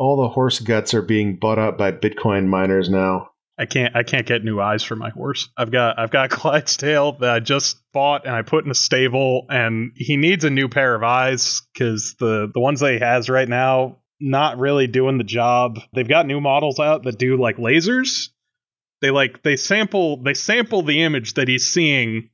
all 0.00 0.16
the 0.16 0.30
horse 0.30 0.58
guts 0.60 0.94
are 0.94 1.02
being 1.02 1.36
bought 1.36 1.58
up 1.58 1.76
by 1.76 1.92
Bitcoin 1.92 2.46
miners 2.46 2.88
now. 2.88 3.32
I 3.58 3.66
can't 3.66 3.94
I 3.94 4.02
can't 4.02 4.26
get 4.26 4.42
new 4.42 4.58
eyes 4.58 4.82
for 4.82 4.96
my 4.96 5.10
horse. 5.10 5.50
I've 5.58 5.70
got 5.70 5.98
I've 5.98 6.10
got 6.10 6.30
Clydesdale 6.40 7.18
that 7.18 7.30
I 7.30 7.40
just 7.40 7.76
bought 7.92 8.24
and 8.24 8.34
I 8.34 8.40
put 8.40 8.64
in 8.64 8.70
a 8.70 8.74
stable 8.74 9.44
and 9.50 9.92
he 9.94 10.16
needs 10.16 10.44
a 10.44 10.50
new 10.50 10.70
pair 10.70 10.94
of 10.94 11.02
eyes 11.02 11.60
cuz 11.76 12.16
the 12.18 12.50
the 12.52 12.60
ones 12.60 12.80
that 12.80 12.94
he 12.94 12.98
has 13.00 13.28
right 13.28 13.48
now 13.48 13.98
not 14.18 14.58
really 14.58 14.86
doing 14.86 15.18
the 15.18 15.24
job. 15.24 15.78
They've 15.92 16.08
got 16.08 16.26
new 16.26 16.40
models 16.40 16.80
out 16.80 17.02
that 17.02 17.18
do 17.18 17.36
like 17.36 17.58
lasers. 17.58 18.30
They 19.02 19.10
like 19.10 19.42
they 19.42 19.56
sample 19.56 20.22
they 20.22 20.32
sample 20.32 20.80
the 20.80 21.02
image 21.02 21.34
that 21.34 21.46
he's 21.46 21.70
seeing 21.70 22.30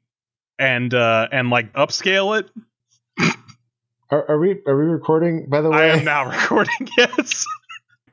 and 0.57 0.95
uh 0.95 1.27
and 1.33 1.51
like 1.51 1.73
upscale 1.73 2.39
it. 2.39 2.49
Are, 4.11 4.31
are 4.31 4.39
we 4.39 4.61
are 4.67 4.77
we 4.77 4.85
recording? 4.85 5.47
By 5.47 5.61
the 5.61 5.71
way, 5.71 5.91
I 5.91 5.97
am 5.97 6.05
now 6.05 6.31
recording. 6.31 6.89
Yes. 6.97 7.45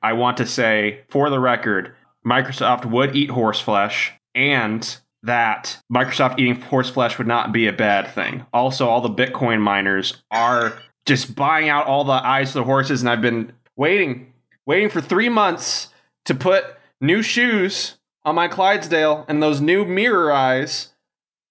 I 0.01 0.13
want 0.13 0.37
to 0.37 0.45
say, 0.45 1.01
for 1.09 1.29
the 1.29 1.39
record, 1.39 1.95
Microsoft 2.25 2.85
would 2.85 3.15
eat 3.15 3.29
horse 3.29 3.59
flesh 3.59 4.11
and 4.35 4.97
that 5.23 5.79
Microsoft 5.91 6.39
eating 6.39 6.59
horse 6.59 6.89
flesh 6.89 7.17
would 7.17 7.27
not 7.27 7.53
be 7.53 7.67
a 7.67 7.73
bad 7.73 8.09
thing. 8.09 8.45
Also, 8.53 8.87
all 8.87 9.01
the 9.01 9.09
Bitcoin 9.09 9.61
miners 9.61 10.21
are 10.29 10.77
just 11.05 11.35
buying 11.35 11.69
out 11.69 11.87
all 11.87 12.03
the 12.03 12.11
eyes 12.11 12.49
of 12.49 12.53
the 12.55 12.63
horses, 12.63 13.01
and 13.01 13.09
I've 13.09 13.21
been 13.21 13.53
waiting, 13.75 14.33
waiting 14.65 14.89
for 14.89 14.99
three 15.01 15.29
months 15.29 15.89
to 16.25 16.35
put 16.35 16.65
new 16.99 17.21
shoes 17.21 17.97
on 18.25 18.35
my 18.35 18.47
Clydesdale 18.47 19.25
and 19.27 19.41
those 19.41 19.61
new 19.61 19.85
mirror 19.85 20.31
eyes 20.31 20.89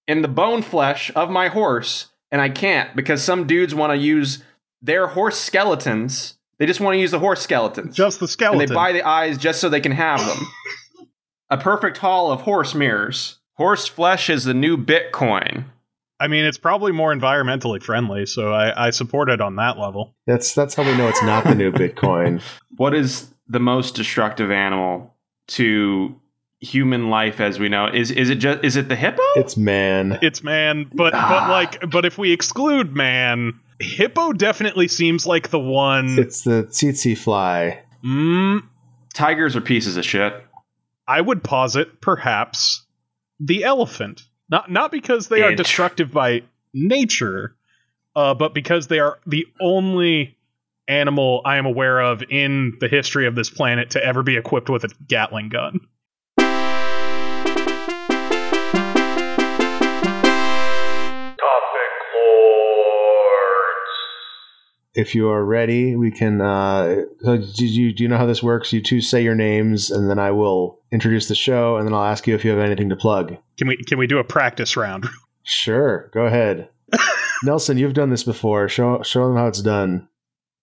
in 0.06 0.22
the 0.22 0.28
bone 0.28 0.62
flesh 0.62 1.10
of 1.14 1.30
my 1.30 1.48
horse, 1.48 2.11
and 2.32 2.40
I 2.40 2.48
can't 2.48 2.96
because 2.96 3.22
some 3.22 3.46
dudes 3.46 3.74
want 3.74 3.92
to 3.92 3.96
use 3.96 4.42
their 4.80 5.06
horse 5.06 5.38
skeletons. 5.38 6.36
They 6.58 6.66
just 6.66 6.80
want 6.80 6.94
to 6.96 6.98
use 6.98 7.12
the 7.12 7.18
horse 7.18 7.42
skeletons. 7.42 7.94
Just 7.94 8.18
the 8.18 8.26
skeleton. 8.26 8.62
And 8.62 8.70
they 8.70 8.74
buy 8.74 8.92
the 8.92 9.06
eyes 9.06 9.38
just 9.38 9.60
so 9.60 9.68
they 9.68 9.80
can 9.80 9.92
have 9.92 10.18
them. 10.26 10.46
a 11.50 11.58
perfect 11.58 11.98
haul 11.98 12.32
of 12.32 12.40
horse 12.40 12.74
mirrors. 12.74 13.38
Horse 13.54 13.86
flesh 13.86 14.30
is 14.30 14.44
the 14.44 14.54
new 14.54 14.76
Bitcoin. 14.76 15.66
I 16.18 16.28
mean, 16.28 16.44
it's 16.44 16.58
probably 16.58 16.92
more 16.92 17.12
environmentally 17.12 17.82
friendly, 17.82 18.26
so 18.26 18.52
I, 18.52 18.86
I 18.86 18.90
support 18.90 19.28
it 19.28 19.40
on 19.40 19.56
that 19.56 19.78
level. 19.78 20.14
that's 20.26 20.54
that's 20.54 20.74
how 20.74 20.84
we 20.84 20.96
know 20.96 21.08
it's 21.08 21.22
not 21.22 21.44
the 21.44 21.54
new 21.54 21.72
Bitcoin. 21.72 22.40
What 22.76 22.94
is 22.94 23.32
the 23.48 23.58
most 23.58 23.96
destructive 23.96 24.50
animal 24.50 25.14
to 25.48 26.14
human 26.62 27.10
life 27.10 27.40
as 27.40 27.58
we 27.58 27.68
know? 27.68 27.88
Is 27.92 28.10
is 28.10 28.30
it 28.30 28.36
just 28.36 28.64
is 28.64 28.76
it 28.76 28.88
the 28.88 28.96
hippo? 28.96 29.22
It's 29.36 29.56
man. 29.56 30.18
It's 30.22 30.42
man, 30.42 30.90
but 30.94 31.12
but 31.12 31.50
like, 31.50 31.90
but 31.90 32.04
if 32.04 32.16
we 32.16 32.32
exclude 32.32 32.94
man, 32.94 33.60
hippo 33.78 34.32
definitely 34.32 34.88
seems 34.88 35.26
like 35.26 35.50
the 35.50 35.58
one. 35.58 36.18
It's 36.18 36.42
the 36.42 36.64
tsetse 36.64 37.18
fly. 37.18 37.82
Mm, 38.04 38.62
Tigers 39.12 39.56
are 39.56 39.60
pieces 39.60 39.96
of 39.96 40.04
shit. 40.04 40.32
I 41.06 41.20
would 41.20 41.44
posit 41.44 42.00
perhaps 42.00 42.86
the 43.40 43.64
elephant, 43.64 44.22
not 44.48 44.70
not 44.70 44.90
because 44.92 45.28
they 45.28 45.42
are 45.42 45.54
destructive 45.54 46.12
by 46.12 46.42
nature, 46.72 47.56
uh, 48.14 48.34
but 48.34 48.54
because 48.54 48.86
they 48.86 49.00
are 49.00 49.18
the 49.26 49.46
only 49.60 50.38
animal 50.88 51.42
I 51.44 51.56
am 51.58 51.66
aware 51.66 52.00
of 52.00 52.22
in 52.28 52.76
the 52.80 52.88
history 52.88 53.26
of 53.26 53.34
this 53.34 53.50
planet 53.50 53.90
to 53.90 54.04
ever 54.04 54.22
be 54.22 54.36
equipped 54.36 54.68
with 54.68 54.84
a 54.84 54.88
Gatling 55.06 55.48
gun. 55.48 55.80
If 64.94 65.14
you 65.14 65.30
are 65.30 65.44
ready, 65.44 65.96
we 65.96 66.10
can. 66.10 66.40
Uh, 66.40 67.02
so 67.22 67.38
do 67.38 67.66
you 67.66 67.92
do 67.92 68.02
you 68.02 68.08
know 68.08 68.18
how 68.18 68.26
this 68.26 68.42
works? 68.42 68.72
You 68.72 68.82
two 68.82 69.00
say 69.00 69.22
your 69.22 69.34
names, 69.34 69.90
and 69.90 70.10
then 70.10 70.18
I 70.18 70.32
will 70.32 70.80
introduce 70.90 71.28
the 71.28 71.34
show, 71.34 71.76
and 71.76 71.86
then 71.86 71.94
I'll 71.94 72.04
ask 72.04 72.26
you 72.26 72.34
if 72.34 72.44
you 72.44 72.50
have 72.50 72.60
anything 72.60 72.90
to 72.90 72.96
plug. 72.96 73.36
Can 73.56 73.68
we 73.68 73.76
can 73.76 73.98
we 73.98 74.06
do 74.06 74.18
a 74.18 74.24
practice 74.24 74.76
round? 74.76 75.08
Sure, 75.44 76.08
go 76.14 76.26
ahead. 76.26 76.68
Nelson, 77.42 77.76
you've 77.76 77.94
done 77.94 78.10
this 78.10 78.22
before. 78.22 78.68
Show 78.68 79.02
show 79.02 79.26
them 79.26 79.36
how 79.36 79.48
it's 79.48 79.60
done. 79.60 80.08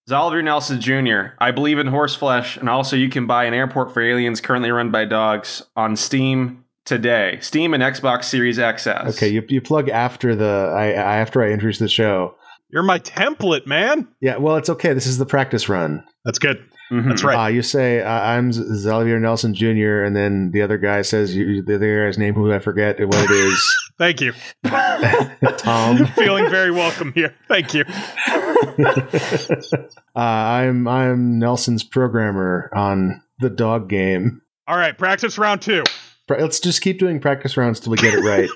Xalavier 0.09 0.43
Nelson 0.43 0.79
Jr. 0.81 1.33
I 1.37 1.51
believe 1.51 1.79
in 1.79 1.87
horse 1.87 2.15
flesh, 2.15 2.55
and 2.55 2.69
also 2.69 2.95
you 2.95 3.09
can 3.09 3.27
buy 3.27 3.43
an 3.43 3.53
Airport 3.53 3.93
for 3.93 4.01
Aliens 4.01 4.39
currently 4.41 4.71
run 4.71 4.89
by 4.89 5.03
dogs 5.03 5.63
on 5.75 5.95
Steam 5.97 6.63
today. 6.85 7.37
Steam 7.41 7.73
and 7.73 7.83
Xbox 7.83 8.23
Series 8.23 8.57
XS. 8.57 9.09
Okay, 9.09 9.27
you, 9.27 9.43
you 9.47 9.61
plug 9.61 9.89
after 9.89 10.35
the 10.35 10.73
I, 10.75 10.85
I 10.85 11.17
after 11.17 11.43
I 11.43 11.51
introduce 11.51 11.79
the 11.79 11.87
show. 11.87 12.35
You're 12.71 12.83
my 12.83 12.99
template, 12.99 13.65
man. 13.65 14.07
Yeah, 14.21 14.37
well, 14.37 14.57
it's 14.57 14.69
okay. 14.69 14.93
This 14.93 15.07
is 15.07 15.17
the 15.17 15.25
practice 15.25 15.69
run. 15.69 16.03
That's 16.23 16.37
good. 16.39 16.63
Mhm. 16.91 17.07
That's 17.09 17.23
right. 17.23 17.45
Uh, 17.45 17.47
you 17.49 17.61
say 17.61 18.01
uh, 18.01 18.09
I'm 18.09 18.51
Xalavier 18.51 19.19
Nelson 19.21 19.53
Jr., 19.53 20.03
and 20.03 20.15
then 20.15 20.49
the 20.51 20.61
other 20.63 20.77
guy 20.79 21.01
says 21.03 21.35
you, 21.35 21.61
the 21.61 21.75
other 21.75 22.05
guy's 22.05 22.17
name, 22.17 22.33
who 22.33 22.51
I 22.51 22.59
forget 22.59 22.99
what 22.99 23.29
it 23.29 23.31
is. 23.31 23.75
Thank 23.99 24.21
you. 24.21 24.33
Tom. 25.57 26.05
Feeling 26.15 26.49
very 26.49 26.71
welcome 26.71 27.11
here. 27.13 27.35
Thank 27.47 27.73
you. 27.75 27.83
uh, 30.15 30.19
I'm 30.19 30.87
I'm 30.87 31.37
Nelson's 31.39 31.83
programmer 31.83 32.69
on 32.75 33.21
the 33.39 33.49
dog 33.49 33.89
game. 33.89 34.41
All 34.67 34.77
right, 34.77 34.97
practice 34.97 35.37
round 35.37 35.61
two. 35.61 35.83
Let's 36.27 36.59
just 36.59 36.81
keep 36.81 36.99
doing 36.99 37.19
practice 37.19 37.57
rounds 37.57 37.79
till 37.79 37.91
we 37.91 37.97
get 37.97 38.13
it 38.13 38.23
right, 38.23 38.49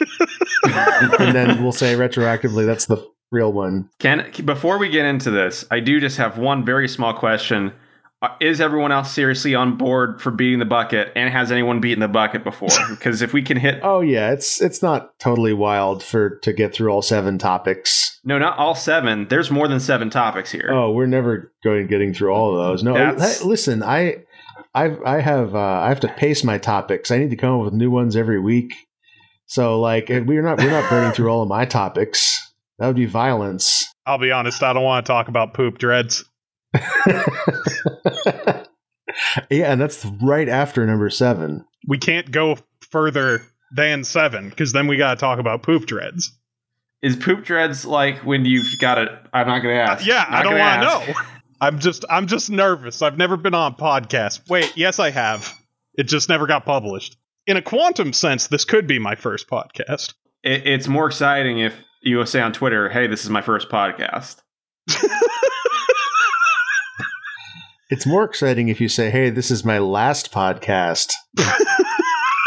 and 1.20 1.36
then 1.36 1.64
we'll 1.64 1.72
say 1.72 1.96
retroactively 1.96 2.68
that's 2.68 2.86
the 2.86 2.98
real 3.34 3.52
one. 3.52 3.90
Can 4.00 4.32
before 4.46 4.78
we 4.78 4.90
get 4.90 5.06
into 5.06 5.32
this, 5.32 5.66
I 5.72 5.80
do 5.82 6.00
just 6.00 6.18
have 6.18 6.38
one 6.38 6.64
very 6.64 6.88
small 6.88 7.14
question. 7.14 7.74
Uh, 8.22 8.30
Is 8.40 8.62
everyone 8.62 8.94
else 8.94 9.12
seriously 9.12 9.54
on 9.54 9.76
board 9.78 10.22
for 10.22 10.32
beating 10.32 10.60
the 10.60 10.66
bucket? 10.66 11.12
And 11.14 11.30
has 11.30 11.52
anyone 11.52 11.82
beaten 11.82 12.00
the 12.00 12.08
bucket 12.08 12.46
before? 12.46 12.70
Because 12.90 13.22
if 13.22 13.34
we 13.34 13.42
can 13.42 13.58
hit, 13.58 13.82
Oh 13.84 14.00
yeah, 14.00 14.32
it's 14.32 14.62
it's 14.62 14.82
not 14.82 15.20
totally 15.20 15.52
wild 15.52 16.02
for 16.02 16.38
to 16.44 16.54
get 16.54 16.74
through 16.74 16.90
all 16.90 17.02
seven 17.02 17.38
topics. 17.38 18.20
no, 18.24 18.38
not 18.40 18.58
all 18.58 18.76
seven. 18.76 19.28
There's 19.28 19.52
more 19.52 19.68
than 19.68 19.82
seven 19.82 20.10
topics 20.10 20.52
here. 20.52 20.70
Oh, 20.72 20.92
we're 20.92 21.06
never 21.08 21.52
going 21.66 21.88
getting 21.88 22.14
through 22.14 22.32
all 22.32 22.52
of 22.58 22.66
those. 22.66 22.84
No, 22.84 22.94
listen, 23.44 23.84
I 23.84 24.24
I've 24.74 25.02
I 25.04 25.20
have 25.20 25.54
uh, 25.54 25.60
I 25.60 25.90
have 25.90 26.00
to 26.02 26.08
pace 26.08 26.44
my 26.46 26.58
topics. 26.58 27.12
I 27.12 27.18
need 27.18 27.32
to 27.32 27.36
come 27.36 27.60
up 27.60 27.66
with 27.66 27.74
new 27.74 27.92
ones 27.92 28.16
every 28.16 28.40
week. 28.40 28.74
So 29.48 29.82
like 29.82 30.10
eh, 30.10 30.20
we're 30.20 30.42
not 30.42 30.60
we're 30.60 30.72
not 30.72 30.90
burning 30.90 31.12
through 31.12 31.28
all 31.30 31.42
of 31.44 31.50
my 31.50 31.66
topics. 31.66 32.43
That 32.84 32.88
would 32.88 32.98
be 32.98 33.06
violence. 33.06 33.96
I'll 34.06 34.18
be 34.18 34.34
honest, 34.34 34.62
I 34.62 34.74
don't 34.74 34.84
want 34.84 35.06
to 35.06 35.10
talk 35.10 35.30
about 35.30 35.54
poop 35.54 35.78
dreads. 35.78 36.26
yeah, 36.74 38.66
and 39.50 39.80
that's 39.80 40.04
right 40.22 40.50
after 40.50 40.86
number 40.86 41.10
seven. 41.10 41.64
We 41.88 41.98
can't 41.98 42.30
go 42.30 42.58
further 42.92 43.42
than 43.74 44.04
seven 44.04 44.50
because 44.50 44.74
then 44.74 44.88
we 44.88 44.98
got 44.98 45.12
to 45.12 45.20
talk 45.22 45.40
about 45.40 45.64
poop 45.64 45.86
dreads. 45.86 46.38
Is 47.02 47.16
poop 47.16 47.46
dreads 47.46 47.86
like 47.86 48.18
when 48.26 48.44
you've 48.44 48.78
got 48.80 48.98
it? 48.98 49.08
I'm 49.32 49.48
not 49.48 49.60
going 49.60 49.78
to 49.78 49.82
ask. 49.82 50.06
Yeah, 50.06 50.26
Not 50.30 50.34
I 50.34 50.44
don't 50.44 50.60
want 50.60 50.82
to 50.82 50.88
know. 51.14 51.20
I'm 51.62 51.80
just 51.80 52.04
I'm 52.10 52.28
just 52.28 52.50
nervous. 52.50 53.02
I've 53.02 53.18
never 53.18 53.38
been 53.38 53.56
on 53.56 53.76
podcast. 53.76 54.50
Wait, 54.50 54.76
yes, 54.76 55.00
I 55.00 55.10
have. 55.12 55.58
It 55.94 56.10
just 56.10 56.28
never 56.28 56.48
got 56.48 56.66
published. 56.66 57.16
In 57.48 57.56
a 57.56 57.62
quantum 57.62 58.12
sense, 58.12 58.48
this 58.48 58.66
could 58.66 58.88
be 58.88 59.00
my 59.00 59.16
first 59.16 59.48
podcast. 59.48 60.16
It, 60.44 60.68
it's 60.68 60.90
more 60.90 61.08
exciting 61.08 61.60
if 61.60 61.74
you 62.04 62.26
say 62.26 62.42
on 62.42 62.54
Twitter, 62.54 62.90
"Hey, 62.90 63.08
this 63.08 63.24
is 63.24 63.30
my 63.30 63.42
first 63.42 63.70
podcast." 63.70 64.38
It's 67.90 68.08
more 68.08 68.24
exciting 68.24 68.70
if 68.70 68.82
you 68.82 68.90
say, 68.90 69.12
"Hey, 69.12 69.30
this 69.30 69.52
is 69.52 69.64
my 69.64 69.78
last 69.78 70.32
podcast." 70.32 71.14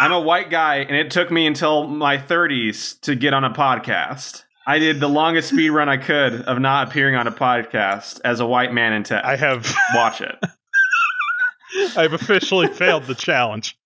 I'm 0.01 0.11
a 0.11 0.21
white 0.21 0.51
guy, 0.51 0.79
and 0.79 0.97
it 0.97 1.13
took 1.13 1.31
me 1.31 1.47
until 1.47 1.87
my 1.87 2.19
30s 2.19 3.01
to 3.03 3.15
get 3.15 3.33
on 3.33 3.45
a 3.45 3.51
podcast. 3.51 4.43
I 4.67 4.81
did 4.81 4.99
the 4.99 5.09
longest 5.09 5.51
speed 5.51 5.71
run 5.71 5.89
I 5.89 5.99
could 5.99 6.43
of 6.43 6.59
not 6.59 6.89
appearing 6.89 7.15
on 7.15 7.29
a 7.29 7.31
podcast 7.31 8.21
as 8.25 8.41
a 8.41 8.47
white 8.47 8.73
man 8.73 8.93
in 8.93 9.05
tech. 9.05 9.25
I 9.25 9.37
have 9.37 9.73
Watch 9.95 10.21
it. 10.21 10.37
I've 11.97 12.13
officially 12.13 12.67
failed 12.67 13.05
the 13.05 13.15
challenge. 13.15 13.79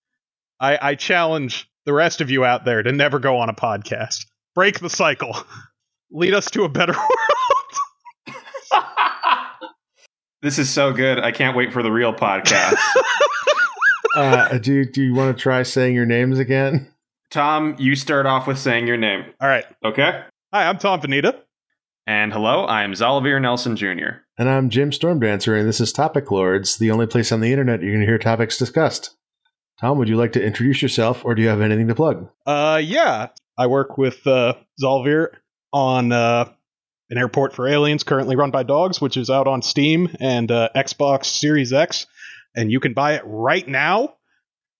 I, 0.58 0.78
I 0.80 0.94
challenge 0.94 1.68
the 1.84 1.92
rest 1.92 2.22
of 2.22 2.30
you 2.30 2.42
out 2.42 2.64
there 2.64 2.82
to 2.82 2.90
never 2.90 3.18
go 3.18 3.36
on 3.36 3.50
a 3.50 3.54
podcast. 3.54 4.24
Break 4.54 4.80
the 4.80 4.90
cycle. 4.90 5.36
Lead 6.10 6.34
us 6.34 6.50
to 6.52 6.64
a 6.64 6.68
better 6.68 6.92
world. 8.26 8.36
This 10.42 10.58
is 10.58 10.70
so 10.70 10.94
good. 10.94 11.18
I 11.18 11.32
can't 11.32 11.54
wait 11.54 11.70
for 11.70 11.82
the 11.82 11.92
real 11.92 12.14
podcast. 12.14 12.76
Uh, 14.16 14.58
do 14.58 14.72
you, 14.74 14.84
do 14.84 15.02
you 15.04 15.14
want 15.14 15.36
to 15.36 15.40
try 15.40 15.62
saying 15.62 15.94
your 15.94 16.04
names 16.04 16.40
again? 16.40 16.92
Tom, 17.30 17.76
you 17.78 17.94
start 17.94 18.26
off 18.26 18.48
with 18.48 18.58
saying 18.58 18.88
your 18.88 18.96
name. 18.96 19.24
All 19.40 19.46
right. 19.46 19.64
Okay? 19.84 20.24
Hi, 20.52 20.66
I'm 20.68 20.78
Tom 20.78 21.00
Vanita. 21.00 21.38
And 22.08 22.32
hello, 22.32 22.66
I'm 22.66 22.92
Xalavier 22.92 23.40
Nelson 23.40 23.76
Jr. 23.76 24.22
And 24.36 24.48
I'm 24.48 24.68
Jim 24.68 24.90
Stormdancer, 24.90 25.56
and 25.56 25.68
this 25.68 25.80
is 25.80 25.92
Topic 25.92 26.28
Lords, 26.32 26.76
the 26.78 26.90
only 26.90 27.06
place 27.06 27.30
on 27.30 27.40
the 27.40 27.52
internet 27.52 27.82
you 27.82 27.92
can 27.92 28.02
hear 28.02 28.18
topics 28.18 28.58
discussed. 28.58 29.14
Tom, 29.80 29.96
would 29.98 30.08
you 30.08 30.16
like 30.16 30.32
to 30.32 30.44
introduce 30.44 30.82
yourself, 30.82 31.24
or 31.24 31.36
do 31.36 31.42
you 31.42 31.48
have 31.48 31.60
anything 31.60 31.86
to 31.86 31.94
plug? 31.94 32.28
Uh, 32.44 32.80
yeah, 32.82 33.28
I 33.60 33.66
work 33.66 33.98
with 33.98 34.26
uh, 34.26 34.54
Xalavier 34.82 35.28
on 35.70 36.12
uh, 36.12 36.50
an 37.10 37.18
airport 37.18 37.54
for 37.54 37.68
aliens 37.68 38.04
currently 38.04 38.34
run 38.34 38.50
by 38.50 38.62
dogs, 38.62 39.02
which 39.02 39.18
is 39.18 39.28
out 39.28 39.46
on 39.46 39.60
Steam 39.60 40.08
and 40.18 40.50
uh, 40.50 40.70
Xbox 40.74 41.26
Series 41.26 41.70
X. 41.74 42.06
and 42.56 42.72
you 42.72 42.80
can 42.80 42.94
buy 42.94 43.16
it 43.16 43.22
right 43.26 43.68
now. 43.68 44.14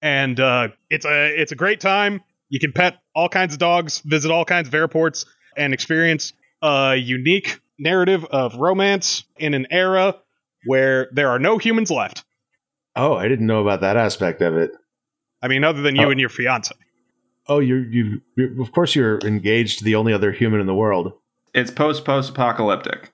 And 0.00 0.41
uh, 0.41 0.69
it's 0.88 1.05
a 1.05 1.27
it's 1.43 1.53
a 1.53 1.56
great 1.56 1.81
time. 1.81 2.23
You 2.49 2.59
can 2.59 2.73
pet 2.73 2.97
all 3.15 3.29
kinds 3.29 3.53
of 3.53 3.59
dogs, 3.59 3.99
visit 4.05 4.31
all 4.31 4.47
kinds 4.47 4.69
of 4.69 4.75
airports, 4.75 5.27
and 5.59 5.75
experience 5.75 6.32
a 6.62 6.97
unique 6.97 7.61
narrative 7.79 8.25
of 8.25 8.56
romance 8.56 9.25
in 9.37 9.53
an 9.53 9.67
era 9.71 10.17
where 10.65 11.09
there 11.12 11.29
are 11.29 11.38
no 11.38 11.59
humans 11.59 11.91
left. 11.91 12.25
Oh, 12.97 13.12
I 13.15 13.29
didn't 13.29 13.47
know 13.47 13.61
about 13.61 13.82
that 13.82 13.99
aspect 13.99 14.41
of 14.41 14.56
it. 14.56 14.71
I 15.43 15.49
mean, 15.49 15.65
other 15.65 15.82
than 15.82 15.97
you 15.97 16.06
Oh. 16.06 16.11
and 16.11 16.19
your 16.19 16.31
fiance. 16.31 16.75
Oh, 17.50 17.58
you 17.58 17.79
you 17.91 18.23
you 18.37 18.62
of 18.62 18.70
course 18.70 18.94
you're 18.94 19.19
engaged 19.25 19.81
to 19.81 19.85
the 19.85 19.97
only 19.97 20.12
other 20.12 20.31
human 20.31 20.61
in 20.61 20.69
the 20.69 20.75
world. 20.75 21.12
It's 21.52 21.70
post 21.70 22.05
post 22.05 22.31
apocalyptic. 22.31 23.12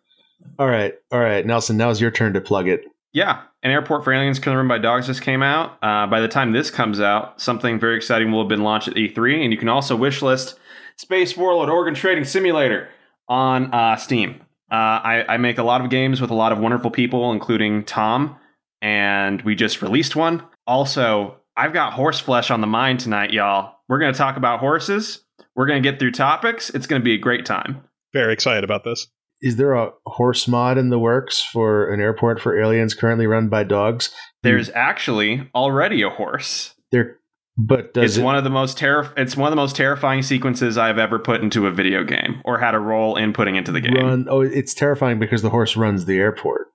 All 0.58 0.68
right, 0.68 0.94
all 1.10 1.20
right, 1.20 1.44
Nelson. 1.44 1.78
Now's 1.78 2.02
your 2.02 2.10
turn 2.10 2.34
to 2.34 2.40
plug 2.42 2.68
it. 2.68 2.84
Yeah, 3.14 3.40
an 3.62 3.70
airport 3.70 4.04
for 4.04 4.12
aliens 4.12 4.38
killing 4.38 4.58
run 4.58 4.68
by 4.68 4.76
dogs 4.76 5.06
just 5.06 5.22
came 5.22 5.42
out. 5.42 5.78
Uh, 5.82 6.06
by 6.06 6.20
the 6.20 6.28
time 6.28 6.52
this 6.52 6.70
comes 6.70 7.00
out, 7.00 7.40
something 7.40 7.80
very 7.80 7.96
exciting 7.96 8.30
will 8.30 8.40
have 8.40 8.48
been 8.48 8.62
launched 8.62 8.88
at 8.88 8.94
E3, 8.94 9.42
and 9.42 9.52
you 9.52 9.58
can 9.58 9.70
also 9.70 9.96
wishlist 9.96 10.56
Space 10.98 11.34
Warlord 11.34 11.70
Organ 11.70 11.94
Trading 11.94 12.24
Simulator 12.24 12.90
on 13.28 13.72
uh, 13.72 13.96
Steam. 13.96 14.42
Uh, 14.70 14.74
I, 14.74 15.24
I 15.30 15.36
make 15.38 15.56
a 15.56 15.62
lot 15.62 15.80
of 15.80 15.88
games 15.88 16.20
with 16.20 16.30
a 16.30 16.34
lot 16.34 16.52
of 16.52 16.58
wonderful 16.58 16.90
people, 16.90 17.32
including 17.32 17.84
Tom, 17.84 18.36
and 18.82 19.40
we 19.42 19.54
just 19.54 19.80
released 19.80 20.14
one. 20.14 20.42
Also, 20.66 21.40
I've 21.56 21.72
got 21.72 21.94
horse 21.94 22.20
flesh 22.20 22.50
on 22.50 22.60
the 22.60 22.66
mind 22.66 23.00
tonight, 23.00 23.32
y'all. 23.32 23.76
We're 23.88 23.98
going 23.98 24.12
to 24.12 24.18
talk 24.18 24.36
about 24.36 24.60
horses. 24.60 25.24
We're 25.54 25.66
going 25.66 25.82
to 25.82 25.90
get 25.90 25.98
through 25.98 26.12
topics. 26.12 26.70
It's 26.70 26.86
going 26.86 27.00
to 27.00 27.04
be 27.04 27.14
a 27.14 27.18
great 27.18 27.46
time. 27.46 27.82
Very 28.12 28.32
excited 28.32 28.64
about 28.64 28.84
this. 28.84 29.06
Is 29.40 29.56
there 29.56 29.74
a 29.74 29.90
horse 30.06 30.48
mod 30.48 30.78
in 30.78 30.88
the 30.88 30.98
works 30.98 31.42
for 31.42 31.92
an 31.92 32.00
airport 32.00 32.40
for 32.40 32.58
aliens 32.58 32.94
currently 32.94 33.26
run 33.26 33.48
by 33.48 33.64
dogs? 33.64 34.10
There's 34.42 34.70
actually 34.70 35.50
already 35.54 36.02
a 36.02 36.10
horse. 36.10 36.74
There, 36.90 37.18
but 37.58 37.92
does 37.94 38.12
it's 38.12 38.18
it, 38.18 38.24
one 38.24 38.36
of 38.36 38.44
the 38.44 38.50
most 38.50 38.78
terri- 38.78 39.12
It's 39.16 39.36
one 39.36 39.48
of 39.48 39.52
the 39.52 39.60
most 39.60 39.76
terrifying 39.76 40.22
sequences 40.22 40.78
I've 40.78 40.98
ever 40.98 41.18
put 41.18 41.42
into 41.42 41.66
a 41.66 41.70
video 41.70 42.02
game 42.04 42.40
or 42.44 42.58
had 42.58 42.74
a 42.74 42.78
role 42.78 43.16
in 43.16 43.32
putting 43.32 43.56
into 43.56 43.72
the 43.72 43.80
game. 43.80 43.94
run? 43.94 44.26
Oh, 44.28 44.40
it's 44.40 44.74
terrifying 44.74 45.18
because 45.18 45.42
the 45.42 45.50
horse 45.50 45.76
runs 45.76 46.06
the 46.06 46.18
airport. 46.18 46.68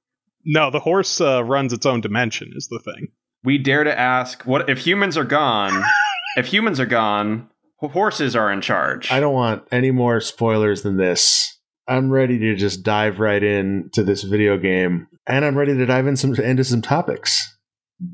No, 0.46 0.70
the 0.72 0.80
horse 0.80 1.20
uh, 1.22 1.44
runs 1.44 1.74
its 1.74 1.86
own 1.86 2.02
dimension, 2.02 2.52
is 2.56 2.68
the 2.68 2.80
thing. 2.80 3.10
We 3.44 3.58
dare 3.58 3.84
to 3.84 4.00
ask: 4.00 4.44
What 4.44 4.70
if 4.70 4.80
humans 4.80 5.18
are 5.18 5.24
gone? 5.24 5.84
if 6.38 6.48
humans 6.48 6.80
are 6.80 6.86
gone, 6.86 7.50
horses 7.78 8.36
are 8.36 8.52
in 8.52 8.62
charge. 8.62 9.12
I 9.12 9.20
don't 9.20 9.34
want 9.34 9.64
any 9.72 9.92
more 9.92 10.22
spoilers 10.22 10.84
than 10.84 10.98
this. 10.98 11.58
I'm 11.88 12.12
ready 12.12 12.38
to 12.40 12.56
just 12.56 12.84
dive 12.84 13.20
right 13.20 13.42
in 13.42 13.90
to 13.94 14.04
this 14.04 14.24
video 14.24 14.58
game, 14.58 15.08
and 15.28 15.44
I'm 15.44 15.58
ready 15.58 15.76
to 15.76 15.86
dive 15.86 16.08
in 16.08 16.16
some 16.16 16.36
into 16.36 16.64
some 16.64 16.82
topics. 16.82 17.58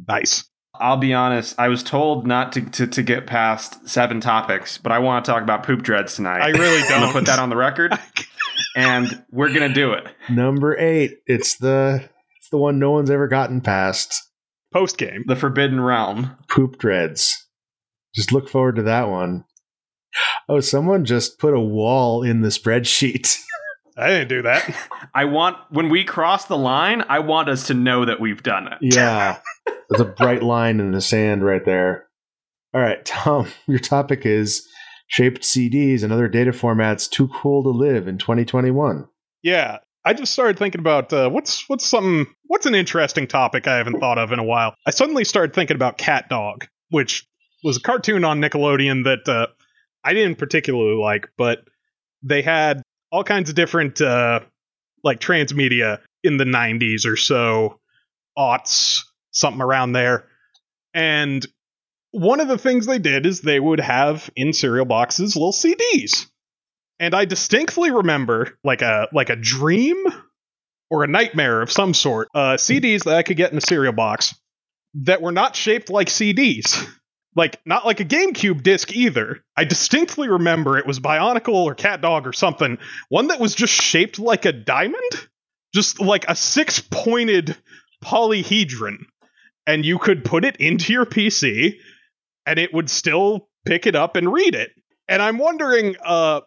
Nice. 0.08 0.46
I'll 0.80 0.98
be 0.98 1.14
honest. 1.14 1.56
I 1.58 1.70
was 1.70 1.82
told 1.82 2.28
not 2.28 2.52
to, 2.54 2.62
to, 2.62 2.88
to 2.88 3.04
get 3.04 3.26
past 3.26 3.88
seven 3.90 4.22
topics, 4.22 4.78
but 4.78 4.92
I 4.92 5.00
want 5.00 5.26
to 5.26 5.32
talk 5.32 5.42
about 5.42 5.64
poop 5.64 5.82
dreads 5.82 6.16
tonight. 6.16 6.42
I 6.42 6.50
really 6.50 6.82
I'm 6.84 6.90
gonna 6.90 7.06
don't. 7.06 7.14
put 7.14 7.26
that 7.26 7.40
on 7.40 7.50
the 7.50 7.56
record, 7.56 7.98
and 8.76 9.24
we're 9.32 9.52
gonna 9.52 9.74
do 9.74 9.94
it. 9.94 10.08
Number 10.30 10.78
eight. 10.78 11.18
It's 11.26 11.58
the 11.58 12.08
it's 12.38 12.50
the 12.50 12.58
one 12.58 12.80
no 12.80 12.92
one's 12.92 13.10
ever 13.10 13.28
gotten 13.28 13.62
past. 13.62 14.27
Post 14.74 14.98
game. 14.98 15.24
The 15.28 15.36
Forbidden 15.36 15.82
Realm. 15.82 16.38
Poop 16.50 16.78
dreads. 16.78 17.48
Just 18.16 18.32
look 18.32 18.50
forward 18.50 18.76
to 18.78 18.84
that 18.84 19.10
one. 19.10 19.46
Oh, 20.50 20.60
someone 20.60 21.06
just 21.06 21.40
put 21.40 21.54
a 21.54 21.60
wall 21.60 22.24
in 22.24 22.42
the 22.42 22.50
spreadsheet. 22.50 23.38
I 23.98 24.08
didn't 24.08 24.28
do 24.28 24.42
that. 24.44 24.76
I 25.16 25.26
want 25.26 25.58
when 25.72 25.90
we 25.90 26.04
cross 26.04 26.46
the 26.46 26.58
line, 26.58 27.04
I 27.10 27.20
want 27.20 27.50
us 27.50 27.68
to 27.68 27.74
know 27.74 28.06
that 28.06 28.20
we've 28.20 28.44
done 28.44 28.68
it. 28.68 28.78
yeah, 28.82 29.40
there's 29.90 30.02
a 30.02 30.06
bright 30.06 30.44
line 30.44 30.80
in 30.80 30.92
the 30.92 31.02
sand 31.02 31.44
right 31.44 31.66
there. 31.66 32.08
All 32.74 32.82
right, 32.82 33.04
Tom, 33.06 33.48
your 33.68 33.80
topic 33.80 34.26
is 34.26 34.68
shaped 35.08 35.42
CDs 35.42 36.04
and 36.04 36.14
other 36.14 36.28
data 36.28 36.52
formats 36.52 37.10
too 37.10 37.28
cool 37.30 37.64
to 37.64 37.70
live 37.70 38.08
in 38.08 38.18
2021. 38.18 39.08
Yeah, 39.42 39.80
I 40.08 40.14
just 40.14 40.32
started 40.32 40.58
thinking 40.58 40.80
about 40.80 41.12
uh, 41.12 41.30
what's 41.30 41.68
what's 41.68 41.86
something 41.86 42.34
what's 42.46 42.66
an 42.66 42.76
interesting 42.76 43.28
topic 43.28 43.68
I 43.68 43.76
haven't 43.76 44.00
thought 44.00 44.18
of 44.18 44.32
in 44.32 44.40
a 44.40 44.44
while. 44.44 44.74
I 44.86 44.92
suddenly 44.92 45.26
started 45.26 45.54
thinking 45.54 45.76
about 45.76 45.98
CatDog, 45.98 46.66
which 46.90 47.28
was 47.62 47.76
a 47.76 47.82
cartoon 47.82 48.24
on 48.24 48.40
Nickelodeon 48.40 49.04
that 49.04 49.28
uh, 49.28 49.48
I 50.06 50.14
didn't 50.14 50.38
particularly 50.38 50.96
like, 50.96 51.28
but 51.38 51.60
they 52.24 52.42
had 52.42 52.84
all 53.12 53.26
kinds 53.26 53.50
of 53.50 53.56
different 53.56 54.00
uh, 54.00 54.40
like 55.04 55.20
transmedia 55.20 56.00
in 56.24 56.38
the 56.38 56.46
90s 56.46 57.06
or 57.06 57.18
so, 57.18 57.82
aughts, 58.38 59.02
something 59.32 59.62
around 59.62 59.92
there, 59.92 60.30
and 60.94 61.46
one 62.12 62.40
of 62.40 62.48
the 62.48 62.58
things 62.58 62.86
they 62.86 63.00
did 63.00 63.26
is 63.26 63.42
they 63.42 63.60
would 63.60 63.82
have 63.82 64.30
in 64.38 64.54
cereal 64.54 64.86
boxes 64.86 65.36
little 65.36 65.52
CDs 65.52 66.28
and 67.00 67.14
I 67.14 67.26
distinctly 67.26 67.92
remember 67.92 68.58
like 68.64 68.82
a 68.82 69.08
like 69.12 69.30
a 69.30 69.36
dream 69.36 70.04
or 70.90 71.04
a 71.04 71.08
nightmare 71.08 71.62
of 71.62 71.72
some 71.72 71.94
sort. 71.94 72.30
Uh, 72.34 72.56
CDs 72.56 73.04
that 73.04 73.16
I 73.16 73.24
could 73.24 73.38
get 73.38 73.52
in 73.52 73.58
a 73.58 73.62
cereal 73.62 73.94
box 73.94 74.36
that 74.96 75.22
were 75.22 75.32
not 75.32 75.56
shaped 75.56 75.90
like 75.90 76.08
CDs, 76.08 76.88
like 77.36 77.60
not 77.66 77.86
like 77.86 78.00
a 78.00 78.06
GameCube 78.06 78.64
disc 78.64 78.96
either. 78.96 79.44
I 79.56 79.66
distinctly 79.66 80.30
remember 80.30 80.78
it 80.78 80.88
was 80.88 81.00
Bionicle 81.00 81.54
or 81.54 81.76
CatDog 81.76 82.26
or 82.26 82.34
something. 82.34 82.78
One 83.10 83.28
that 83.28 83.40
was 83.40 83.54
just 83.54 83.74
shaped 83.74 84.18
like 84.20 84.46
a 84.46 84.54
diamond, 84.54 85.28
just 85.74 86.00
like 86.00 86.26
a 86.28 86.36
six 86.36 86.80
pointed 86.80 87.56
polyhedron, 88.04 89.06
and 89.66 89.86
you 89.86 90.00
could 90.00 90.24
put 90.24 90.46
it 90.46 90.58
into 90.58 90.94
your 90.94 91.06
PC, 91.06 91.76
and 92.46 92.58
it 92.58 92.74
would 92.74 92.90
still 92.90 93.50
pick 93.66 93.86
it 93.86 93.96
up 93.96 94.16
and 94.16 94.32
read 94.32 94.56
it. 94.56 94.72
And 95.10 95.22
I'm 95.22 95.38
wondering, 95.38 95.96
uh, 96.04 96.42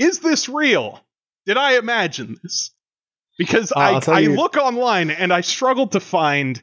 is 0.00 0.18
this 0.20 0.48
real? 0.48 1.00
Did 1.46 1.56
I 1.56 1.78
imagine 1.78 2.38
this? 2.42 2.70
Because 3.38 3.72
Uh, 3.72 3.78
I'll 4.04 4.14
I, 4.14 4.20
you- 4.20 4.34
look 4.34 4.56
online 4.56 5.10
and 5.10 5.32
I 5.32 5.40
struggle 5.42 5.86
to 5.88 6.00
find 6.00 6.62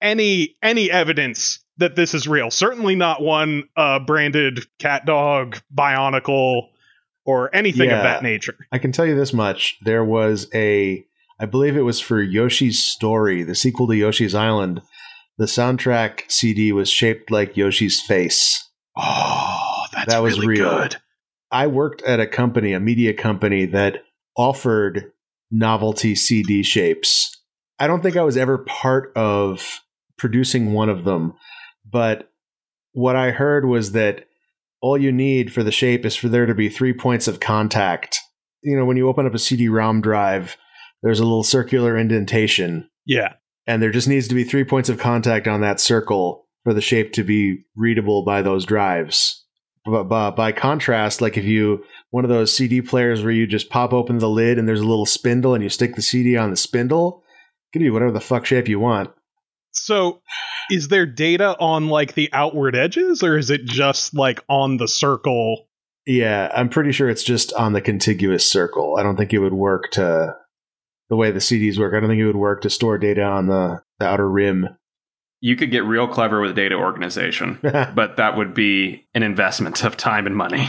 any 0.00 0.56
any 0.62 0.90
evidence 0.90 1.58
that 1.78 1.96
this 1.96 2.14
is 2.14 2.26
real. 2.28 2.50
Certainly 2.50 2.96
not 2.96 3.20
one 3.22 3.64
uh, 3.76 3.98
branded 4.00 4.60
CatDog, 4.80 5.60
bionicle, 5.74 6.68
or 7.24 7.54
anything 7.54 7.90
Yeah. 7.90 7.98
of 7.98 8.02
that 8.04 8.22
nature. 8.22 8.56
I 8.72 8.78
can 8.78 8.92
tell 8.92 9.06
you 9.06 9.14
this 9.16 9.32
much: 9.32 9.76
there 9.82 10.04
was 10.04 10.48
a, 10.54 11.04
I 11.40 11.46
believe 11.46 11.76
it 11.76 11.82
was 11.82 12.00
for 12.00 12.22
Yoshi's 12.22 12.82
Story, 12.82 13.42
the 13.42 13.54
sequel 13.54 13.86
to 13.88 13.96
Yoshi's 13.96 14.34
Island. 14.34 14.82
The 15.36 15.44
soundtrack 15.46 16.22
CD 16.30 16.72
was 16.72 16.88
shaped 16.90 17.30
like 17.30 17.56
Yoshi's 17.56 18.00
face. 18.00 18.64
Oh, 18.96 19.84
that's 19.92 20.12
That 20.12 20.22
was 20.22 20.34
really 20.38 20.58
real. 20.60 20.70
good. 20.70 20.96
I 21.50 21.66
worked 21.66 22.02
at 22.02 22.20
a 22.20 22.26
company, 22.26 22.72
a 22.72 22.80
media 22.80 23.14
company 23.14 23.66
that 23.66 24.02
offered 24.36 25.12
novelty 25.50 26.14
CD 26.14 26.62
shapes. 26.62 27.34
I 27.78 27.86
don't 27.86 28.02
think 28.02 28.16
I 28.16 28.22
was 28.22 28.36
ever 28.36 28.58
part 28.58 29.12
of 29.16 29.80
producing 30.18 30.72
one 30.72 30.88
of 30.88 31.04
them, 31.04 31.34
but 31.90 32.30
what 32.92 33.16
I 33.16 33.30
heard 33.30 33.64
was 33.64 33.92
that 33.92 34.24
all 34.82 34.98
you 34.98 35.12
need 35.12 35.52
for 35.52 35.62
the 35.62 35.72
shape 35.72 36.04
is 36.04 36.16
for 36.16 36.28
there 36.28 36.46
to 36.46 36.54
be 36.54 36.68
three 36.68 36.92
points 36.92 37.28
of 37.28 37.40
contact. 37.40 38.18
You 38.62 38.76
know, 38.76 38.84
when 38.84 38.96
you 38.96 39.08
open 39.08 39.26
up 39.26 39.34
a 39.34 39.38
CD 39.38 39.68
ROM 39.68 40.00
drive, 40.00 40.56
there's 41.02 41.20
a 41.20 41.24
little 41.24 41.44
circular 41.44 41.96
indentation, 41.96 42.88
Yeah. 43.06 43.34
and 43.66 43.80
there 43.82 43.90
just 43.92 44.08
needs 44.08 44.28
to 44.28 44.34
be 44.34 44.44
three 44.44 44.64
points 44.64 44.88
of 44.88 44.98
contact 44.98 45.46
on 45.46 45.60
that 45.60 45.80
circle 45.80 46.46
for 46.64 46.74
the 46.74 46.80
shape 46.80 47.12
to 47.14 47.24
be 47.24 47.64
readable 47.76 48.24
by 48.24 48.42
those 48.42 48.64
drives. 48.66 49.44
But, 49.90 50.04
but 50.04 50.32
by 50.32 50.52
contrast, 50.52 51.20
like 51.20 51.36
if 51.36 51.44
you 51.44 51.84
one 52.10 52.24
of 52.24 52.30
those 52.30 52.52
CD 52.52 52.82
players 52.82 53.22
where 53.22 53.32
you 53.32 53.46
just 53.46 53.70
pop 53.70 53.92
open 53.92 54.18
the 54.18 54.28
lid 54.28 54.58
and 54.58 54.68
there's 54.68 54.80
a 54.80 54.86
little 54.86 55.06
spindle 55.06 55.54
and 55.54 55.62
you 55.62 55.70
stick 55.70 55.94
the 55.94 56.02
CD 56.02 56.36
on 56.36 56.50
the 56.50 56.56
spindle, 56.56 57.22
it 57.68 57.78
can 57.78 57.82
be 57.82 57.90
whatever 57.90 58.12
the 58.12 58.20
fuck 58.20 58.46
shape 58.46 58.68
you 58.68 58.80
want. 58.80 59.10
So, 59.72 60.22
is 60.70 60.88
there 60.88 61.06
data 61.06 61.56
on 61.58 61.88
like 61.88 62.14
the 62.14 62.30
outward 62.32 62.74
edges, 62.74 63.22
or 63.22 63.36
is 63.36 63.50
it 63.50 63.64
just 63.64 64.14
like 64.14 64.42
on 64.48 64.76
the 64.76 64.88
circle? 64.88 65.68
Yeah, 66.06 66.50
I'm 66.54 66.70
pretty 66.70 66.92
sure 66.92 67.08
it's 67.08 67.22
just 67.22 67.52
on 67.52 67.74
the 67.74 67.82
contiguous 67.82 68.50
circle. 68.50 68.96
I 68.98 69.02
don't 69.02 69.16
think 69.16 69.32
it 69.32 69.38
would 69.38 69.52
work 69.52 69.90
to 69.92 70.34
the 71.10 71.16
way 71.16 71.30
the 71.30 71.38
CDs 71.38 71.78
work. 71.78 71.94
I 71.94 72.00
don't 72.00 72.08
think 72.08 72.20
it 72.20 72.26
would 72.26 72.36
work 72.36 72.62
to 72.62 72.70
store 72.70 72.98
data 72.98 73.22
on 73.22 73.46
the, 73.46 73.82
the 73.98 74.06
outer 74.06 74.28
rim. 74.28 74.68
You 75.40 75.54
could 75.56 75.70
get 75.70 75.84
real 75.84 76.08
clever 76.08 76.40
with 76.40 76.56
data 76.56 76.74
organization, 76.74 77.58
but 77.62 78.16
that 78.16 78.36
would 78.36 78.54
be 78.54 79.06
an 79.14 79.22
investment 79.22 79.84
of 79.84 79.96
time 79.96 80.26
and 80.26 80.36
money. 80.36 80.68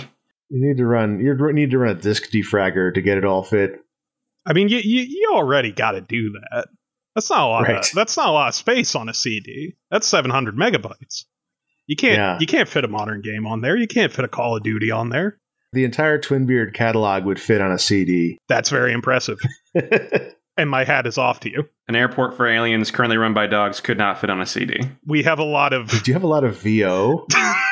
You 0.49 0.67
need 0.67 0.77
to 0.77 0.85
run 0.85 1.19
you 1.19 1.35
need 1.53 1.71
to 1.71 1.77
run 1.77 1.91
a 1.97 1.99
disk 1.99 2.31
defragger 2.31 2.93
to 2.93 3.01
get 3.01 3.17
it 3.17 3.25
all 3.25 3.43
fit. 3.43 3.79
I 4.45 4.53
mean, 4.53 4.69
you 4.69 4.77
you, 4.77 5.01
you 5.01 5.31
already 5.33 5.71
got 5.71 5.91
to 5.91 6.01
do 6.01 6.31
that. 6.51 6.67
That's 7.15 7.29
not 7.29 7.41
a 7.41 7.45
lot. 7.45 7.63
Right. 7.67 7.77
Of, 7.77 7.91
that's 7.93 8.15
not 8.17 8.29
a 8.29 8.31
lot 8.31 8.47
of 8.49 8.55
space 8.55 8.95
on 8.95 9.09
a 9.09 9.13
CD. 9.13 9.75
That's 9.91 10.07
700 10.07 10.55
megabytes. 10.55 11.25
You 11.87 11.95
can't 11.95 12.17
Yeah. 12.17 12.37
you 12.39 12.47
can't 12.47 12.69
fit 12.69 12.83
a 12.83 12.87
modern 12.87 13.21
game 13.21 13.47
on 13.47 13.61
there. 13.61 13.75
You 13.75 13.87
can't 13.87 14.11
fit 14.13 14.25
a 14.25 14.27
Call 14.27 14.55
of 14.55 14.63
Duty 14.63 14.91
on 14.91 15.09
there. 15.09 15.39
The 15.73 15.83
entire 15.85 16.19
Twinbeard 16.19 16.73
catalog 16.73 17.25
would 17.25 17.39
fit 17.39 17.61
on 17.61 17.71
a 17.71 17.77
CD. 17.79 18.39
That's 18.47 18.69
very 18.69 18.91
impressive. 18.93 19.37
And 20.59 20.69
my 20.69 20.83
hat 20.83 21.07
is 21.07 21.17
off 21.17 21.39
to 21.41 21.49
you. 21.49 21.69
An 21.87 21.95
airport 21.95 22.35
for 22.35 22.45
aliens 22.45 22.91
currently 22.91 23.15
run 23.15 23.33
by 23.33 23.47
dogs 23.47 23.79
could 23.79 23.97
not 23.97 24.19
fit 24.19 24.29
on 24.29 24.41
a 24.41 24.45
CD. 24.45 24.77
We 25.05 25.23
have 25.23 25.39
a 25.39 25.45
lot 25.45 25.71
of 25.71 25.87
Do 25.87 26.11
you 26.11 26.13
have 26.13 26.23
a 26.23 26.27
lot 26.27 26.43
of 26.43 26.61
VO? 26.61 27.25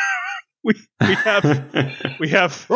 we 0.63 0.73
we 1.01 1.15
have 1.15 2.05
we 2.21 2.29
have 2.29 2.65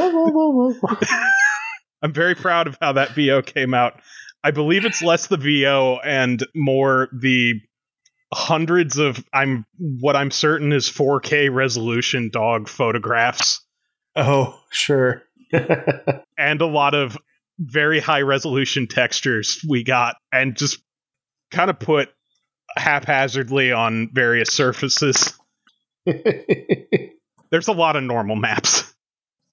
I'm 2.04 2.12
very 2.12 2.36
proud 2.36 2.68
of 2.68 2.78
how 2.82 2.92
that 2.92 3.16
VO 3.16 3.42
came 3.42 3.74
out. 3.74 4.02
I 4.44 4.52
believe 4.52 4.84
it's 4.84 5.02
less 5.02 5.28
the 5.28 5.38
VO 5.38 6.00
and 6.04 6.46
more 6.54 7.08
the 7.18 7.54
hundreds 8.34 8.98
of 8.98 9.24
I'm 9.34 9.66
what 9.78 10.18
I'm 10.18 10.30
certain 10.30 10.74
is 10.74 10.90
4K 10.90 11.54
resolution 11.54 12.32
dog 12.34 12.68
photographs 12.68 13.62
oh, 14.18 14.60
sure. 14.72 15.24
and 16.38 16.62
a 16.62 16.66
lot 16.66 16.96
of 16.96 17.18
very 17.62 18.00
high 18.00 18.22
resolution 18.22 18.88
textures 18.88 19.64
we 19.68 19.84
got 19.84 20.16
and 20.34 20.58
just 20.58 20.80
kind 21.52 21.70
of 21.70 21.80
put 21.80 22.10
haphazardly 22.76 23.72
on 23.72 24.10
various 24.12 24.52
surfaces. 24.52 25.34
There's 26.06 27.68
a 27.68 27.74
lot 27.74 27.96
of 27.96 28.04
normal 28.04 28.36
maps. 28.36 28.94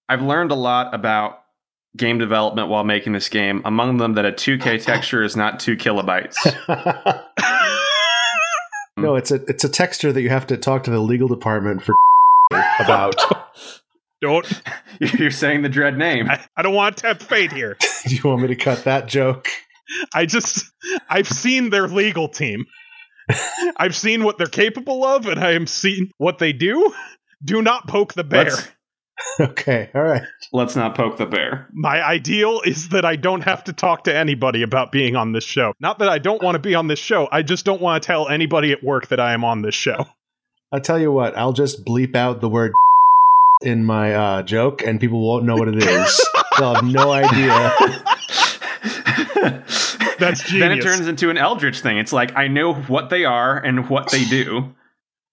I've 0.09 0.23
learned 0.23 0.53
a 0.53 0.55
lot 0.55 0.95
about 0.95 1.41
game 1.97 2.19
development 2.19 2.69
while 2.69 2.85
making 2.85 3.13
this 3.13 3.29
game. 3.29 3.61
Among 3.65 3.99
them, 3.99 4.15
that 4.15 4.25
a 4.25 4.33
2K 4.33 4.83
texture 4.85 5.23
is 5.23 5.37
not 5.37 5.61
two 5.61 5.77
kilobytes. 5.77 6.37
no, 8.97 9.17
it's 9.17 9.31
a 9.31 9.43
it's 9.47 9.65
a 9.65 9.69
texture 9.69 10.13
that 10.13 10.23
you 10.23 10.31
have 10.31 10.47
to 10.47 10.57
talk 10.57 10.85
to 10.85 10.91
the 10.91 11.01
legal 11.01 11.29
department 11.29 11.83
for 11.83 11.95
about. 12.81 13.17
Don't 14.21 14.63
You're 15.01 15.31
saying 15.31 15.63
the 15.63 15.69
dread 15.69 15.97
name. 15.97 16.29
I, 16.31 16.45
I 16.57 16.63
don't 16.63 16.75
want 16.75 16.97
to 16.97 17.03
tempt 17.03 17.23
fate 17.23 17.53
here. 17.53 17.77
Do 18.07 18.15
you 18.15 18.23
want 18.25 18.43
me 18.43 18.49
to 18.49 18.57
cut 18.57 18.85
that 18.85 19.07
joke? 19.07 19.49
I 20.15 20.27
just 20.27 20.67
I've 21.09 21.29
seen 21.29 21.71
their 21.71 21.89
legal 21.89 22.29
team. 22.29 22.67
I've 23.77 23.95
seen 23.95 24.25
what 24.25 24.39
they're 24.39 24.47
capable 24.47 25.05
of, 25.05 25.27
and 25.27 25.39
I 25.39 25.53
am 25.53 25.67
seeing 25.67 26.11
what 26.17 26.39
they 26.39 26.53
do. 26.53 26.93
Do 27.45 27.63
not 27.63 27.87
poke 27.87 28.15
the 28.15 28.25
bear. 28.25 28.45
Let's, 28.45 28.69
Okay, 29.41 29.91
all 29.95 30.03
right. 30.03 30.23
let's 30.53 30.77
not 30.77 30.95
poke 30.97 31.17
the 31.17 31.27
bear. 31.27 31.69
My 31.73 32.03
ideal 32.03 32.61
is 32.65 32.91
that 32.91 33.05
I 33.05 33.17
don't 33.17 33.43
have 33.43 33.65
to 33.65 33.73
talk 33.73 34.05
to 34.05 34.15
anybody 34.15 34.63
about 34.63 34.93
being 34.93 35.17
on 35.17 35.33
this 35.33 35.45
show. 35.45 35.73
Not 35.81 35.99
that 35.99 36.09
I 36.09 36.19
don't 36.19 36.43
want 36.43 36.55
to 36.55 36.61
be 36.61 36.75
on 36.75 36.87
this 36.87 36.99
show. 36.99 37.29
I 37.31 37.43
just 37.43 37.65
don't 37.65 37.81
want 37.83 38.03
to 38.03 38.07
tell 38.07 38.29
anybody 38.29 38.73
at 38.73 38.83
work 38.83 39.09
that 39.09 39.21
I 39.21 39.33
am 39.33 39.45
on 39.45 39.63
this 39.63 39.75
show. 39.75 40.07
I'll 40.73 40.81
tell 40.81 40.99
you 40.99 41.13
what. 41.13 41.37
I'll 41.37 41.53
just 41.53 41.85
bleep 41.85 42.15
out 42.15 42.41
the 42.41 42.49
word 42.49 42.73
in 43.63 43.85
my 43.85 44.15
uh, 44.15 44.43
joke, 44.43 44.83
and 44.83 45.01
people 45.01 45.21
won't 45.27 45.45
know 45.45 45.57
what 45.57 45.69
it 45.69 45.83
is. 45.83 46.29
They'll 46.59 46.75
have 46.75 46.85
no 46.85 47.11
idea. 47.11 47.73
That's 50.19 50.43
genius. 50.43 50.69
then 50.69 50.73
it 50.73 50.83
turns 50.83 51.07
into 51.07 51.31
an 51.31 51.39
Eldritch 51.39 51.81
thing. 51.81 51.99
It's 51.99 52.13
like 52.13 52.37
I 52.37 52.49
know 52.49 52.75
what 52.75 53.11
they 53.11 53.25
are 53.25 53.57
and 53.57 53.89
what 53.89 54.11
they 54.11 54.25
do. 54.25 54.75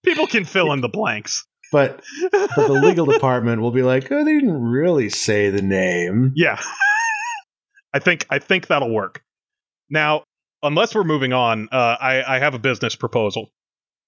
People 0.04 0.26
can 0.26 0.44
fill 0.44 0.72
in 0.72 0.80
the 0.80 0.88
blanks. 0.88 1.44
But 1.72 2.00
but 2.30 2.66
the 2.68 2.72
legal 2.72 3.06
department 3.12 3.60
will 3.60 3.72
be 3.72 3.82
like, 3.82 4.10
oh, 4.10 4.24
they 4.24 4.34
didn't 4.34 4.62
really 4.62 5.08
say 5.08 5.50
the 5.50 5.62
name. 5.62 6.32
Yeah. 6.36 6.60
I 7.92 7.98
think 7.98 8.26
I 8.30 8.38
think 8.38 8.68
that'll 8.68 8.92
work. 8.92 9.22
Now, 9.90 10.24
unless 10.62 10.94
we're 10.94 11.04
moving 11.04 11.32
on, 11.32 11.68
uh, 11.72 11.96
I, 12.00 12.36
I 12.36 12.38
have 12.38 12.54
a 12.54 12.58
business 12.58 12.96
proposal. 12.96 13.50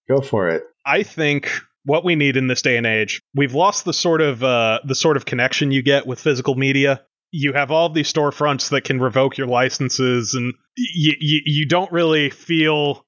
Go 0.09 0.21
for 0.21 0.49
it. 0.49 0.65
I 0.87 1.03
think 1.03 1.51
what 1.89 2.05
we 2.05 2.17
need 2.17 2.37
in 2.37 2.49
this 2.49 2.61
day 2.61 2.77
and 2.77 2.87
age, 2.87 3.23
we've 3.35 3.55
lost 3.55 3.87
the 3.87 3.95
sort 3.95 4.21
of 4.21 4.45
uh, 4.45 4.79
the 4.85 4.95
sort 4.95 5.17
of 5.17 5.25
connection 5.25 5.73
you 5.73 5.81
get 5.81 6.07
with 6.07 6.21
physical 6.21 6.55
media. 6.55 7.01
You 7.31 7.55
have 7.55 7.71
all 7.71 7.89
these 7.89 8.13
storefronts 8.13 8.69
that 8.71 8.85
can 8.85 9.01
revoke 9.01 9.39
your 9.39 9.47
licenses, 9.47 10.35
and 10.35 10.53
you 10.77 11.15
you, 11.19 11.41
you 11.47 11.67
don't 11.67 11.91
really 11.91 12.29
feel 12.29 13.07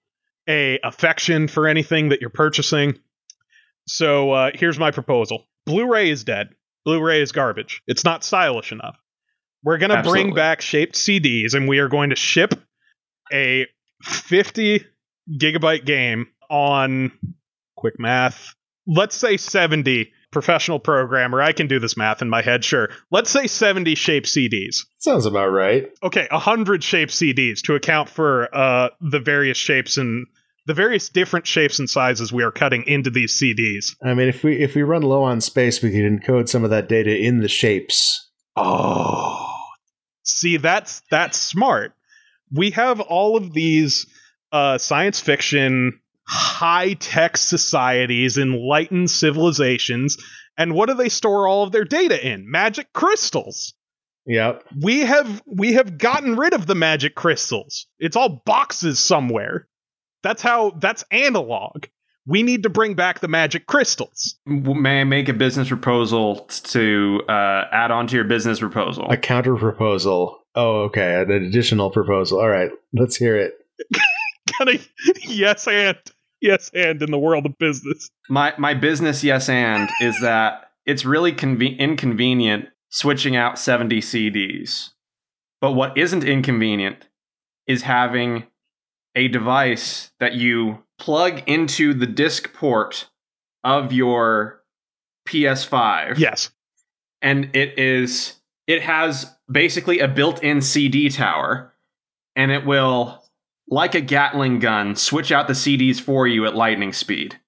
a 0.49 0.79
affection 0.83 1.47
for 1.47 1.69
anything 1.69 2.09
that 2.09 2.23
you're 2.23 2.31
purchasing. 2.31 2.99
So 3.87 4.33
uh, 4.33 4.51
here's 4.55 4.79
my 4.79 4.93
proposal: 4.93 5.47
Blu-ray 5.67 6.09
is 6.09 6.25
dead. 6.25 6.49
Blu-ray 6.87 7.21
is 7.21 7.33
garbage. 7.33 7.83
It's 7.87 8.05
not 8.05 8.25
stylish 8.25 8.73
enough. 8.73 8.97
We're 9.63 9.77
gonna 9.77 10.03
bring 10.03 10.33
back 10.33 10.63
shaped 10.63 10.95
CDs, 10.95 11.53
and 11.53 11.69
we 11.69 11.81
are 11.81 11.89
going 11.89 12.11
to 12.11 12.17
ship 12.17 12.55
a 13.31 13.67
50 14.03 14.87
gigabyte 15.31 15.85
game 15.85 16.29
on 16.49 17.13
quick 17.77 17.99
math. 17.99 18.55
Let's 18.87 19.17
say 19.17 19.37
70 19.37 20.13
professional 20.31 20.79
programmer. 20.79 21.43
I 21.43 21.53
can 21.53 21.67
do 21.67 21.79
this 21.79 21.97
math 21.97 22.23
in 22.23 22.29
my 22.31 22.43
head, 22.43 22.65
sure. 22.65 22.91
Let's 23.11 23.31
say 23.31 23.47
70 23.47 23.95
shaped 23.95 24.27
CDs. 24.27 24.87
Sounds 24.99 25.27
about 25.27 25.49
right. 25.49 25.89
Okay, 26.03 26.27
100 26.31 26.85
shaped 26.85 27.13
CDs 27.13 27.63
to 27.63 27.75
account 27.75 28.09
for 28.09 28.55
uh, 28.55 28.91
the 29.01 29.21
various 29.21 29.57
shapes 29.57 29.99
and 29.99 30.27
the 30.67 30.75
various 30.75 31.09
different 31.09 31.47
shapes 31.47 31.79
and 31.79 31.91
sizes 31.91 32.33
we 32.33 32.45
are 32.45 32.53
cutting 32.53 32.85
into 32.87 33.11
these 33.11 33.41
CDs. 33.41 33.97
I 34.03 34.15
mean, 34.15 34.29
if 34.29 34.45
we 34.45 34.57
if 34.57 34.75
we 34.75 34.83
run 34.83 35.03
low 35.03 35.23
on 35.23 35.41
space, 35.41 35.83
we 35.83 35.91
can 35.91 36.21
encode 36.21 36.49
some 36.49 36.65
of 36.65 36.71
that 36.71 36.89
data 36.89 37.17
in 37.17 37.41
the 37.41 37.49
shapes. 37.49 38.31
Oh. 38.57 39.47
See, 40.23 40.59
that's 40.59 41.03
that's 41.11 41.41
smart. 41.41 41.95
We 42.53 42.71
have 42.73 43.01
all 43.01 43.37
of 43.37 43.53
these 43.53 44.07
uh, 44.53 44.79
science 44.79 45.21
fiction, 45.21 46.00
high 46.31 46.95
tech 46.95 47.37
societies, 47.37 48.39
enlightened 48.39 49.11
civilizations, 49.11 50.17
and 50.57 50.75
what 50.75 50.89
do 50.89 50.95
they 50.95 51.09
store 51.09 51.49
all 51.49 51.65
of 51.65 51.73
their 51.73 51.85
data 51.85 52.25
in? 52.25 52.49
Magic 52.49 52.93
crystals. 52.93 53.75
Yep. 54.27 54.63
We 54.81 55.01
have 55.01 55.43
we 55.47 55.73
have 55.73 55.99
gotten 55.99 56.37
rid 56.37 56.53
of 56.53 56.67
the 56.67 56.77
magic 56.77 57.17
crystals. 57.17 57.87
It's 57.99 58.17
all 58.17 58.43
boxes 58.45 59.01
somewhere. 59.01 59.67
That's 60.23 60.41
how 60.41 60.71
that's 60.79 61.05
analog. 61.11 61.87
We 62.27 62.45
need 62.45 62.63
to 62.63 62.69
bring 62.69 62.95
back 62.95 63.19
the 63.19 63.29
magic 63.29 63.67
crystals. 63.67 64.37
May 64.47 65.01
I 65.01 65.05
make 65.05 65.29
a 65.29 65.33
business 65.33 65.69
proposal 65.69 66.47
to 66.47 67.23
uh, 67.29 67.65
add 67.73 67.91
on 67.91 68.07
to 68.07 68.15
your 68.15 68.27
business 68.27 68.61
proposal? 68.61 69.11
A 69.11 69.17
counter 69.17 69.57
proposal. 69.57 70.39
Oh, 70.55 70.83
okay. 70.83 71.23
An 71.23 71.31
additional 71.31 71.91
proposal. 71.91 72.39
All 72.39 72.49
right. 72.49 72.71
Let's 72.93 73.17
hear 73.17 73.37
it. 73.37 73.55
Kind 74.59 74.77
of 74.77 74.89
yes 75.25 75.67
and 75.67 75.97
yes 76.41 76.71
and 76.75 77.03
in 77.03 77.11
the 77.11 77.19
world 77.19 77.47
of 77.47 77.59
business. 77.59 78.11
My 78.29 78.55
my 78.59 78.75
business 78.75 79.23
yes 79.25 79.49
and 79.49 79.89
is 80.01 80.21
that 80.21 80.71
it's 80.87 81.05
really 81.05 81.33
conve- 81.33 81.79
inconvenient 81.79 82.69
switching 82.89 83.37
out 83.37 83.59
70 83.59 84.01
CDs. 84.01 84.91
But 85.61 85.73
what 85.73 85.97
isn't 85.97 86.25
inconvenient 86.25 87.07
is 87.67 87.83
having 87.83 88.45
a 89.15 89.29
device 89.29 90.11
that 90.21 90.35
you 90.35 90.83
plug 90.99 91.43
into 91.47 91.95
the 91.95 92.07
disk 92.07 92.53
port 92.55 93.09
of 93.63 93.93
your 93.93 94.63
PS5 95.29 96.19
Yes. 96.19 96.51
and 97.23 97.55
it 97.55 97.79
is 97.79 98.37
it 98.67 98.83
has 98.83 99.33
basically 99.51 99.99
a 100.01 100.09
built-in 100.09 100.61
CD 100.63 101.09
tower 101.11 101.75
and 102.37 102.51
it 102.51 102.65
will 102.65 103.20
like 103.71 103.95
a 103.95 104.01
Gatling 104.01 104.59
gun 104.59 104.97
switch 104.97 105.33
out 105.33 105.47
the 105.47 105.55
CDs 105.55 106.01
for 106.01 106.27
you 106.27 106.45
at 106.45 106.55
lightning 106.55 106.93
speed. 106.93 107.39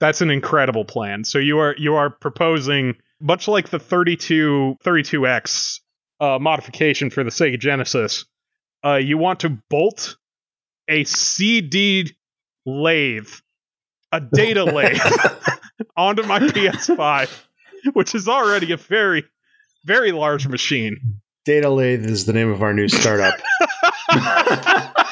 That's 0.00 0.20
an 0.20 0.30
incredible 0.30 0.84
plan. 0.84 1.24
So 1.24 1.38
you 1.38 1.58
are 1.58 1.74
you 1.78 1.94
are 1.94 2.10
proposing 2.10 2.96
much 3.20 3.46
like 3.48 3.68
the 3.68 3.78
32 3.78 4.76
32X 4.84 5.80
uh, 6.20 6.38
modification 6.40 7.10
for 7.10 7.22
the 7.22 7.30
Sega 7.30 7.58
Genesis. 7.58 8.24
Uh, 8.84 8.96
you 8.96 9.18
want 9.18 9.40
to 9.40 9.58
bolt 9.70 10.16
a 10.88 11.04
CD 11.04 12.10
lathe, 12.64 13.28
a 14.12 14.20
data 14.20 14.64
lathe, 14.74 15.00
onto 15.96 16.22
my 16.24 16.40
PS5, 16.40 17.30
which 17.94 18.14
is 18.14 18.28
already 18.28 18.72
a 18.72 18.76
very 18.76 19.24
very 19.84 20.12
large 20.12 20.48
machine. 20.48 21.20
Data 21.44 21.70
Lathe 21.70 22.04
is 22.04 22.26
the 22.26 22.32
name 22.32 22.50
of 22.50 22.60
our 22.60 22.74
new 22.74 22.88
startup. 22.88 23.34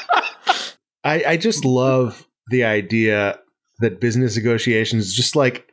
I, 1.05 1.25
I 1.25 1.37
just 1.37 1.65
love 1.65 2.27
the 2.49 2.65
idea 2.65 3.39
that 3.79 4.01
business 4.01 4.37
negotiations, 4.37 5.15
just 5.15 5.37
like 5.37 5.69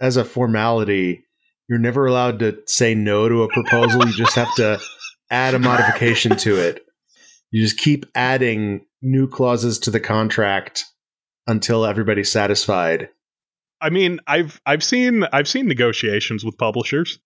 as 0.00 0.16
a 0.16 0.24
formality, 0.24 1.24
you're 1.68 1.78
never 1.78 2.06
allowed 2.06 2.40
to 2.40 2.58
say 2.66 2.94
no 2.94 3.28
to 3.28 3.42
a 3.42 3.52
proposal. 3.52 4.06
You 4.06 4.12
just 4.12 4.36
have 4.36 4.54
to 4.56 4.80
add 5.30 5.54
a 5.54 5.58
modification 5.58 6.36
to 6.38 6.56
it. 6.56 6.84
You 7.50 7.62
just 7.62 7.78
keep 7.78 8.06
adding 8.14 8.84
new 9.00 9.28
clauses 9.28 9.78
to 9.80 9.90
the 9.90 10.00
contract 10.00 10.84
until 11.46 11.86
everybody's 11.86 12.30
satisfied. 12.30 13.08
I 13.80 13.90
mean, 13.90 14.20
I've 14.26 14.60
I've 14.66 14.82
seen 14.82 15.24
I've 15.32 15.48
seen 15.48 15.66
negotiations 15.66 16.44
with 16.44 16.58
publishers. 16.58 17.18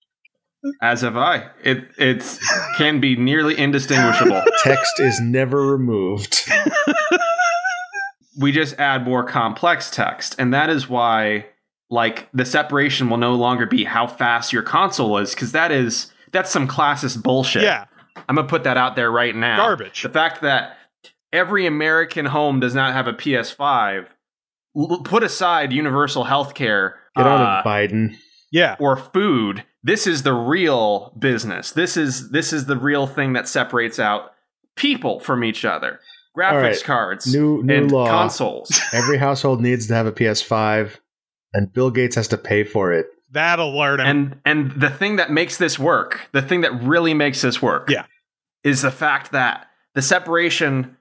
As 0.83 1.03
have 1.03 1.17
I. 1.17 1.49
It 1.63 1.89
it's 1.99 2.39
can 2.77 3.01
be 3.01 3.17
nearly 3.17 3.57
indistinguishable. 3.57 4.43
Text 4.63 4.99
is 4.99 5.21
never 5.21 5.63
removed. 5.63 6.51
we 8.39 8.53
just 8.53 8.79
add 8.79 9.05
more 9.05 9.25
complex 9.25 9.91
text, 9.91 10.37
and 10.39 10.55
that 10.55 10.71
is 10.71 10.89
why 10.89 11.47
like 11.91 12.29
the 12.33 12.45
separation 12.45 13.11
will 13.11 13.17
no 13.17 13.35
longer 13.35 13.67
be 13.67 13.85
how 13.85 14.07
fast 14.07 14.53
your 14.53 14.63
console 14.63 15.19
is, 15.19 15.35
because 15.35 15.53
that 15.53 15.73
is 15.73 16.13
that's 16.33 16.51
some 16.51 16.69
classist 16.69 17.23
bullshit. 17.23 17.63
Yeah, 17.63 17.87
I'm 18.29 18.37
gonna 18.37 18.49
put 18.49 18.65
that 18.65 18.77
out 18.77 18.97
there 18.97 19.11
right 19.11 19.35
now. 19.35 19.57
Garbage. 19.57 20.03
The 20.03 20.09
fact 20.09 20.43
that 20.43 20.77
every 21.33 21.67
American 21.67 22.27
home 22.27 22.61
does 22.61 22.75
not 22.75 22.93
have 22.93 23.07
a 23.07 23.13
PS5. 23.13 24.07
L- 24.77 25.01
put 25.05 25.23
aside 25.23 25.73
universal 25.73 26.25
health 26.25 26.55
care 26.55 26.97
Get 27.17 27.27
on 27.27 27.41
uh, 27.41 27.63
it, 27.65 27.69
Biden. 27.69 28.17
Yeah. 28.53 28.77
or 28.79 28.97
food. 28.97 29.65
This 29.83 30.07
is 30.07 30.23
the 30.23 30.33
real 30.35 31.13
business. 31.19 31.73
This 31.73 31.97
is 31.97 32.31
this 32.31 32.53
is 32.53 32.67
the 32.67 32.77
real 32.77 33.07
thing 33.07 33.33
that 33.33 33.49
separates 33.49 33.99
out 33.99 34.33
people 34.77 35.21
from 35.21 35.43
each 35.45 35.65
other. 35.65 36.01
Graphics 36.39 36.53
All 36.55 36.61
right. 36.61 36.85
cards 36.85 37.35
New 37.35 37.63
new 37.63 37.75
and 37.75 37.91
law. 37.93 38.07
consoles. 38.07 38.81
Every 38.93 39.19
household 39.19 39.61
needs 39.61 39.87
to 39.89 39.95
have 39.95 40.07
a 40.07 40.13
PS5, 40.13 40.99
and 41.55 41.73
Bill 41.73 41.91
Gates 41.91 42.15
has 42.17 42.29
to 42.29 42.39
pay 42.39 42.63
for 42.65 42.93
it. 42.93 43.07
That'll 43.31 43.77
learn 43.77 44.01
him. 44.01 44.07
and 44.07 44.41
and 44.45 44.81
the 44.81 44.89
thing 44.91 45.17
that 45.17 45.31
makes 45.31 45.57
this 45.59 45.79
work, 45.79 46.29
the 46.33 46.41
thing 46.43 46.63
that 46.63 46.83
really 46.83 47.13
makes 47.15 47.43
this 47.43 47.61
work, 47.61 47.91
Yeah. 47.91 48.05
is 48.65 48.83
the 48.83 48.91
fact 48.91 49.33
that 49.33 49.67
the 49.95 50.01
separation 50.03 50.97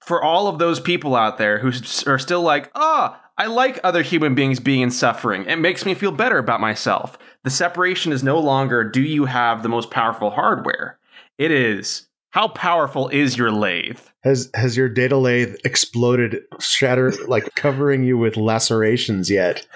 for 0.00 0.22
all 0.22 0.48
of 0.48 0.58
those 0.58 0.80
people 0.80 1.14
out 1.14 1.38
there 1.38 1.58
who 1.58 1.68
are 2.10 2.18
still 2.18 2.40
like, 2.42 2.70
oh, 2.74 3.16
I 3.36 3.46
like 3.46 3.78
other 3.84 4.02
human 4.02 4.34
beings 4.34 4.58
being 4.58 4.80
in 4.80 4.90
suffering. 4.90 5.44
It 5.44 5.56
makes 5.60 5.84
me 5.86 5.94
feel 5.94 6.10
better 6.10 6.38
about 6.38 6.60
myself. 6.60 7.16
The 7.44 7.50
separation 7.50 8.10
is 8.10 8.24
no 8.24 8.40
longer 8.40 8.82
do 8.82 9.02
you 9.02 9.26
have 9.26 9.62
the 9.62 9.68
most 9.68 9.90
powerful 9.92 10.30
hardware? 10.30 10.98
It 11.36 11.52
is 11.52 12.07
how 12.38 12.46
powerful 12.46 13.08
is 13.08 13.36
your 13.36 13.50
lathe? 13.50 13.98
Has 14.22 14.48
has 14.54 14.76
your 14.76 14.88
data 14.88 15.16
lathe 15.16 15.56
exploded, 15.64 16.44
shatter, 16.60 17.12
like 17.26 17.52
covering 17.56 18.04
you 18.04 18.16
with 18.16 18.36
lacerations 18.36 19.28
yet? 19.28 19.66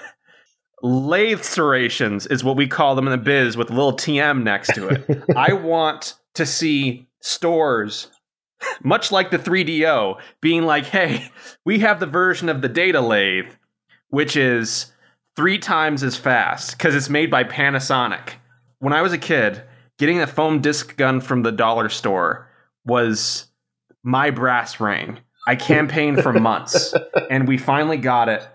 Lathe 0.81 1.43
serrations 1.43 2.25
is 2.25 2.41
what 2.41 2.55
we 2.55 2.65
call 2.65 2.95
them 2.95 3.05
in 3.05 3.11
the 3.11 3.17
biz 3.17 3.57
with 3.57 3.69
a 3.69 3.73
little 3.73 3.91
TM 3.91 4.43
next 4.43 4.75
to 4.75 4.87
it. 4.87 5.23
I 5.35 5.51
want 5.51 6.15
to 6.35 6.45
see 6.45 7.09
stores, 7.19 8.07
much 8.81 9.11
like 9.11 9.29
the 9.29 9.37
3DO, 9.37 10.21
being 10.39 10.63
like, 10.63 10.85
hey, 10.85 11.31
we 11.65 11.79
have 11.79 11.99
the 11.99 12.05
version 12.05 12.47
of 12.47 12.61
the 12.61 12.69
data 12.69 13.01
lathe, 13.01 13.51
which 14.07 14.37
is 14.37 14.93
three 15.35 15.59
times 15.59 16.01
as 16.01 16.15
fast 16.15 16.77
because 16.77 16.95
it's 16.95 17.09
made 17.09 17.29
by 17.29 17.43
Panasonic. 17.43 18.35
When 18.79 18.93
I 18.93 19.01
was 19.01 19.11
a 19.11 19.17
kid, 19.17 19.63
getting 19.99 20.21
a 20.21 20.27
foam 20.27 20.61
disc 20.61 20.95
gun 20.95 21.19
from 21.19 21.43
the 21.43 21.51
dollar 21.51 21.89
store 21.89 22.47
was 22.85 23.47
my 24.03 24.29
brass 24.29 24.79
ring. 24.79 25.19
I 25.47 25.55
campaigned 25.55 26.21
for 26.21 26.33
months 26.33 26.93
and 27.29 27.47
we 27.47 27.57
finally 27.57 27.97
got 27.97 28.29
it 28.29 28.47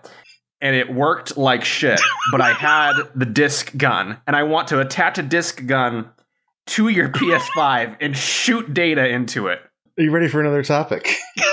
and 0.61 0.75
it 0.75 0.93
worked 0.93 1.37
like 1.37 1.63
shit. 1.63 1.99
But 2.31 2.41
I 2.41 2.53
had 2.53 2.93
the 3.15 3.25
disc 3.25 3.75
gun, 3.77 4.17
and 4.27 4.35
I 4.35 4.43
want 4.43 4.67
to 4.69 4.79
attach 4.79 5.17
a 5.17 5.23
disc 5.23 5.65
gun 5.65 6.09
to 6.67 6.89
your 6.89 7.09
PS5 7.09 7.97
and 8.01 8.15
shoot 8.15 8.73
data 8.73 9.07
into 9.07 9.47
it. 9.47 9.59
Are 9.97 10.03
you 10.03 10.11
ready 10.11 10.27
for 10.27 10.41
another 10.41 10.63
topic? 10.63 11.15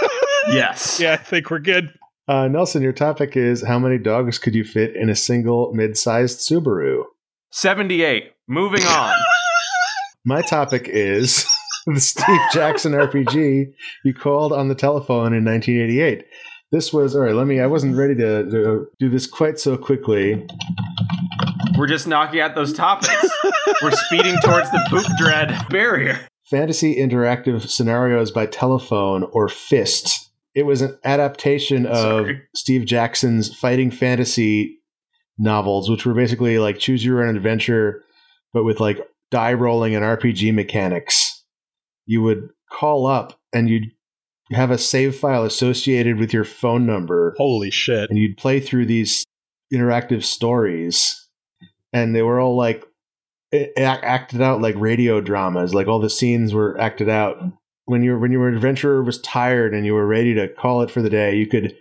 Yes. 0.49 1.01
yeah, 1.01 1.15
I 1.15 1.17
think 1.17 1.51
we're 1.51 1.59
good. 1.59 1.93
Uh, 2.29 2.47
Nelson, 2.47 2.81
your 2.81 2.93
topic 2.93 3.37
is 3.37 3.67
how 3.67 3.81
many 3.81 3.99
dogs 3.99 4.39
could 4.39 4.55
you 4.55 4.63
fit 4.63 4.95
in 4.95 5.11
a 5.11 5.17
single 5.17 5.73
mid-sized 5.75 6.39
Subaru? 6.39 7.03
78. 7.51 8.33
Moving 8.47 8.85
on. 8.85 9.13
My 10.25 10.43
topic 10.43 10.89
is 10.89 11.45
the 11.95 12.01
Steve 12.01 12.41
Jackson 12.53 12.93
RPG 12.93 13.73
you 14.05 14.15
called 14.15 14.53
on 14.53 14.69
the 14.69 14.75
telephone 14.75 15.33
in 15.33 15.45
1988. 15.45 16.25
This 16.73 16.93
was 16.93 17.15
all 17.15 17.23
right. 17.23 17.35
Let 17.35 17.47
me. 17.47 17.61
I 17.61 17.67
wasn't 17.67 17.97
ready 17.97 18.15
to, 18.17 18.51
to 18.51 18.87
do 18.99 19.09
this 19.09 19.27
quite 19.27 19.61
so 19.61 19.77
quickly. 19.77 20.45
We're 21.79 21.87
just 21.87 22.09
knocking 22.09 22.41
out 22.41 22.57
those 22.57 22.73
topics. 22.73 23.31
We're 23.83 23.93
speeding 23.93 24.37
towards 24.43 24.71
the 24.73 24.85
poop 24.89 25.07
dread 25.19 25.57
barrier. 25.71 26.19
Fantasy 26.51 26.97
interactive 26.97 27.69
scenarios 27.69 28.31
by 28.31 28.47
telephone 28.47 29.25
or 29.33 29.49
fist. 29.49 30.29
It 30.55 30.65
was 30.65 30.81
an 30.81 30.99
adaptation 31.05 31.87
of 31.87 31.97
Sorry. 31.97 32.43
Steve 32.55 32.85
Jackson's 32.85 33.55
fighting 33.55 33.91
fantasy 33.91 34.81
novels, 35.39 35.89
which 35.89 36.05
were 36.05 36.15
basically 36.15 36.59
like 36.59 36.79
choose 36.79 37.05
your 37.05 37.23
own 37.23 37.37
adventure, 37.37 38.03
but 38.53 38.65
with 38.65 38.81
like 38.81 38.99
die 39.31 39.53
rolling 39.53 39.95
and 39.95 40.05
RPG 40.05 40.53
mechanics. 40.55 41.36
You 42.07 42.23
would 42.23 42.49
call 42.71 43.07
up 43.07 43.39
and 43.53 43.69
you'd 43.69 43.91
have 44.53 44.71
a 44.71 44.79
save 44.79 45.17
file 45.17 45.45
associated 45.45 46.19
with 46.19 46.33
your 46.33 46.45
phone 46.45 46.87
number, 46.87 47.35
Holy 47.37 47.71
shit. 47.71 48.09
and 48.11 48.19
you'd 48.19 48.37
play 48.37 48.61
through 48.61 48.87
these 48.87 49.25
interactive 49.75 50.23
stories, 50.23 51.29
and 51.93 52.15
they 52.15 52.23
were 52.23 52.39
all 52.41 52.57
like 52.57 52.85
acted 53.77 54.41
out 54.41 54.61
like 54.61 54.75
radio 54.77 55.21
dramas. 55.21 55.75
Like 55.75 55.89
all 55.89 56.01
the 56.01 56.11
scenes 56.11 56.55
were 56.55 56.79
acted 56.81 57.09
out. 57.09 57.37
When 57.87 58.03
your 58.03 58.19
when 58.19 58.33
your 58.33 58.49
adventurer 58.49 59.03
was 59.03 59.21
tired 59.21 59.73
and 59.75 59.87
you 59.87 59.95
were 59.95 60.07
ready 60.07 60.35
to 60.35 60.49
call 60.49 60.83
it 60.83 60.91
for 60.91 61.03
the 61.03 61.11
day, 61.11 61.37
you 61.37 61.47
could 61.47 61.75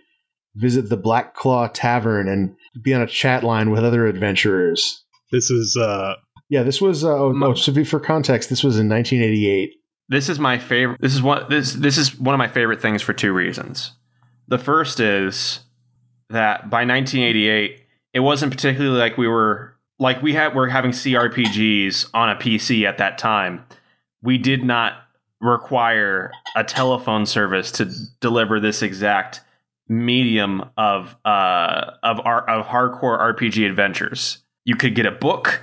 visit 0.54 0.88
the 0.88 0.96
Black 0.96 1.34
Claw 1.34 1.68
Tavern 1.68 2.28
and 2.28 2.56
be 2.82 2.94
on 2.94 3.02
a 3.02 3.06
chat 3.06 3.42
line 3.44 3.70
with 3.70 3.84
other 3.84 4.06
adventurers. 4.06 5.04
This 5.32 5.50
is 5.50 5.76
uh 5.76 6.14
Yeah, 6.48 6.62
this 6.62 6.80
was. 6.80 7.04
Uh, 7.04 7.08
oh, 7.16 7.34
oh, 7.42 7.54
to 7.54 7.72
be 7.72 7.84
for 7.84 7.98
context, 8.00 8.48
this 8.48 8.62
was 8.62 8.78
in 8.78 8.88
1988. 8.88 9.70
This 10.08 10.28
is 10.28 10.38
my 10.38 10.58
favorite. 10.58 11.00
This 11.00 11.14
is 11.14 11.22
one. 11.22 11.46
This 11.50 11.72
this 11.72 11.98
is 11.98 12.18
one 12.18 12.34
of 12.34 12.38
my 12.38 12.48
favorite 12.48 12.80
things 12.80 13.02
for 13.02 13.12
two 13.12 13.32
reasons. 13.32 13.92
The 14.48 14.58
first 14.58 15.00
is 15.00 15.60
that 16.30 16.70
by 16.70 16.84
1988, 16.84 17.82
it 18.14 18.20
wasn't 18.20 18.52
particularly 18.52 18.98
like 18.98 19.18
we 19.18 19.28
were 19.28 19.76
like 19.98 20.22
we 20.22 20.34
had 20.34 20.54
we're 20.54 20.68
having 20.68 20.92
CRPGs 20.92 22.10
on 22.14 22.30
a 22.30 22.36
PC 22.36 22.86
at 22.86 22.98
that 22.98 23.18
time. 23.18 23.64
We 24.22 24.38
did 24.38 24.64
not 24.64 24.94
require 25.40 26.30
a 26.56 26.64
telephone 26.64 27.26
service 27.26 27.70
to 27.72 27.92
deliver 28.20 28.60
this 28.60 28.82
exact 28.82 29.42
medium 29.88 30.68
of 30.76 31.16
uh 31.24 31.92
of 32.02 32.20
our 32.20 32.48
of 32.48 32.66
hardcore 32.66 33.18
RPG 33.34 33.68
adventures. 33.68 34.38
You 34.64 34.76
could 34.76 34.94
get 34.94 35.06
a 35.06 35.12
book, 35.12 35.62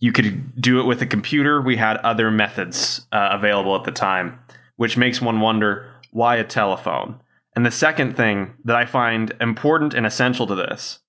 you 0.00 0.12
could 0.12 0.60
do 0.60 0.80
it 0.80 0.84
with 0.84 1.02
a 1.02 1.06
computer. 1.06 1.60
We 1.60 1.76
had 1.76 1.98
other 1.98 2.30
methods 2.30 3.06
uh, 3.12 3.28
available 3.32 3.76
at 3.76 3.84
the 3.84 3.92
time, 3.92 4.38
which 4.76 4.96
makes 4.96 5.20
one 5.20 5.40
wonder 5.40 5.86
why 6.10 6.36
a 6.36 6.44
telephone. 6.44 7.20
And 7.54 7.66
the 7.66 7.70
second 7.70 8.16
thing 8.16 8.54
that 8.64 8.76
I 8.76 8.86
find 8.86 9.32
important 9.40 9.94
and 9.94 10.06
essential 10.06 10.46
to 10.46 10.54
this 10.54 11.00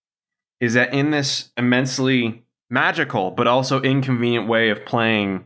is 0.59 0.73
that 0.73 0.93
in 0.93 1.11
this 1.11 1.51
immensely 1.57 2.43
magical 2.69 3.31
but 3.31 3.47
also 3.47 3.81
inconvenient 3.81 4.47
way 4.47 4.69
of 4.69 4.85
playing 4.85 5.45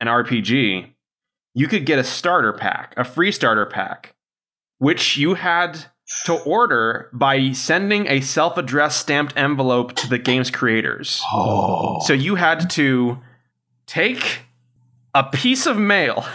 an 0.00 0.06
RPG, 0.06 0.90
you 1.54 1.66
could 1.66 1.84
get 1.84 1.98
a 1.98 2.04
starter 2.04 2.52
pack, 2.52 2.94
a 2.96 3.04
free 3.04 3.32
starter 3.32 3.66
pack, 3.66 4.14
which 4.78 5.16
you 5.16 5.34
had 5.34 5.86
to 6.24 6.34
order 6.34 7.10
by 7.12 7.52
sending 7.52 8.06
a 8.08 8.20
self 8.20 8.56
addressed 8.56 9.00
stamped 9.00 9.36
envelope 9.36 9.94
to 9.96 10.08
the 10.08 10.18
game's 10.18 10.50
creators. 10.50 11.22
Oh, 11.32 12.00
So 12.00 12.12
you 12.12 12.36
had 12.36 12.70
to 12.70 13.18
take 13.86 14.40
a 15.14 15.24
piece 15.24 15.66
of 15.66 15.76
mail 15.78 16.26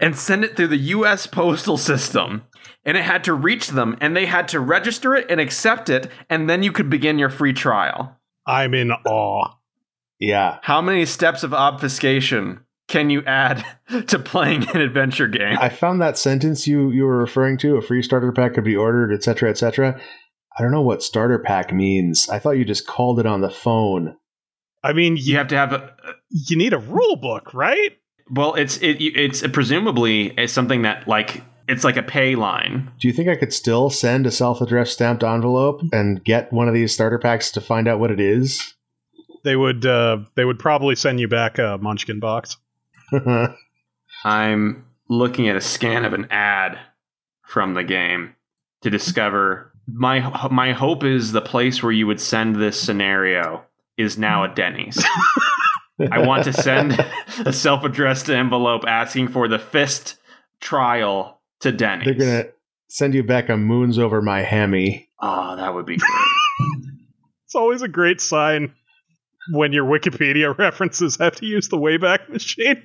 and 0.00 0.16
send 0.16 0.44
it 0.44 0.56
through 0.56 0.68
the 0.68 0.76
US 0.76 1.26
postal 1.26 1.76
system. 1.76 2.42
And 2.84 2.96
it 2.96 3.02
had 3.02 3.24
to 3.24 3.34
reach 3.34 3.68
them, 3.68 3.96
and 4.00 4.16
they 4.16 4.26
had 4.26 4.46
to 4.48 4.60
register 4.60 5.16
it 5.16 5.26
and 5.28 5.40
accept 5.40 5.90
it, 5.90 6.08
and 6.30 6.48
then 6.48 6.62
you 6.62 6.70
could 6.70 6.88
begin 6.88 7.18
your 7.18 7.30
free 7.30 7.52
trial. 7.52 8.16
I'm 8.46 8.74
in 8.74 8.92
awe. 8.92 9.56
yeah. 10.20 10.58
How 10.62 10.80
many 10.80 11.04
steps 11.04 11.42
of 11.42 11.52
obfuscation 11.52 12.60
can 12.88 13.10
you 13.10 13.24
add 13.24 13.64
to 14.08 14.18
playing 14.18 14.68
an 14.70 14.80
adventure 14.80 15.28
game? 15.28 15.56
I 15.60 15.68
found 15.68 16.00
that 16.02 16.18
sentence 16.18 16.66
you 16.66 16.90
you 16.90 17.04
were 17.04 17.18
referring 17.18 17.58
to. 17.58 17.76
A 17.76 17.82
free 17.82 18.02
starter 18.02 18.32
pack 18.32 18.54
could 18.54 18.64
be 18.64 18.76
ordered, 18.76 19.12
etc., 19.12 19.50
etc. 19.50 20.00
I 20.58 20.62
don't 20.62 20.72
know 20.72 20.82
what 20.82 21.02
starter 21.02 21.38
pack 21.38 21.72
means. 21.72 22.28
I 22.28 22.38
thought 22.38 22.52
you 22.52 22.64
just 22.64 22.86
called 22.86 23.20
it 23.20 23.26
on 23.26 23.40
the 23.42 23.50
phone. 23.50 24.16
I 24.82 24.92
mean, 24.92 25.16
You 25.16 25.24
you, 25.24 25.36
have 25.36 25.48
to 25.48 25.56
have 25.56 25.72
a, 25.72 25.94
you 26.30 26.56
need 26.56 26.72
a 26.72 26.78
rule 26.78 27.16
book, 27.16 27.52
right? 27.52 27.98
well, 28.30 28.54
it's 28.54 28.78
it, 28.78 28.96
it's 29.00 29.46
presumably 29.48 30.32
it's 30.38 30.52
something 30.52 30.82
that 30.82 31.06
like 31.06 31.42
it's 31.68 31.84
like 31.84 31.96
a 31.96 32.02
pay 32.02 32.34
line. 32.36 32.90
Do 33.00 33.08
you 33.08 33.14
think 33.14 33.28
I 33.28 33.36
could 33.36 33.52
still 33.52 33.90
send 33.90 34.26
a 34.26 34.30
self-addressed 34.30 34.92
stamped 34.92 35.24
envelope 35.24 35.82
and 35.92 36.24
get 36.24 36.52
one 36.52 36.68
of 36.68 36.74
these 36.74 36.92
starter 36.92 37.18
packs 37.18 37.50
to 37.52 37.60
find 37.60 37.88
out 37.88 37.98
what 38.00 38.10
it 38.10 38.20
is? 38.20 38.74
They 39.44 39.56
would 39.56 39.84
uh 39.86 40.18
they 40.34 40.44
would 40.44 40.58
probably 40.58 40.96
send 40.96 41.20
you 41.20 41.28
back 41.28 41.58
a 41.58 41.78
munchkin 41.80 42.20
box. 42.20 42.56
I'm 44.24 44.84
looking 45.08 45.48
at 45.48 45.56
a 45.56 45.60
scan 45.60 46.04
of 46.04 46.12
an 46.12 46.26
ad 46.30 46.78
from 47.46 47.74
the 47.74 47.84
game 47.84 48.34
to 48.82 48.90
discover 48.90 49.72
my 49.86 50.48
my 50.50 50.72
hope 50.72 51.04
is 51.04 51.32
the 51.32 51.40
place 51.40 51.82
where 51.82 51.92
you 51.92 52.06
would 52.06 52.20
send 52.20 52.56
this 52.56 52.80
scenario 52.80 53.64
is 53.96 54.18
now 54.18 54.44
a 54.44 54.48
Denny's. 54.48 55.02
I 56.10 56.26
want 56.26 56.44
to 56.44 56.52
send 56.52 56.92
a 57.38 57.52
self-addressed 57.52 58.28
envelope 58.28 58.84
asking 58.86 59.28
for 59.28 59.48
the 59.48 59.58
fist 59.58 60.16
trial 60.60 61.40
to 61.60 61.72
Denny's. 61.72 62.04
They're 62.04 62.42
gonna 62.42 62.50
send 62.88 63.14
you 63.14 63.22
back 63.22 63.48
a 63.48 63.56
moons 63.56 63.98
over 63.98 64.20
my 64.20 64.42
hammy. 64.42 65.08
Oh, 65.20 65.26
ah, 65.28 65.56
that 65.56 65.74
would 65.74 65.86
be 65.86 65.96
great. 65.98 66.86
It's 67.44 67.54
always 67.54 67.82
a 67.82 67.88
great 67.88 68.20
sign 68.20 68.74
when 69.50 69.72
your 69.72 69.86
Wikipedia 69.86 70.56
references 70.58 71.16
have 71.16 71.36
to 71.36 71.46
use 71.46 71.68
the 71.68 71.78
Wayback 71.78 72.28
Machine. 72.28 72.82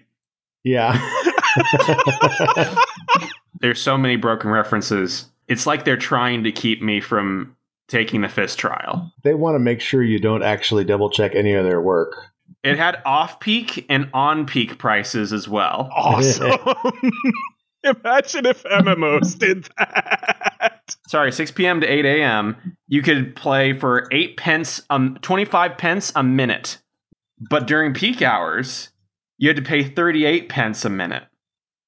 Yeah. 0.64 1.00
There's 3.60 3.82
so 3.82 3.98
many 3.98 4.16
broken 4.16 4.50
references. 4.50 5.26
It's 5.48 5.68
like 5.68 5.86
they're 5.86 5.98
trying 5.98 6.44
to 6.46 6.52
keep 6.52 6.82
me 6.82 7.02
from 7.02 7.56
taking 7.88 8.22
the 8.22 8.30
fist 8.30 8.58
trial. 8.58 9.12
They 9.24 9.34
want 9.34 9.56
to 9.56 9.60
make 9.60 9.82
sure 9.82 10.02
you 10.02 10.20
don't 10.20 10.44
actually 10.44 10.86
double 10.86 11.10
check 11.10 11.36
any 11.36 11.54
of 11.54 11.66
their 11.66 11.82
work. 11.82 12.32
It 12.64 12.78
had 12.78 13.02
off 13.06 13.40
peak 13.40 13.86
and 13.90 14.10
on 14.14 14.46
peak 14.46 14.78
prices 14.78 15.34
as 15.34 15.48
well. 15.48 15.90
Awesome. 15.94 16.52
Imagine 17.84 18.46
if 18.46 18.64
MMOs 18.64 19.38
did 19.38 19.68
that. 19.78 20.96
Sorry, 21.08 21.32
6 21.32 21.52
p.m. 21.52 21.82
to 21.82 21.88
8 21.88 22.06
a.m. 22.06 22.78
You 22.88 23.02
could 23.02 23.36
play 23.36 23.74
for 23.74 24.08
8 24.12 24.38
pence, 24.38 24.82
um, 24.90 25.18
25 25.22 25.78
pence 25.78 26.12
a 26.16 26.24
minute. 26.24 26.78
But 27.50 27.66
during 27.66 27.94
peak 27.94 28.22
hours, 28.22 28.91
you 29.42 29.50
had 29.50 29.58
to 29.58 29.64
pay 29.64 29.84
38 29.84 30.48
pence 30.48 30.86
a 30.86 30.90
minute. 30.90 31.24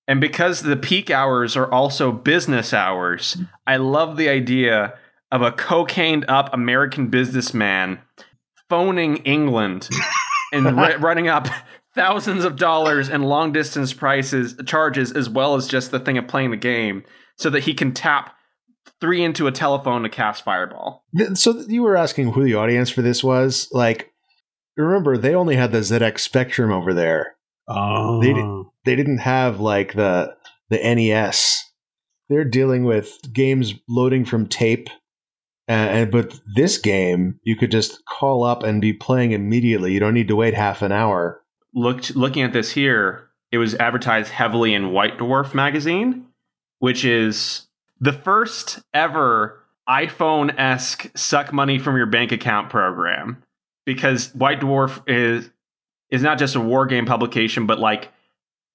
And 0.08 0.20
because 0.20 0.62
the 0.62 0.76
peak 0.76 1.12
hours 1.12 1.56
are 1.56 1.72
also 1.72 2.12
business 2.12 2.74
hours, 2.74 3.36
mm. 3.36 3.48
I 3.66 3.78
love 3.78 4.18
the 4.18 4.28
idea 4.28 4.96
of 5.32 5.44
a 5.44 5.52
cocained 5.52 6.26
up 6.28 6.50
American 6.52 7.08
businessman 7.08 8.00
phoning 8.70 9.18
England 9.18 9.88
and 10.52 10.68
r- 10.68 10.98
running 10.98 11.28
up 11.28 11.48
thousands 11.96 12.44
of 12.44 12.56
dollars 12.56 13.08
in 13.08 13.22
long 13.22 13.54
distance 13.54 13.94
prices 13.94 14.56
charges 14.66 15.12
as 15.12 15.30
well 15.30 15.56
as 15.56 15.68
just 15.68 15.92
the 15.92 16.00
thing 16.00 16.18
of 16.18 16.28
playing 16.28 16.50
the 16.50 16.58
game 16.58 17.04
so 17.38 17.52
that 17.52 17.64
he 17.64 17.76
can 17.76 17.94
tap 17.94 18.36
three 19.00 19.24
into 19.24 19.46
a 19.46 19.52
telephone 19.52 20.02
to 20.02 20.10
cast 20.10 20.44
fireball. 20.44 21.06
So 21.36 21.64
you 21.68 21.84
were 21.84 21.96
asking 21.96 22.32
who 22.32 22.44
the 22.44 22.56
audience 22.56 22.90
for 22.90 23.04
this 23.04 23.24
was. 23.24 23.70
Like, 23.72 24.12
remember 24.76 25.18
they 25.18 25.36
only 25.36 25.56
had 25.56 25.72
the 25.72 25.80
ZX 25.80 26.20
Spectrum 26.20 26.72
over 26.72 26.96
there. 26.96 27.36
Oh. 27.68 28.22
They 28.22 28.34
did- 28.34 28.66
They 28.86 28.96
didn't 28.98 29.20
have 29.20 29.60
like 29.60 29.94
the 29.94 30.36
the 30.70 30.78
NES. 30.78 31.64
They're 32.30 32.44
dealing 32.44 32.84
with 32.84 33.18
games 33.32 33.74
loading 33.88 34.26
from 34.26 34.48
tape. 34.48 34.90
Uh, 35.70 35.72
and 35.72 36.12
but 36.12 36.38
this 36.56 36.78
game, 36.78 37.40
you 37.44 37.56
could 37.56 37.72
just 37.72 38.04
call 38.06 38.44
up 38.44 38.64
and 38.64 38.82
be 38.82 38.92
playing 38.92 39.32
immediately. 39.32 39.94
You 39.94 40.00
don't 40.02 40.14
need 40.14 40.28
to 40.28 40.36
wait 40.36 40.54
half 40.54 40.82
an 40.82 40.92
hour. 40.92 41.42
Looked 41.74 42.16
looking 42.16 42.44
at 42.44 42.52
this 42.52 42.72
here, 42.72 43.30
it 43.52 43.58
was 43.58 43.76
advertised 43.76 44.32
heavily 44.32 44.74
in 44.74 44.92
White 44.92 45.18
Dwarf 45.18 45.54
magazine, 45.54 46.26
which 46.80 47.06
is 47.06 47.68
the 48.00 48.12
first 48.14 48.82
ever 48.94 49.64
iPhone 49.88 50.54
esque 50.60 51.10
suck 51.16 51.54
money 51.54 51.80
from 51.80 51.96
your 51.96 52.08
bank 52.08 52.32
account 52.34 52.70
program. 52.70 53.42
Because 53.86 54.34
White 54.36 54.60
Dwarf 54.60 55.02
is 55.08 55.50
is 56.14 56.22
not 56.22 56.38
just 56.38 56.56
a 56.56 56.60
war 56.62 56.86
game 56.86 57.06
publication, 57.06 57.66
but 57.66 57.80
like 57.80 58.10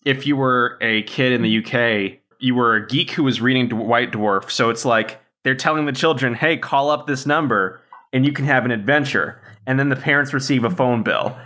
if 0.05 0.27
you 0.27 0.37
were 0.37 0.77
a 0.83 1.03
kid 1.05 1.33
in 1.33 1.42
the 1.42 1.59
UK, 1.64 2.18
you 2.40 2.55
were 2.55 2.74
a 2.74 2.87
geek 2.87 3.12
who 3.12 3.22
was 3.24 3.40
reading 3.40 3.70
White 3.70 4.12
Dwarf. 4.12 4.51
So 4.51 4.70
it's 4.70 4.85
like 4.85 5.20
they're 5.44 5.55
telling 5.55 5.87
the 5.87 5.92
children, 5.92 6.35
"Hey, 6.35 6.57
call 6.57 6.90
up 6.90 7.07
this 7.07 7.24
number, 7.27 7.81
and 8.12 8.27
you 8.27 8.33
can 8.33 8.44
have 8.44 8.64
an 8.64 8.70
adventure." 8.72 9.40
And 9.66 9.79
then 9.79 9.88
the 9.88 9.96
parents 9.96 10.35
receive 10.35 10.64
a 10.64 10.70
phone 10.70 11.03
bill, 11.03 11.37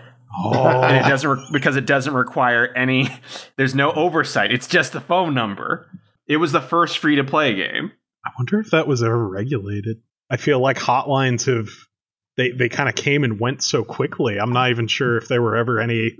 oh. 0.45 0.83
and 0.83 0.97
it 0.97 1.03
Oh. 1.05 1.09
doesn't 1.09 1.31
re- 1.31 1.47
because 1.53 1.77
it 1.77 1.87
doesn't 1.87 2.15
require 2.15 2.67
any. 2.75 3.09
There's 3.57 3.75
no 3.75 3.93
oversight. 3.93 4.51
It's 4.53 4.67
just 4.67 4.93
the 4.93 5.01
phone 5.01 5.35
number. 5.35 5.87
It 6.27 6.39
was 6.39 6.53
the 6.53 6.61
first 6.61 6.99
free 6.99 7.17
to 7.17 7.25
play 7.25 7.55
game. 7.55 7.93
I 8.25 8.31
wonder 8.39 8.61
if 8.61 8.71
that 8.71 8.87
was 8.87 9.03
ever 9.03 9.29
regulated. 9.29 10.01
I 10.31 10.37
feel 10.39 10.61
like 10.61 10.79
hotlines 10.79 11.47
have 11.47 11.69
they 12.37 12.51
they 12.51 12.69
kind 12.69 12.89
of 12.89 12.95
came 12.95 13.25
and 13.25 13.41
went 13.41 13.63
so 13.63 13.85
quickly. 13.85 14.39
I'm 14.39 14.53
not 14.53 14.71
even 14.71 14.87
sure 14.89 15.17
if 15.17 15.29
there 15.29 15.43
were 15.43 15.57
ever 15.57 15.81
any 15.81 16.13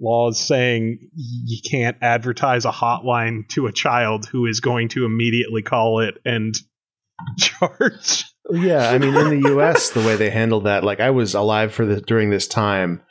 laws 0.00 0.40
saying 0.44 0.98
you 1.14 1.58
can't 1.70 1.96
advertise 2.02 2.64
a 2.64 2.70
hotline 2.70 3.48
to 3.50 3.66
a 3.66 3.72
child 3.72 4.26
who 4.26 4.46
is 4.46 4.60
going 4.60 4.88
to 4.88 5.04
immediately 5.04 5.62
call 5.62 6.00
it 6.00 6.16
and 6.24 6.54
charge. 7.38 8.24
Yeah, 8.50 8.90
I 8.90 8.98
mean, 8.98 9.14
in 9.14 9.40
the 9.40 9.48
U.S., 9.50 9.90
the 9.90 10.00
way 10.00 10.16
they 10.16 10.28
handled 10.30 10.64
that, 10.64 10.84
like 10.84 11.00
I 11.00 11.10
was 11.10 11.34
alive 11.34 11.72
for 11.72 11.86
the 11.86 12.00
during 12.00 12.30
this 12.30 12.46
time. 12.46 13.02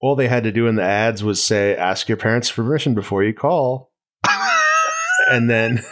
All 0.00 0.16
they 0.16 0.26
had 0.26 0.42
to 0.44 0.50
do 0.52 0.66
in 0.66 0.74
the 0.74 0.82
ads 0.82 1.22
was 1.22 1.40
say, 1.40 1.76
"Ask 1.76 2.08
your 2.08 2.16
parents' 2.16 2.50
permission 2.50 2.94
before 2.94 3.22
you 3.22 3.32
call," 3.32 3.92
and 5.30 5.48
then 5.48 5.84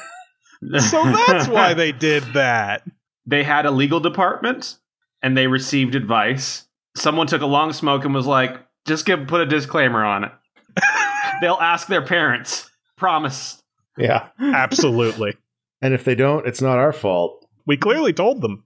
so 0.79 1.05
that's 1.05 1.47
why 1.47 1.75
they 1.75 1.93
did 1.93 2.25
that. 2.35 2.83
they 3.27 3.45
had 3.45 3.67
a 3.67 3.71
legal 3.71 4.01
department, 4.01 4.77
and 5.23 5.37
they 5.37 5.47
received 5.47 5.95
advice. 5.95 6.67
Someone 6.97 7.27
took 7.27 7.43
a 7.43 7.47
long 7.47 7.73
smoke 7.73 8.05
and 8.05 8.15
was 8.15 8.27
like, 8.27 8.57
"Just 8.87 9.07
give 9.07 9.27
put 9.27 9.41
a 9.41 9.47
disclaimer 9.47 10.05
on 10.05 10.25
it." 10.25 10.33
They'll 11.41 11.55
ask 11.61 11.87
their 11.89 12.05
parents. 12.05 12.71
Promise. 12.97 13.63
yeah, 13.97 14.29
Absolutely. 14.39 15.35
and 15.83 15.95
if 15.95 16.05
they 16.05 16.15
don't, 16.15 16.47
it's 16.47 16.61
not 16.61 16.79
our 16.79 16.93
fault. 16.93 17.47
We 17.67 17.77
clearly 17.79 18.13
told 18.13 18.43
them. 18.43 18.65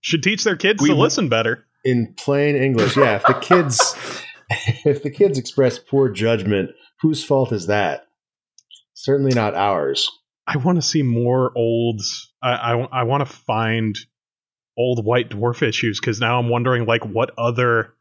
Should 0.00 0.22
teach 0.22 0.44
their 0.44 0.56
kids 0.56 0.82
We- 0.82 0.90
to 0.90 0.94
listen 0.94 1.28
better. 1.28 1.66
In 1.84 2.14
plain 2.16 2.56
English, 2.56 2.96
yeah. 2.96 3.16
If 3.16 3.22
the 3.24 3.34
kids, 3.34 3.94
if 4.86 5.02
the 5.02 5.10
kids 5.10 5.38
express 5.38 5.78
poor 5.78 6.08
judgment, 6.08 6.70
whose 7.00 7.22
fault 7.24 7.52
is 7.52 7.66
that? 7.66 8.06
Certainly 8.94 9.34
not 9.34 9.54
ours. 9.54 10.08
I 10.46 10.56
want 10.58 10.76
to 10.76 10.82
see 10.82 11.02
more 11.02 11.52
old. 11.56 12.00
I 12.42 12.52
I, 12.52 12.80
I 13.00 13.02
want 13.02 13.26
to 13.26 13.34
find 13.34 13.94
old 14.76 15.04
White 15.04 15.30
Dwarf 15.30 15.62
issues 15.62 16.00
because 16.00 16.20
now 16.20 16.38
I'm 16.38 16.48
wondering 16.48 16.86
like 16.86 17.04
what 17.04 17.30
other 17.38 17.94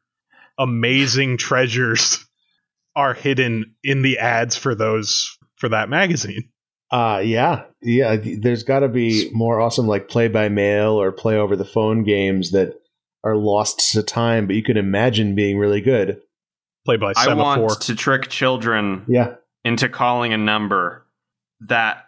amazing 0.58 1.38
treasures 1.38 2.26
are 2.96 3.14
hidden 3.14 3.76
in 3.84 4.02
the 4.02 4.20
ads 4.20 4.56
for 4.56 4.76
those 4.76 5.38
for 5.58 5.70
that 5.70 5.90
magazine. 5.90 6.50
Uh 6.92 7.22
yeah, 7.24 7.64
yeah. 7.82 8.18
There's 8.18 8.64
got 8.64 8.80
to 8.80 8.88
be 8.88 9.32
more 9.34 9.60
awesome 9.60 9.88
like 9.88 10.10
play 10.10 10.28
by 10.28 10.50
mail 10.50 10.92
or 10.92 11.12
play 11.12 11.38
over 11.38 11.56
the 11.56 11.66
phone 11.66 12.04
games 12.04 12.52
that 12.52 12.80
are 13.24 13.36
lost 13.36 13.94
to 13.94 14.04
time, 14.04 14.48
but 14.48 14.56
you 14.56 14.64
can 14.64 14.78
imagine 14.78 15.34
being 15.34 15.58
really 15.58 15.82
good. 15.82 16.22
Played 16.86 17.00
by 17.00 17.14
I 17.16 17.34
want 17.34 17.82
to 17.84 17.96
trick 17.96 18.28
children 18.28 19.06
Yeah, 19.08 19.36
into 19.64 19.88
calling 19.88 20.34
a 20.34 20.38
number 20.38 21.06
that 21.62 22.06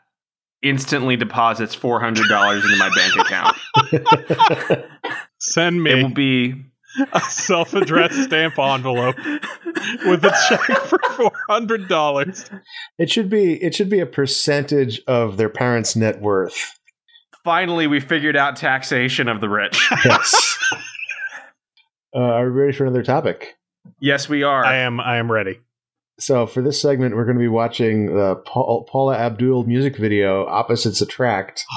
instantly 0.61 1.15
deposits 1.15 1.73
four 1.73 1.99
hundred 1.99 2.27
dollars 2.27 2.63
into 2.63 2.75
my 2.77 2.89
bank 2.93 3.15
account. 3.15 3.57
Send 5.39 5.83
me. 5.83 5.91
It 5.91 5.95
will 5.95 6.09
me 6.09 6.13
be 6.15 6.65
a 7.13 7.19
self-addressed 7.19 8.23
stamp 8.23 8.57
envelope 8.57 9.17
with 10.05 10.23
a 10.23 10.33
check 10.49 10.61
for 10.87 10.99
four 11.15 11.31
hundred 11.49 11.87
dollars. 11.89 12.49
it 12.97 13.09
should 13.11 13.29
be 13.29 13.61
it 13.61 13.75
should 13.75 13.89
be 13.89 13.99
a 13.99 14.05
percentage 14.05 15.01
of 15.07 15.37
their 15.37 15.49
parents' 15.49 15.95
net 15.95 16.21
worth. 16.21 16.79
finally 17.43 17.85
we 17.87 17.99
figured 17.99 18.37
out 18.37 18.55
taxation 18.55 19.27
of 19.27 19.41
the 19.41 19.49
rich. 19.49 19.89
Yes. 20.05 20.57
uh, 22.15 22.19
are 22.19 22.45
we 22.45 22.51
ready 22.61 22.71
for 22.73 22.85
another 22.85 23.03
topic? 23.03 23.57
yes, 23.99 24.29
we 24.29 24.43
are. 24.43 24.65
I 24.65 24.77
am 24.77 24.99
I 25.01 25.17
am 25.17 25.29
ready. 25.31 25.59
So 26.17 26.47
for 26.47 26.61
this 26.61 26.81
segment, 26.81 27.13
we're 27.13 27.25
going 27.25 27.35
to 27.35 27.41
be 27.41 27.49
watching 27.49 28.05
the 28.15 28.35
Paul, 28.45 28.85
Paula 28.89 29.17
Abdul 29.17 29.65
music 29.65 29.97
video 29.97 30.45
"Opposites 30.47 31.01
Attract." 31.01 31.65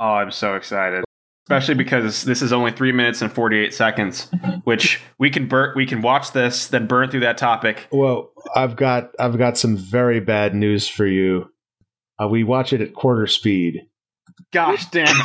Oh, 0.00 0.12
I'm 0.12 0.30
so 0.30 0.54
excited. 0.54 1.02
Especially 1.48 1.76
because 1.76 2.24
this 2.24 2.42
is 2.42 2.52
only 2.52 2.72
three 2.72 2.92
minutes 2.92 3.22
and 3.22 3.32
48 3.32 3.72
seconds, 3.72 4.30
which 4.64 5.00
we 5.18 5.30
can 5.30 5.48
burn, 5.48 5.72
we 5.74 5.86
can 5.86 6.02
watch 6.02 6.32
this, 6.32 6.68
then 6.68 6.86
burn 6.86 7.10
through 7.10 7.20
that 7.20 7.38
topic. 7.38 7.88
Well, 7.90 8.32
I've 8.54 8.76
got 8.76 9.12
I've 9.18 9.38
got 9.38 9.56
some 9.56 9.74
very 9.74 10.20
bad 10.20 10.54
news 10.54 10.86
for 10.88 11.06
you. 11.06 11.50
Uh, 12.22 12.28
we 12.28 12.44
watch 12.44 12.74
it 12.74 12.82
at 12.82 12.92
quarter 12.92 13.26
speed. 13.26 13.80
Gosh 14.52 14.90
damn 14.90 15.16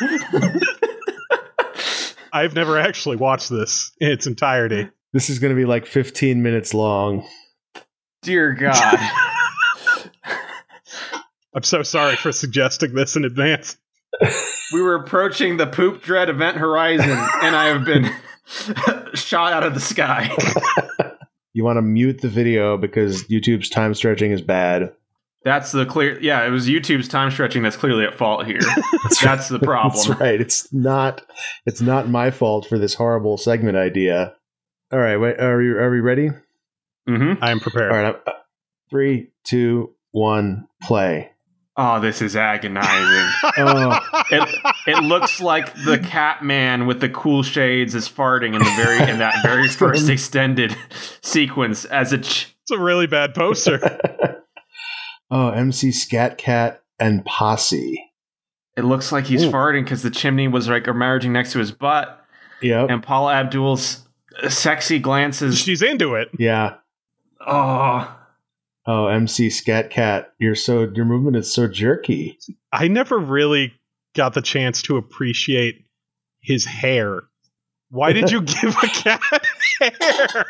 it. 0.00 0.62
I've 2.32 2.54
never 2.54 2.78
actually 2.78 3.16
watched 3.16 3.50
this 3.50 3.92
in 4.00 4.10
its 4.10 4.26
entirety. 4.26 4.88
This 5.12 5.28
is 5.28 5.40
going 5.40 5.54
to 5.54 5.56
be 5.56 5.66
like 5.66 5.84
15 5.84 6.42
minutes 6.42 6.72
long. 6.72 7.28
Dear 8.22 8.54
God. 8.54 8.98
I'm 11.54 11.62
so 11.62 11.82
sorry 11.82 12.16
for 12.16 12.32
suggesting 12.32 12.94
this 12.94 13.14
in 13.14 13.26
advance. 13.26 13.76
We 14.72 14.80
were 14.82 14.94
approaching 14.94 15.56
the 15.56 15.66
poop 15.66 16.02
dread 16.02 16.28
event 16.28 16.56
horizon, 16.56 17.10
and 17.10 17.56
I 17.56 17.66
have 17.66 17.84
been 17.84 18.10
shot 19.14 19.52
out 19.52 19.62
of 19.64 19.74
the 19.74 19.80
sky. 19.80 20.34
You 21.52 21.64
want 21.64 21.76
to 21.76 21.82
mute 21.82 22.20
the 22.20 22.28
video 22.28 22.76
because 22.76 23.24
YouTube's 23.24 23.68
time 23.68 23.94
stretching 23.94 24.32
is 24.32 24.42
bad. 24.42 24.92
That's 25.44 25.72
the 25.72 25.84
clear. 25.86 26.18
Yeah, 26.20 26.44
it 26.46 26.50
was 26.50 26.66
YouTube's 26.68 27.06
time 27.06 27.30
stretching 27.30 27.62
that's 27.62 27.76
clearly 27.76 28.04
at 28.04 28.14
fault 28.16 28.46
here. 28.46 28.60
That's 29.22 29.50
the 29.50 29.58
problem. 29.58 30.08
That's 30.08 30.20
right. 30.20 30.40
It's 30.40 30.72
not. 30.72 31.20
It's 31.66 31.82
not 31.82 32.08
my 32.08 32.30
fault 32.30 32.66
for 32.66 32.78
this 32.78 32.94
horrible 32.94 33.36
segment 33.36 33.76
idea. 33.76 34.34
All 34.90 34.98
right. 34.98 35.18
Wait. 35.18 35.38
Are 35.38 35.58
we? 35.58 35.68
Are 35.68 35.90
we 35.90 36.00
ready? 36.00 36.30
Mm-hmm. 37.06 37.44
I 37.44 37.50
am 37.50 37.60
prepared. 37.60 37.92
All 37.92 38.02
right. 38.02 38.16
uh, 38.26 38.32
Three, 38.88 39.32
two, 39.44 39.94
one, 40.12 40.66
play. 40.82 41.30
Oh, 41.76 42.00
this 42.00 42.22
is 42.22 42.36
agonizing. 42.36 43.30
Oh, 43.56 43.98
it, 44.30 44.48
it 44.86 45.02
looks 45.02 45.40
like 45.40 45.72
the 45.84 45.98
Catman 45.98 46.86
with 46.86 47.00
the 47.00 47.08
cool 47.08 47.42
shades 47.42 47.94
is 47.94 48.08
farting 48.08 48.54
in 48.54 48.60
the 48.60 48.72
very 48.76 49.10
in 49.10 49.18
that 49.18 49.42
very 49.44 49.68
first 49.80 50.08
extended 50.08 50.76
sequence 51.20 51.84
as 51.84 52.12
a 52.12 52.18
ch- 52.18 52.54
It's 52.62 52.70
a 52.72 52.78
really 52.78 53.06
bad 53.06 53.34
poster. 53.34 53.80
oh, 55.30 55.50
MC 55.50 55.92
Scat 55.92 56.38
Cat 56.38 56.82
and 56.98 57.24
Posse. 57.24 58.02
It 58.76 58.82
looks 58.84 59.12
like 59.12 59.26
he's 59.26 59.44
Ooh. 59.44 59.50
farting 59.52 59.84
because 59.84 60.02
the 60.02 60.10
chimney 60.10 60.48
was 60.48 60.68
like 60.68 60.88
emerging 60.88 61.32
next 61.32 61.52
to 61.52 61.58
his 61.60 61.70
butt, 61.70 62.20
Yep. 62.60 62.90
and 62.90 63.02
Paula 63.02 63.34
Abdul's 63.34 64.02
sexy 64.48 64.98
glances. 64.98 65.58
She's 65.58 65.82
into 65.82 66.14
it. 66.16 66.28
yeah. 66.38 66.76
Oh, 67.46 68.12
Oh, 68.86 69.06
MC 69.06 69.48
Scat 69.50 69.90
Cat, 69.90 70.32
you're 70.38 70.54
so 70.54 70.90
your 70.94 71.04
movement 71.06 71.36
is 71.36 71.52
so 71.52 71.66
jerky. 71.68 72.38
I 72.72 72.88
never 72.88 73.18
really 73.18 73.72
got 74.14 74.34
the 74.34 74.42
chance 74.42 74.82
to 74.82 74.96
appreciate 74.96 75.86
his 76.42 76.64
hair. 76.66 77.22
Why 77.90 78.12
did 78.12 78.30
you 78.30 78.42
give 78.42 78.76
a 78.82 78.86
cat 78.88 79.20
hair? 79.80 80.44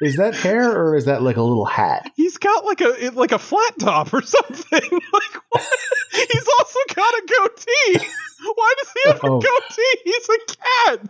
Is 0.00 0.16
that 0.16 0.34
hair 0.34 0.70
or 0.70 0.94
is 0.96 1.06
that 1.06 1.22
like 1.22 1.36
a 1.36 1.42
little 1.42 1.64
hat? 1.64 2.10
He's 2.16 2.36
got 2.38 2.64
like 2.64 2.80
a 2.80 3.10
like 3.14 3.32
a 3.32 3.38
flat 3.38 3.78
top 3.80 4.12
or 4.14 4.22
something. 4.22 4.80
Like 4.90 5.42
what? 5.50 5.66
He's 6.12 6.48
also 6.58 6.78
got 6.94 7.14
a 7.14 7.22
goatee. 7.26 8.06
Why 8.54 8.74
does 8.78 8.92
he 8.92 9.10
have 9.10 9.24
a 9.24 9.26
Oh. 9.28 9.40
goatee? 9.40 10.00
He's 10.04 10.28
a 10.28 10.38
cat. 10.54 11.08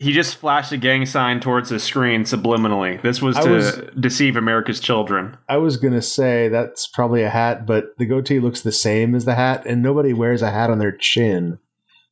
He 0.00 0.12
just 0.12 0.36
flashed 0.36 0.72
a 0.72 0.76
gang 0.76 1.06
sign 1.06 1.40
towards 1.40 1.70
the 1.70 1.78
screen 1.78 2.22
subliminally. 2.22 3.00
This 3.02 3.20
was 3.20 3.36
I 3.36 3.42
to 3.44 3.50
was- 3.50 3.80
deceive 3.98 4.36
America's 4.36 4.80
children. 4.80 5.36
I 5.48 5.56
was 5.56 5.76
gonna 5.76 6.02
say 6.02 6.48
that's 6.48 6.86
probably 6.88 7.22
a 7.22 7.30
hat, 7.30 7.66
but 7.66 7.96
the 7.98 8.06
goatee 8.06 8.40
looks 8.40 8.60
the 8.62 8.72
same 8.72 9.14
as 9.14 9.24
the 9.24 9.34
hat, 9.34 9.64
and 9.66 9.82
nobody 9.82 10.12
wears 10.12 10.42
a 10.42 10.50
hat 10.50 10.70
on 10.70 10.78
their 10.78 10.92
chin, 10.96 11.58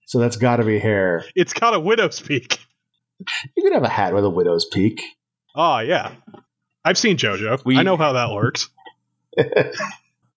so 0.07 0.18
that's 0.18 0.37
got 0.37 0.57
to 0.57 0.64
be 0.64 0.79
hair. 0.79 1.25
It's 1.35 1.53
got 1.53 1.75
a 1.75 1.81
widow's 1.81 2.20
peak. 2.20 2.59
You 3.57 3.62
could 3.62 3.72
have 3.72 3.83
a 3.85 3.88
hat 3.88 4.12
with 4.14 4.25
a 4.25 4.31
widow's 4.31 4.64
peak. 4.66 5.01
Oh 5.55 5.79
yeah. 5.79 6.12
I've 6.85 6.99
seen 6.99 7.16
JoJo. 7.16 7.64
We- 7.64 7.79
I 7.79 7.83
know 7.83 7.96
how 7.96 8.12
that 8.12 8.31
works. 8.33 8.68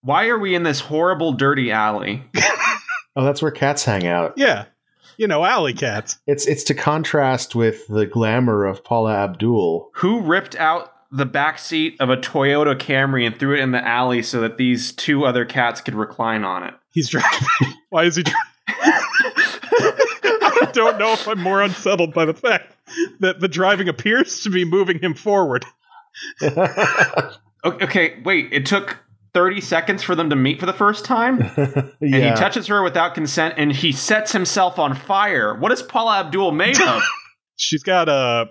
Why 0.02 0.28
are 0.28 0.38
we 0.38 0.54
in 0.54 0.62
this 0.62 0.80
horrible, 0.80 1.32
dirty 1.32 1.70
alley? 1.72 2.22
Oh, 3.16 3.24
that's 3.24 3.42
where 3.42 3.50
cats 3.50 3.84
hang 3.84 4.06
out. 4.06 4.34
Yeah. 4.36 4.66
You 5.20 5.28
know, 5.28 5.44
alley 5.44 5.74
cats. 5.74 6.18
It's 6.26 6.46
it's 6.46 6.64
to 6.64 6.74
contrast 6.74 7.54
with 7.54 7.86
the 7.88 8.06
glamour 8.06 8.64
of 8.64 8.82
Paula 8.82 9.12
Abdul. 9.12 9.90
Who 9.96 10.22
ripped 10.22 10.56
out 10.56 10.94
the 11.12 11.26
back 11.26 11.58
seat 11.58 11.94
of 12.00 12.08
a 12.08 12.16
Toyota 12.16 12.74
Camry 12.74 13.26
and 13.26 13.38
threw 13.38 13.54
it 13.54 13.60
in 13.60 13.70
the 13.70 13.86
alley 13.86 14.22
so 14.22 14.40
that 14.40 14.56
these 14.56 14.92
two 14.92 15.26
other 15.26 15.44
cats 15.44 15.82
could 15.82 15.94
recline 15.94 16.42
on 16.42 16.62
it? 16.62 16.72
He's 16.92 17.10
driving. 17.10 17.48
Why 17.90 18.04
is 18.04 18.16
he 18.16 18.22
driving? 18.22 18.40
I 18.66 20.70
don't 20.72 20.98
know 20.98 21.12
if 21.12 21.28
I'm 21.28 21.42
more 21.42 21.60
unsettled 21.60 22.14
by 22.14 22.24
the 22.24 22.32
fact 22.32 22.74
that 23.18 23.40
the 23.40 23.48
driving 23.48 23.90
appears 23.90 24.40
to 24.44 24.50
be 24.50 24.64
moving 24.64 25.00
him 25.00 25.12
forward. 25.12 25.66
Okay, 27.62 28.22
wait. 28.24 28.48
It 28.52 28.64
took 28.64 28.96
30 29.34 29.60
seconds 29.60 30.02
for 30.02 30.14
them 30.14 30.30
to 30.30 30.36
meet 30.36 30.60
for 30.60 30.66
the 30.66 30.72
first 30.72 31.04
time? 31.04 31.38
And 32.02 32.14
he 32.14 32.30
touches 32.32 32.66
her 32.68 32.82
without 32.82 33.14
consent 33.14 33.54
and 33.56 33.70
he 33.72 33.92
sets 33.92 34.32
himself 34.32 34.78
on 34.78 34.94
fire. 34.96 35.54
What 35.54 35.70
is 35.72 35.82
Paula 35.82 36.20
Abdul 36.20 36.52
made 36.52 36.80
of? 36.80 37.02
She's 37.56 37.82
got 37.82 38.08
a 38.08 38.46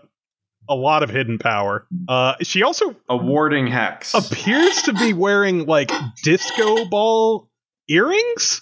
a 0.70 0.76
lot 0.76 1.02
of 1.02 1.10
hidden 1.10 1.40
power. 1.40 1.88
Uh, 2.08 2.36
she 2.44 2.62
also 2.64 2.96
a 3.10 3.18
warding 3.18 3.66
hex. 3.68 4.14
appears 4.14 4.84
to 4.84 4.94
be 4.94 5.14
wearing 5.14 5.66
like 5.66 5.92
disco 6.24 6.86
ball 6.86 7.50
earrings. 7.90 8.62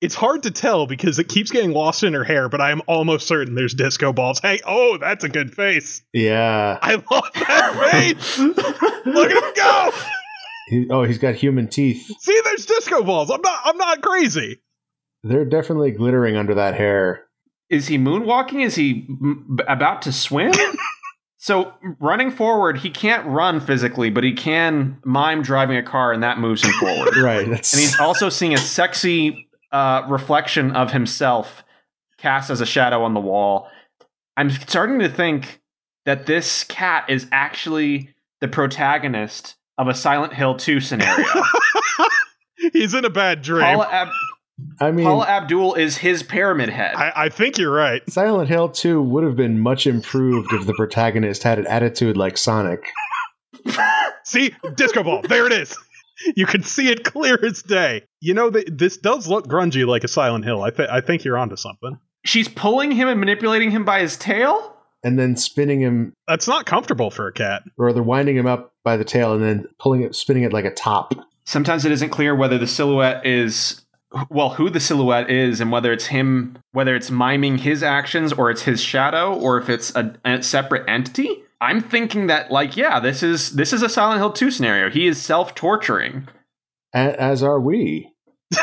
It's 0.00 0.14
hard 0.14 0.42
to 0.44 0.50
tell 0.50 0.86
because 0.86 1.18
it 1.18 1.28
keeps 1.28 1.50
getting 1.50 1.72
lost 1.72 2.02
in 2.04 2.14
her 2.14 2.24
hair, 2.24 2.48
but 2.48 2.60
I 2.60 2.70
am 2.70 2.82
almost 2.86 3.26
certain 3.26 3.54
there's 3.54 3.74
disco 3.74 4.12
balls. 4.12 4.40
Hey, 4.40 4.60
oh, 4.66 4.98
that's 4.98 5.24
a 5.24 5.28
good 5.28 5.54
face. 5.54 6.02
yeah. 6.12 6.78
I 6.80 6.94
love 6.94 7.30
that 7.34 7.90
face. 7.92 8.38
Look 9.06 9.30
at 9.30 9.42
him 9.44 9.52
go. 9.54 9.90
He, 10.66 10.86
oh, 10.90 11.04
he's 11.04 11.18
got 11.18 11.34
human 11.34 11.68
teeth. 11.68 12.10
See, 12.20 12.40
there's 12.44 12.66
disco 12.66 13.02
balls. 13.02 13.30
I'm 13.30 13.40
not. 13.40 13.60
I'm 13.64 13.76
not 13.76 14.02
crazy. 14.02 14.60
They're 15.22 15.44
definitely 15.44 15.92
glittering 15.92 16.36
under 16.36 16.54
that 16.54 16.74
hair. 16.74 17.26
Is 17.70 17.88
he 17.88 17.98
moonwalking? 17.98 18.64
Is 18.64 18.74
he 18.74 19.06
m- 19.08 19.58
about 19.68 20.02
to 20.02 20.12
swim? 20.12 20.52
so 21.36 21.72
running 22.00 22.30
forward, 22.30 22.78
he 22.78 22.90
can't 22.90 23.26
run 23.26 23.60
physically, 23.60 24.10
but 24.10 24.24
he 24.24 24.32
can 24.32 24.98
mime 25.04 25.42
driving 25.42 25.76
a 25.76 25.82
car, 25.82 26.12
and 26.12 26.22
that 26.22 26.38
moves 26.38 26.64
him 26.64 26.72
forward. 26.80 27.16
Right. 27.16 27.48
That's 27.48 27.72
and 27.72 27.80
he's 27.80 27.98
also 27.98 28.28
seeing 28.28 28.54
a 28.54 28.58
sexy 28.58 29.48
uh, 29.72 30.02
reflection 30.08 30.72
of 30.72 30.92
himself 30.92 31.64
cast 32.18 32.50
as 32.50 32.60
a 32.60 32.66
shadow 32.66 33.02
on 33.02 33.14
the 33.14 33.20
wall. 33.20 33.68
I'm 34.36 34.50
starting 34.50 34.98
to 34.98 35.08
think 35.08 35.60
that 36.04 36.26
this 36.26 36.64
cat 36.64 37.08
is 37.08 37.26
actually 37.32 38.14
the 38.40 38.48
protagonist 38.48 39.56
of 39.78 39.88
a 39.88 39.94
Silent 39.94 40.32
Hill 40.32 40.56
2 40.56 40.80
scenario. 40.80 41.26
He's 42.72 42.94
in 42.94 43.04
a 43.04 43.10
bad 43.10 43.42
dream. 43.42 43.62
Paula, 43.62 43.88
Ab- 43.90 44.08
I 44.80 44.90
mean, 44.90 45.04
Paula 45.06 45.26
Abdul 45.26 45.74
is 45.74 45.98
his 45.98 46.22
pyramid 46.22 46.70
head. 46.70 46.94
I, 46.96 47.12
I 47.16 47.28
think 47.28 47.58
you're 47.58 47.72
right. 47.72 48.02
Silent 48.10 48.48
Hill 48.48 48.70
2 48.70 49.00
would 49.02 49.24
have 49.24 49.36
been 49.36 49.58
much 49.60 49.86
improved 49.86 50.52
if 50.52 50.66
the 50.66 50.74
protagonist 50.74 51.42
had 51.42 51.58
an 51.58 51.66
attitude 51.66 52.16
like 52.16 52.38
Sonic. 52.38 52.80
See, 54.24 54.54
disco 54.74 55.02
ball. 55.02 55.22
There 55.22 55.46
it 55.46 55.52
is. 55.52 55.76
You 56.34 56.46
can 56.46 56.62
see 56.62 56.88
it 56.88 57.04
clear 57.04 57.38
as 57.44 57.62
day. 57.62 58.04
You 58.20 58.32
know, 58.34 58.50
th- 58.50 58.68
this 58.72 58.96
does 58.96 59.28
look 59.28 59.46
grungy 59.46 59.86
like 59.86 60.02
a 60.02 60.08
Silent 60.08 60.44
Hill. 60.44 60.62
I, 60.62 60.70
th- 60.70 60.88
I 60.90 61.00
think 61.02 61.24
you're 61.24 61.36
onto 61.38 61.56
something. 61.56 61.98
She's 62.24 62.48
pulling 62.48 62.90
him 62.90 63.06
and 63.08 63.20
manipulating 63.20 63.70
him 63.70 63.84
by 63.84 64.00
his 64.00 64.16
tail? 64.16 64.75
And 65.06 65.16
then 65.16 65.36
spinning 65.36 65.78
him, 65.78 66.14
That's 66.26 66.48
not 66.48 66.66
comfortable 66.66 67.12
for 67.12 67.28
a 67.28 67.32
cat. 67.32 67.62
or 67.78 67.92
they're 67.92 68.02
winding 68.02 68.36
him 68.36 68.48
up 68.48 68.72
by 68.82 68.96
the 68.96 69.04
tail 69.04 69.32
and 69.34 69.40
then 69.40 69.68
pulling 69.78 70.02
it, 70.02 70.16
spinning 70.16 70.42
it 70.42 70.52
like 70.52 70.64
a 70.64 70.74
top. 70.74 71.14
Sometimes 71.44 71.84
it 71.84 71.92
isn't 71.92 72.10
clear 72.10 72.34
whether 72.34 72.58
the 72.58 72.66
silhouette 72.66 73.24
is 73.24 73.82
well, 74.30 74.50
who 74.50 74.68
the 74.68 74.80
silhouette 74.80 75.30
is 75.30 75.60
and 75.60 75.70
whether 75.70 75.92
it's 75.92 76.06
him, 76.06 76.58
whether 76.72 76.96
it's 76.96 77.08
miming 77.08 77.58
his 77.58 77.84
actions 77.84 78.32
or 78.32 78.50
it's 78.50 78.62
his 78.62 78.80
shadow 78.80 79.32
or 79.32 79.58
if 79.58 79.68
it's 79.68 79.94
a, 79.94 80.16
a 80.24 80.42
separate 80.42 80.88
entity. 80.88 81.44
I'm 81.60 81.80
thinking 81.80 82.26
that 82.26 82.50
like 82.50 82.76
yeah, 82.76 82.98
this 82.98 83.22
is 83.22 83.52
this 83.52 83.72
is 83.72 83.82
a 83.82 83.88
Silent 83.88 84.18
Hill 84.18 84.32
2 84.32 84.50
scenario. 84.50 84.90
He 84.90 85.06
is 85.06 85.22
self-torturing. 85.22 86.26
As 86.92 87.44
are 87.44 87.60
we. 87.60 88.12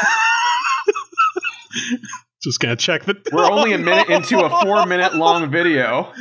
Just 2.44 2.60
gonna 2.60 2.76
check 2.76 3.06
the. 3.06 3.16
We're 3.32 3.46
only 3.52 3.74
a 3.74 3.78
minute 3.78 4.10
into 4.10 4.40
a 4.40 4.50
4-minute 4.50 5.16
long 5.16 5.50
video. 5.50 6.12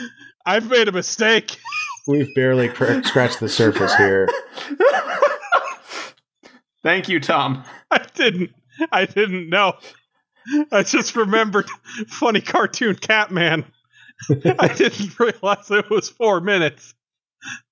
I've 0.46 0.68
made 0.70 0.88
a 0.88 0.92
mistake. 0.92 1.58
We've 2.06 2.32
barely 2.34 2.68
cr- 2.68 3.02
scratched 3.02 3.40
the 3.40 3.48
surface 3.48 3.94
here. 3.96 4.28
Thank 6.82 7.08
you, 7.08 7.20
Tom. 7.20 7.64
I 7.90 8.04
didn't. 8.14 8.50
I 8.90 9.06
didn't 9.06 9.48
know. 9.48 9.74
I 10.72 10.82
just 10.82 11.14
remembered 11.14 11.68
funny 12.08 12.40
cartoon 12.40 12.96
Catman. 12.96 13.64
I 14.58 14.68
didn't 14.68 15.18
realize 15.20 15.70
it 15.70 15.90
was 15.90 16.08
four 16.08 16.40
minutes. 16.40 16.94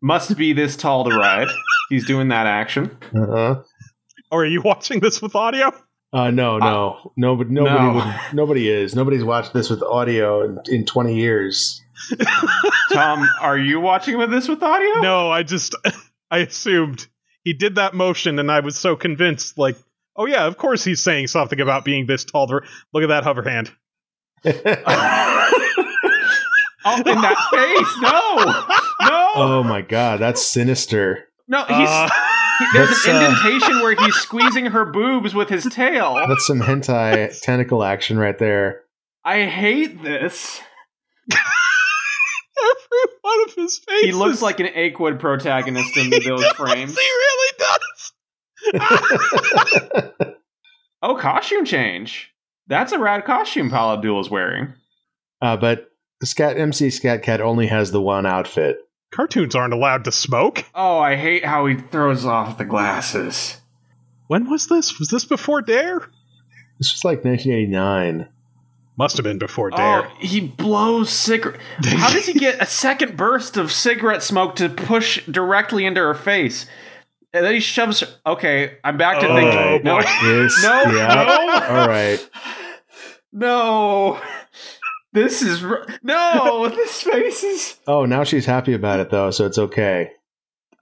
Must 0.00 0.36
be 0.36 0.52
this 0.52 0.76
tall 0.76 1.08
to 1.08 1.16
ride. 1.16 1.48
He's 1.88 2.06
doing 2.06 2.28
that 2.28 2.46
action. 2.46 2.96
Uh-huh. 3.14 3.62
Or 4.30 4.42
are 4.42 4.46
you 4.46 4.60
watching 4.62 5.00
this 5.00 5.20
with 5.20 5.34
audio? 5.34 5.72
Uh, 6.12 6.30
no, 6.30 6.58
no, 6.58 7.12
no, 7.16 7.36
but 7.36 7.48
nobody, 7.50 7.78
No. 7.84 7.94
would, 7.94 8.14
nobody 8.34 8.68
is. 8.68 8.94
Nobody's 8.96 9.22
watched 9.22 9.52
this 9.52 9.70
with 9.70 9.82
audio 9.82 10.42
in, 10.44 10.58
in 10.68 10.84
20 10.84 11.14
years. 11.14 11.82
Tom, 12.92 13.28
are 13.40 13.56
you 13.58 13.78
watching 13.80 14.18
with 14.18 14.30
this 14.30 14.48
with 14.48 14.62
audio? 14.62 15.00
No, 15.02 15.30
I 15.30 15.42
just 15.44 15.74
I 16.30 16.38
assumed 16.38 17.06
he 17.44 17.52
did 17.52 17.76
that 17.76 17.94
motion, 17.94 18.38
and 18.40 18.50
I 18.50 18.60
was 18.60 18.76
so 18.76 18.96
convinced. 18.96 19.56
Like, 19.58 19.76
oh 20.16 20.26
yeah, 20.26 20.46
of 20.46 20.56
course 20.56 20.82
he's 20.82 21.00
saying 21.02 21.28
something 21.28 21.60
about 21.60 21.84
being 21.84 22.06
this 22.06 22.24
tall. 22.24 22.48
Look 22.92 23.02
at 23.04 23.08
that 23.08 23.22
hover 23.24 23.42
hand. 23.42 23.70
Oh, 26.82 26.96
in 26.96 27.04
that 27.04 27.36
face. 27.52 28.00
No. 28.00 29.06
No. 29.10 29.30
oh 29.34 29.62
my 29.62 29.82
god, 29.82 30.18
that's 30.20 30.40
sinister. 30.44 31.28
no, 31.46 31.62
he's 31.64 31.88
Uh, 31.90 32.08
there's 32.72 32.88
That's, 32.88 33.06
an 33.06 33.16
uh, 33.16 33.28
indentation 33.28 33.80
where 33.80 33.94
he's 33.94 34.14
squeezing 34.16 34.66
her 34.66 34.84
boobs 34.84 35.34
with 35.34 35.48
his 35.48 35.64
tail. 35.64 36.14
That's 36.28 36.46
some 36.46 36.60
hentai 36.60 37.40
tentacle 37.40 37.82
action 37.82 38.18
right 38.18 38.38
there. 38.38 38.82
I 39.24 39.44
hate 39.44 40.02
this. 40.02 40.60
every 41.30 41.40
one 43.22 43.48
of 43.48 43.54
his 43.54 43.78
faces. 43.78 44.04
He 44.04 44.12
looks 44.12 44.42
like 44.42 44.60
an 44.60 44.66
Akewood 44.66 45.18
protagonist 45.18 45.96
in 45.96 46.12
He 46.12 46.20
those 46.20 46.42
does, 46.42 46.52
frames. 46.52 46.98
He 46.98 47.06
really 47.06 47.54
does. 47.58 48.12
Oh, 51.02 51.16
costume 51.16 51.64
change. 51.64 52.30
That's 52.66 52.92
a 52.92 52.98
rad 52.98 53.24
costume 53.24 53.70
Paula 53.70 53.94
Abdul 53.94 54.20
is 54.20 54.28
wearing. 54.30 54.74
Uh, 55.40 55.56
but 55.56 55.86
Scat 56.22 56.58
MC 56.58 56.90
Scat 56.90 57.22
Cat 57.22 57.40
only 57.40 57.68
has 57.68 57.90
the 57.90 58.02
one 58.02 58.26
outfit. 58.26 58.76
Cartoons 59.12 59.54
aren't 59.54 59.74
allowed 59.74 60.04
to 60.04 60.12
smoke. 60.12 60.64
Oh, 60.74 60.98
I 60.98 61.16
hate 61.16 61.44
how 61.44 61.66
he 61.66 61.74
throws 61.76 62.24
off 62.24 62.58
the 62.58 62.64
glasses. 62.64 63.56
When 64.28 64.48
was 64.48 64.68
this? 64.68 64.98
Was 64.98 65.08
this 65.08 65.24
before 65.24 65.62
Dare? 65.62 65.98
This 66.78 66.92
was 66.94 67.04
like 67.04 67.24
1989. 67.24 68.28
Must 68.96 69.16
have 69.16 69.24
been 69.24 69.38
before 69.38 69.70
Dare. 69.70 70.06
Oh, 70.06 70.10
he 70.20 70.40
blows 70.40 71.10
cigarette. 71.10 71.60
How 71.84 72.10
does 72.12 72.26
he 72.26 72.34
get 72.34 72.62
a 72.62 72.66
second 72.66 73.16
burst 73.16 73.56
of 73.56 73.72
cigarette 73.72 74.22
smoke 74.22 74.56
to 74.56 74.68
push 74.68 75.24
directly 75.26 75.84
into 75.86 76.00
her 76.00 76.14
face? 76.14 76.66
and 77.32 77.44
then 77.46 77.54
he 77.54 77.60
shoves. 77.60 78.00
Her. 78.00 78.08
Okay, 78.26 78.76
I'm 78.84 78.96
back 78.96 79.20
to 79.20 79.28
Oh, 79.28 79.34
thinking. 79.36 79.84
No, 79.84 79.96
boy. 79.98 80.02
This, 80.22 80.62
no, 80.64 80.82
yeah. 80.82 81.14
no. 81.14 81.74
All 81.76 81.88
right. 81.88 82.28
No, 83.32 84.20
this 85.12 85.42
is 85.42 85.64
r- 85.64 85.86
no. 86.02 86.68
this 86.74 87.02
face 87.02 87.42
is. 87.42 87.76
Oh, 87.86 88.04
now 88.06 88.24
she's 88.24 88.46
happy 88.46 88.72
about 88.74 89.00
it 89.00 89.10
though, 89.10 89.30
so 89.30 89.46
it's 89.46 89.58
okay. 89.58 90.10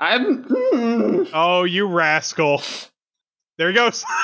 I'm. 0.00 0.44
mm. 0.44 1.30
Oh, 1.32 1.64
you 1.64 1.86
rascal. 1.88 2.62
There 3.58 3.68
he 3.68 3.74
goes. 3.74 4.04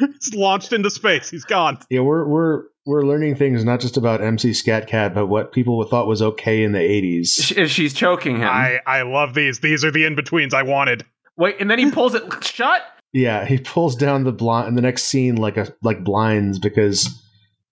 It's 0.00 0.32
launched 0.32 0.72
into 0.72 0.90
space. 0.90 1.28
He's 1.28 1.44
gone. 1.44 1.78
Yeah, 1.90 2.00
we're 2.02 2.24
we're 2.24 2.62
we're 2.86 3.02
learning 3.02 3.34
things 3.34 3.64
not 3.64 3.80
just 3.80 3.96
about 3.96 4.20
MC 4.22 4.52
Scat 4.54 4.86
Cat, 4.86 5.12
but 5.12 5.26
what 5.26 5.50
people 5.50 5.82
thought 5.84 6.06
was 6.06 6.22
okay 6.22 6.62
in 6.62 6.70
the 6.70 6.78
'80s. 6.78 7.30
She- 7.42 7.66
She's 7.66 7.92
choking 7.94 8.36
him. 8.36 8.44
I, 8.48 8.78
I 8.86 9.02
love 9.02 9.34
these. 9.34 9.58
These 9.58 9.84
are 9.84 9.90
the 9.90 10.04
in 10.04 10.14
betweens 10.14 10.54
I 10.54 10.62
wanted. 10.62 11.04
Wait, 11.36 11.56
and 11.58 11.68
then 11.68 11.80
he 11.80 11.90
pulls 11.90 12.14
it 12.14 12.22
shut. 12.44 12.82
Yeah, 13.12 13.44
he 13.44 13.58
pulls 13.58 13.96
down 13.96 14.22
the 14.22 14.30
blind 14.30 14.68
in 14.68 14.74
the 14.76 14.82
next 14.82 15.02
scene 15.02 15.34
like 15.34 15.56
a 15.56 15.74
like 15.82 16.04
blinds 16.04 16.60
because 16.60 17.20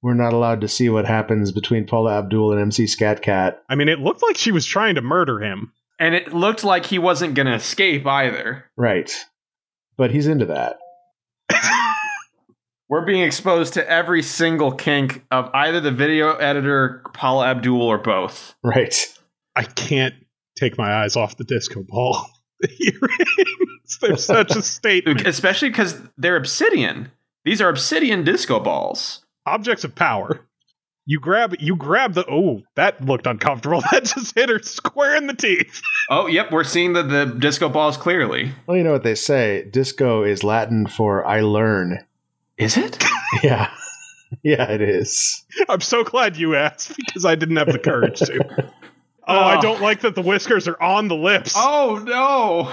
we're 0.02 0.14
not 0.14 0.32
allowed 0.32 0.60
to 0.60 0.68
see 0.68 0.88
what 0.88 1.06
happens 1.06 1.52
between 1.52 1.86
Paula 1.86 2.18
Abdul 2.18 2.52
and 2.52 2.60
MC 2.60 2.86
Scat 2.86 3.22
Cat. 3.22 3.62
I 3.68 3.74
mean, 3.74 3.88
it 3.88 3.98
looked 3.98 4.22
like 4.22 4.36
she 4.36 4.52
was 4.52 4.66
trying 4.66 4.96
to 4.96 5.02
murder 5.02 5.42
him. 5.42 5.72
And 5.98 6.14
it 6.14 6.32
looked 6.32 6.62
like 6.62 6.86
he 6.86 6.98
wasn't 6.98 7.34
going 7.34 7.46
to 7.46 7.54
escape 7.54 8.06
either. 8.06 8.66
Right. 8.76 9.12
But 9.96 10.10
he's 10.10 10.26
into 10.26 10.46
that. 10.46 10.78
We're 12.88 13.06
being 13.06 13.22
exposed 13.22 13.74
to 13.74 13.90
every 13.90 14.22
single 14.22 14.72
kink 14.72 15.24
of 15.30 15.50
either 15.54 15.80
the 15.80 15.90
video 15.90 16.34
editor, 16.34 17.02
Paula 17.14 17.48
Abdul, 17.48 17.82
or 17.82 17.98
both. 17.98 18.54
Right. 18.62 18.94
I 19.56 19.64
can't 19.64 20.14
take 20.56 20.78
my 20.78 21.02
eyes 21.02 21.16
off 21.16 21.36
the 21.36 21.44
disco 21.44 21.82
ball. 21.82 22.26
Earrings. 22.80 23.98
They're 24.00 24.16
such 24.16 24.54
a 24.54 24.62
statement. 24.62 25.26
Especially 25.26 25.70
because 25.70 26.00
they're 26.16 26.36
obsidian. 26.36 27.10
These 27.44 27.60
are 27.60 27.68
obsidian 27.68 28.22
disco 28.22 28.60
balls. 28.60 29.24
Objects 29.46 29.84
of 29.84 29.94
power. 29.94 30.40
You 31.08 31.20
grab 31.20 31.54
you 31.60 31.76
grab 31.76 32.14
the 32.14 32.24
oh, 32.28 32.62
that 32.74 33.04
looked 33.04 33.26
uncomfortable. 33.28 33.80
That 33.92 34.04
just 34.04 34.34
hit 34.34 34.48
her 34.48 34.60
square 34.60 35.14
in 35.16 35.28
the 35.28 35.34
teeth. 35.34 35.80
Oh, 36.10 36.26
yep, 36.26 36.50
we're 36.50 36.64
seeing 36.64 36.94
the, 36.94 37.04
the 37.04 37.26
disco 37.26 37.68
balls 37.68 37.96
clearly. 37.96 38.52
Well, 38.66 38.76
you 38.76 38.82
know 38.82 38.90
what 38.92 39.04
they 39.04 39.14
say. 39.14 39.68
Disco 39.70 40.24
is 40.24 40.42
Latin 40.42 40.86
for 40.88 41.24
I 41.24 41.40
learn. 41.42 42.04
Is 42.58 42.76
it? 42.76 43.02
Yeah. 43.42 43.70
Yeah, 44.42 44.64
it 44.70 44.80
is. 44.80 45.44
I'm 45.68 45.80
so 45.80 46.02
glad 46.02 46.36
you 46.36 46.56
asked 46.56 46.96
because 46.96 47.24
I 47.24 47.36
didn't 47.36 47.56
have 47.56 47.70
the 47.72 47.78
courage 47.78 48.18
to. 48.20 48.72
Oh, 49.28 49.34
I 49.38 49.58
Oh. 49.58 49.60
don't 49.60 49.80
like 49.80 50.00
that 50.00 50.16
the 50.16 50.22
whiskers 50.22 50.66
are 50.66 50.80
on 50.82 51.06
the 51.08 51.14
lips. 51.16 51.54
oh, 51.56 52.02
no. 52.04 52.72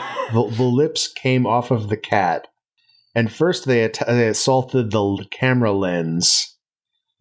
The, 0.50 0.56
the 0.56 0.64
lips 0.64 1.08
came 1.08 1.46
off 1.46 1.70
of 1.70 1.90
the 1.90 1.98
cat. 1.98 2.48
And 3.14 3.32
first 3.32 3.66
they, 3.68 3.84
att- 3.84 4.06
they 4.08 4.28
assaulted 4.28 4.90
the 4.92 5.26
camera 5.30 5.72
lens. 5.72 6.53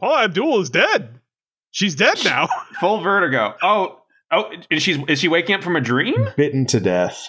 Paula 0.02 0.24
Abdul 0.24 0.60
is 0.60 0.70
dead. 0.70 1.20
She's 1.70 1.94
dead 1.94 2.18
now. 2.24 2.48
Full 2.80 3.00
vertigo. 3.02 3.54
Oh, 3.62 4.00
oh, 4.32 4.50
is 4.68 4.82
she, 4.82 5.00
is 5.06 5.20
she 5.20 5.28
waking 5.28 5.54
up 5.54 5.62
from 5.62 5.76
a 5.76 5.80
dream? 5.80 6.28
Bitten 6.36 6.66
to 6.66 6.80
death. 6.80 7.28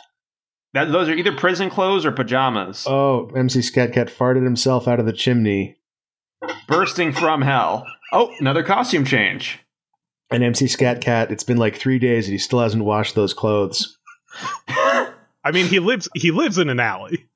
That, 0.74 0.92
those 0.92 1.08
are 1.08 1.14
either 1.14 1.36
prison 1.36 1.70
clothes 1.70 2.04
or 2.04 2.12
pajamas. 2.12 2.88
Oh, 2.88 3.30
MC 3.36 3.62
Scat 3.62 3.94
Cat 3.94 4.08
farted 4.08 4.44
himself 4.44 4.88
out 4.88 5.00
of 5.00 5.06
the 5.06 5.14
chimney. 5.14 5.78
Bursting 6.68 7.14
from 7.14 7.44
hell. 7.44 7.86
Oh, 8.12 8.34
another 8.40 8.64
costume 8.64 9.06
change. 9.06 9.60
And 10.32 10.44
MC 10.44 10.66
Scat 10.66 11.00
Cat, 11.00 11.32
it's 11.32 11.44
been 11.44 11.58
like 11.58 11.76
three 11.76 12.00
days 12.00 12.26
and 12.26 12.32
he 12.32 12.40
still 12.40 12.60
hasn't 12.60 12.84
washed 12.84 13.14
those 13.14 13.36
clothes. 13.36 14.00
I 14.68 15.52
mean, 15.54 15.68
he 15.68 15.78
lives 15.78 16.10
he 16.16 16.32
lives 16.32 16.58
in 16.58 16.70
an 16.70 16.80
alley. 16.80 17.30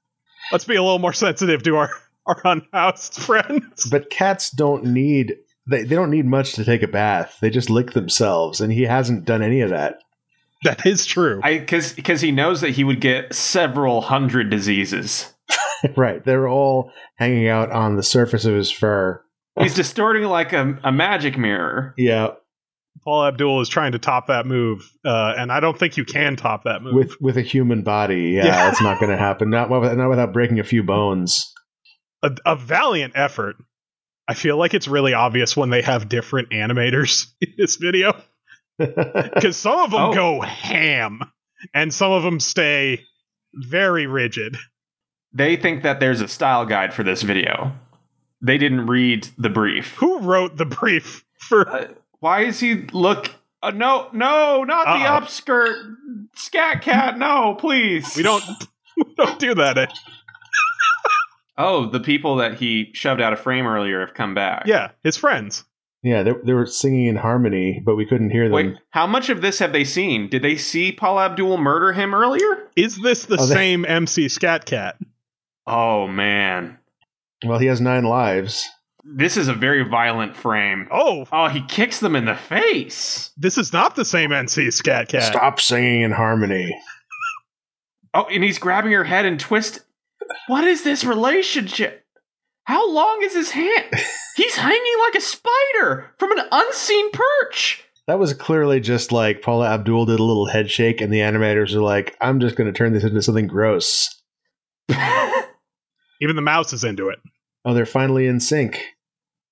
Let's 0.52 0.66
be 0.66 0.78
a 0.78 0.82
little 0.82 0.98
more 0.98 1.14
sensitive 1.14 1.62
to 1.64 1.76
our 1.76 1.92
our 2.28 2.42
unhoused 2.44 3.14
friends. 3.22 3.88
But 3.90 4.10
cats 4.10 4.52
don't 4.52 4.84
need 4.86 5.36
they, 5.70 5.84
they 5.84 5.96
don't 5.96 6.12
need 6.12 6.26
much 6.26 6.54
to 6.54 6.64
take 6.66 6.82
a 6.84 6.88
bath. 6.88 7.38
They 7.42 7.50
just 7.50 7.70
lick 7.70 7.92
themselves, 7.92 8.62
and 8.62 8.72
he 8.72 8.84
hasn't 8.84 9.26
done 9.26 9.42
any 9.42 9.62
of 9.62 9.72
that. 9.72 10.00
That 10.64 10.86
is 10.86 11.06
true. 11.06 11.40
I 11.44 11.60
because 11.60 11.94
because 11.94 12.22
he 12.22 12.32
knows 12.32 12.62
that 12.62 12.72
he 12.72 12.84
would 12.84 13.02
get 13.02 13.34
several 13.34 14.02
hundred 14.02 14.50
diseases. 14.50 15.32
right. 15.96 16.24
They're 16.24 16.48
all 16.48 16.92
hanging 17.16 17.48
out 17.48 17.72
on 17.72 17.96
the 17.96 18.04
surface 18.04 18.46
of 18.46 18.54
his 18.56 18.72
fur. 18.72 19.22
He's 19.60 19.74
distorting 19.74 20.24
like 20.24 20.54
a, 20.54 20.80
a 20.84 20.92
magic 20.92 21.38
mirror. 21.38 21.94
Yeah, 21.98 22.32
Paula 23.04 23.30
Abdul 23.30 23.62
is 23.62 23.70
trying 23.70 23.94
to 23.94 24.00
top 24.00 24.28
that 24.28 24.46
move, 24.46 24.88
uh, 25.06 25.34
and 25.38 25.52
I 25.52 25.60
don't 25.60 25.78
think 25.78 25.98
you 25.98 26.06
can 26.06 26.36
top 26.36 26.64
that 26.66 26.82
move. 26.84 26.94
with 26.94 27.20
with 27.22 27.38
a 27.38 27.42
human 27.42 27.82
body. 27.82 28.32
Yeah, 28.36 28.46
Yeah. 28.46 28.52
that's 28.70 28.82
not 28.82 29.00
going 29.00 29.12
to 29.12 29.18
happen. 29.18 29.50
Not 29.50 29.70
not 29.70 30.10
without 30.10 30.32
breaking 30.34 30.60
a 30.60 30.64
few 30.64 30.84
bones. 30.84 31.54
A, 32.24 32.32
a 32.46 32.56
valiant 32.56 33.14
effort. 33.16 33.56
I 34.28 34.34
feel 34.34 34.58
like 34.58 34.74
it's 34.74 34.88
really 34.88 35.14
obvious 35.14 35.56
when 35.56 35.70
they 35.70 35.82
have 35.82 36.10
different 36.10 36.50
animators 36.50 37.28
in 37.42 37.54
this 37.58 37.76
video 37.78 38.14
because 38.78 39.58
some 39.58 39.80
of 39.80 39.92
them 39.92 40.02
Oh. 40.02 40.14
go 40.14 40.42
ham 40.42 41.22
and 41.74 41.94
some 41.94 42.12
of 42.12 42.24
them 42.24 42.40
stay 42.40 43.04
very 43.54 44.06
rigid. 44.08 44.58
They 45.34 45.56
think 45.56 45.84
that 45.84 46.00
there's 46.00 46.22
a 46.22 46.28
style 46.28 46.66
guide 46.66 46.94
for 46.94 47.04
this 47.04 47.22
video. 47.22 47.72
They 48.42 48.58
didn't 48.58 48.88
read 48.88 49.30
the 49.38 49.50
brief. 49.50 49.94
Who 49.96 50.20
wrote 50.20 50.58
the 50.58 50.66
brief 50.66 51.26
for? 51.40 51.68
Uh, 51.70 51.88
why 52.20 52.42
is 52.42 52.60
he 52.60 52.76
look? 52.94 53.32
Uh, 53.64 53.72
no, 53.72 54.10
no, 54.14 54.64
not 54.64 54.86
the 54.86 55.06
Uh-oh. 55.06 55.22
upskirt. 55.22 55.96
Scat 56.36 56.82
cat, 56.84 57.18
no, 57.18 57.56
please. 57.60 58.16
We 58.16 58.22
don't 58.24 58.44
we 58.98 59.14
don't 59.16 59.40
do 59.40 59.56
that. 59.56 59.92
Oh, 61.58 61.90
the 61.90 62.00
people 62.00 62.36
that 62.38 62.56
he 62.56 62.92
shoved 62.94 63.20
out 63.22 63.34
of 63.34 63.40
frame 63.40 63.66
earlier 63.66 64.02
have 64.06 64.14
come 64.14 64.34
back. 64.34 64.64
Yeah, 64.68 64.92
his 65.04 65.18
friends. 65.18 65.64
yeah, 66.04 66.22
they, 66.24 66.32
they 66.46 66.54
were 66.54 66.66
singing 66.68 67.06
in 67.08 67.16
harmony, 67.16 67.82
but 67.84 67.96
we 67.96 68.06
couldn't 68.06 68.30
hear 68.30 68.44
them. 68.46 68.54
Wait, 68.54 68.76
how 68.92 69.08
much 69.08 69.30
of 69.30 69.42
this 69.42 69.58
have 69.60 69.72
they 69.74 69.84
seen? 69.84 70.30
Did 70.30 70.44
they 70.44 70.56
see 70.56 70.92
Paula 70.92 71.26
Abdul 71.26 71.58
murder 71.58 71.94
him 71.94 72.14
earlier? 72.14 72.70
Is 72.76 72.98
this 73.02 73.26
the 73.26 73.38
Oh, 73.40 73.46
they- 73.48 73.54
same 73.56 73.86
MC 73.86 74.30
Scat 74.30 74.66
Cat? 74.66 74.98
Oh 75.66 76.08
man, 76.08 76.78
Well, 77.46 77.60
he 77.60 77.66
has 77.66 77.82
nine 77.82 78.04
lives. 78.06 78.70
this 79.04 79.36
is 79.36 79.48
a 79.48 79.54
very 79.54 79.84
violent 79.84 80.36
frame. 80.38 80.88
Oh, 80.92 81.26
Oh, 81.32 81.48
he 81.48 81.62
kicks 81.66 82.00
them 82.00 82.16
in 82.16 82.26
the 82.26 82.36
face. 82.36 83.32
this 83.36 83.58
is 83.58 83.74
not 83.74 83.96
the 83.96 84.06
same 84.06 84.32
MC 84.32 84.70
Scat 84.72 85.10
Cat. 85.10 85.24
Stop 85.24 85.60
singing 85.60 86.02
in 86.02 86.12
harmony. 86.12 86.78
Oh, 88.14 88.26
and 88.32 88.44
he's 88.44 88.60
grabbing 88.60 88.92
her 88.94 89.04
head 89.04 89.26
and 89.26 89.40
twist. 89.40 89.80
What 90.48 90.64
is 90.64 90.84
this 90.84 91.04
relationship? 91.04 92.04
How 92.66 92.90
long 92.92 93.20
is 93.24 93.34
his 93.34 93.52
hand? 93.52 93.86
He's 94.36 94.56
hanging 94.56 94.94
like 95.06 95.16
a 95.16 95.22
spider 95.22 96.14
from 96.18 96.32
an 96.32 96.46
unseen 96.52 97.12
perch. 97.12 97.84
That 98.08 98.20
was 98.20 98.34
clearly 98.34 98.80
just 98.80 99.12
like 99.12 99.42
Paula 99.42 99.70
Abdul 99.70 100.06
did 100.06 100.20
a 100.20 100.24
little 100.24 100.46
head 100.48 100.70
shake, 100.72 101.02
and 101.02 101.12
the 101.12 101.20
animators 101.20 101.74
are 101.74 101.82
like, 101.82 102.16
"I'm 102.22 102.40
just 102.40 102.56
going 102.56 102.72
to 102.72 102.78
turn 102.78 102.94
this 102.94 103.04
into 103.04 103.22
something 103.22 103.48
gross." 103.48 104.14
Even 106.22 106.36
the 106.36 106.42
mouse 106.42 106.74
is 106.74 106.84
into 106.84 107.10
it. 107.10 107.20
Oh, 107.66 107.74
they're 107.74 107.86
finally 107.86 108.28
in 108.28 108.40
sync. 108.40 108.82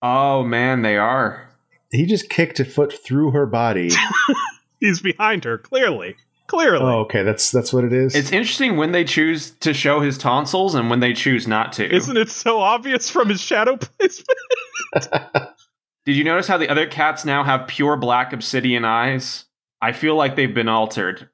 oh 0.01 0.43
man, 0.43 0.81
they 0.81 0.97
are. 0.97 1.49
He 1.91 2.05
just 2.05 2.29
kicked 2.29 2.59
a 2.59 2.65
foot 2.65 2.93
through 2.93 3.31
her 3.31 3.45
body. 3.45 3.91
He's 4.79 5.01
behind 5.01 5.43
her, 5.45 5.57
clearly. 5.57 6.15
Clearly. 6.47 6.83
oh, 6.85 6.99
okay, 7.01 7.23
that's 7.23 7.49
that's 7.51 7.73
what 7.73 7.83
it 7.83 7.91
is. 7.93 8.13
It's 8.15 8.31
interesting 8.31 8.77
when 8.77 8.91
they 8.91 9.03
choose 9.03 9.51
to 9.61 9.73
show 9.73 9.99
his 9.99 10.17
tonsils 10.17 10.75
and 10.75 10.89
when 10.89 10.99
they 10.99 11.13
choose 11.13 11.47
not 11.47 11.73
to. 11.73 11.91
Isn't 11.93 12.17
it 12.17 12.29
so 12.29 12.59
obvious 12.59 13.09
from 13.09 13.29
his 13.29 13.41
shadow 13.41 13.77
placement? 13.77 14.29
Did 16.05 16.15
you 16.15 16.23
notice 16.23 16.47
how 16.47 16.57
the 16.57 16.69
other 16.69 16.85
cats 16.85 17.25
now 17.25 17.43
have 17.43 17.67
pure 17.67 17.97
black 17.97 18.31
obsidian 18.31 18.85
eyes? 18.85 19.45
I 19.81 19.91
feel 19.91 20.15
like 20.15 20.35
they've 20.35 20.53
been 20.53 20.69
altered 20.69 21.29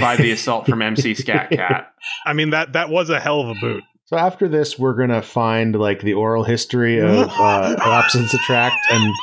by 0.00 0.16
the 0.16 0.30
assault 0.32 0.66
from 0.66 0.80
MC 0.82 1.14
Scat 1.14 1.50
Cat. 1.52 1.92
I 2.24 2.32
mean 2.32 2.50
that 2.50 2.72
that 2.72 2.88
was 2.88 3.10
a 3.10 3.20
hell 3.20 3.40
of 3.42 3.56
a 3.56 3.60
boot. 3.60 3.84
so 4.06 4.16
after 4.16 4.48
this, 4.48 4.78
we're 4.78 4.94
gonna 4.94 5.22
find 5.22 5.74
like 5.78 6.00
the 6.00 6.14
oral 6.14 6.42
history 6.44 6.98
of 7.00 7.28
uh, 7.28 7.76
opposites 7.80 8.32
attract 8.32 8.76
and 8.90 9.14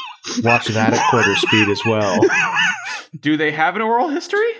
watch 0.43 0.67
that 0.67 0.93
at 0.93 1.09
quarter 1.09 1.35
speed 1.35 1.67
as 1.69 1.81
well. 1.85 2.19
Do 3.19 3.37
they 3.37 3.51
have 3.51 3.75
an 3.75 3.81
oral 3.81 4.09
history? 4.09 4.51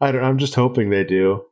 I 0.00 0.12
don't, 0.12 0.24
I'm 0.24 0.38
just 0.38 0.54
hoping 0.54 0.90
they 0.90 1.04
do. 1.04 1.44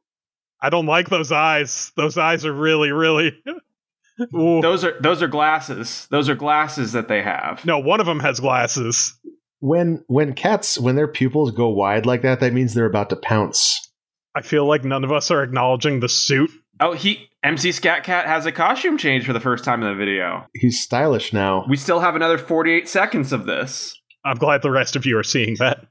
I 0.60 0.70
don't 0.70 0.86
like 0.86 1.08
those 1.08 1.30
eyes. 1.30 1.92
Those 1.96 2.18
eyes 2.18 2.44
are 2.44 2.52
really, 2.52 2.90
really. 2.90 3.40
Ooh. 4.34 4.60
Those 4.60 4.84
are 4.84 4.98
those 5.00 5.22
are 5.22 5.28
glasses. 5.28 6.08
Those 6.10 6.28
are 6.28 6.34
glasses 6.34 6.92
that 6.92 7.06
they 7.06 7.22
have. 7.22 7.64
No, 7.64 7.78
one 7.78 8.00
of 8.00 8.06
them 8.06 8.20
has 8.20 8.40
glasses. 8.40 9.16
When 9.60 10.02
when 10.08 10.34
cats 10.34 10.78
when 10.78 10.96
their 10.96 11.06
pupils 11.06 11.52
go 11.52 11.68
wide 11.68 12.06
like 12.06 12.22
that, 12.22 12.40
that 12.40 12.52
means 12.52 12.74
they're 12.74 12.86
about 12.86 13.10
to 13.10 13.16
pounce. 13.16 13.90
I 14.34 14.42
feel 14.42 14.66
like 14.66 14.84
none 14.84 15.04
of 15.04 15.12
us 15.12 15.30
are 15.30 15.42
acknowledging 15.42 16.00
the 16.00 16.08
suit. 16.08 16.50
Oh, 16.80 16.92
he 16.92 17.28
MC 17.44 17.72
Scat 17.72 18.04
Cat 18.04 18.26
has 18.26 18.46
a 18.46 18.52
costume 18.52 18.98
change 18.98 19.24
for 19.24 19.32
the 19.32 19.40
first 19.40 19.64
time 19.64 19.82
in 19.82 19.88
the 19.88 19.94
video. 19.94 20.46
He's 20.54 20.80
stylish 20.80 21.32
now. 21.32 21.64
We 21.68 21.76
still 21.76 22.00
have 22.00 22.16
another 22.16 22.38
48 22.38 22.88
seconds 22.88 23.32
of 23.32 23.46
this. 23.46 23.94
I'm 24.24 24.36
glad 24.36 24.62
the 24.62 24.70
rest 24.70 24.96
of 24.96 25.06
you 25.06 25.16
are 25.18 25.24
seeing 25.24 25.56
that. 25.58 25.86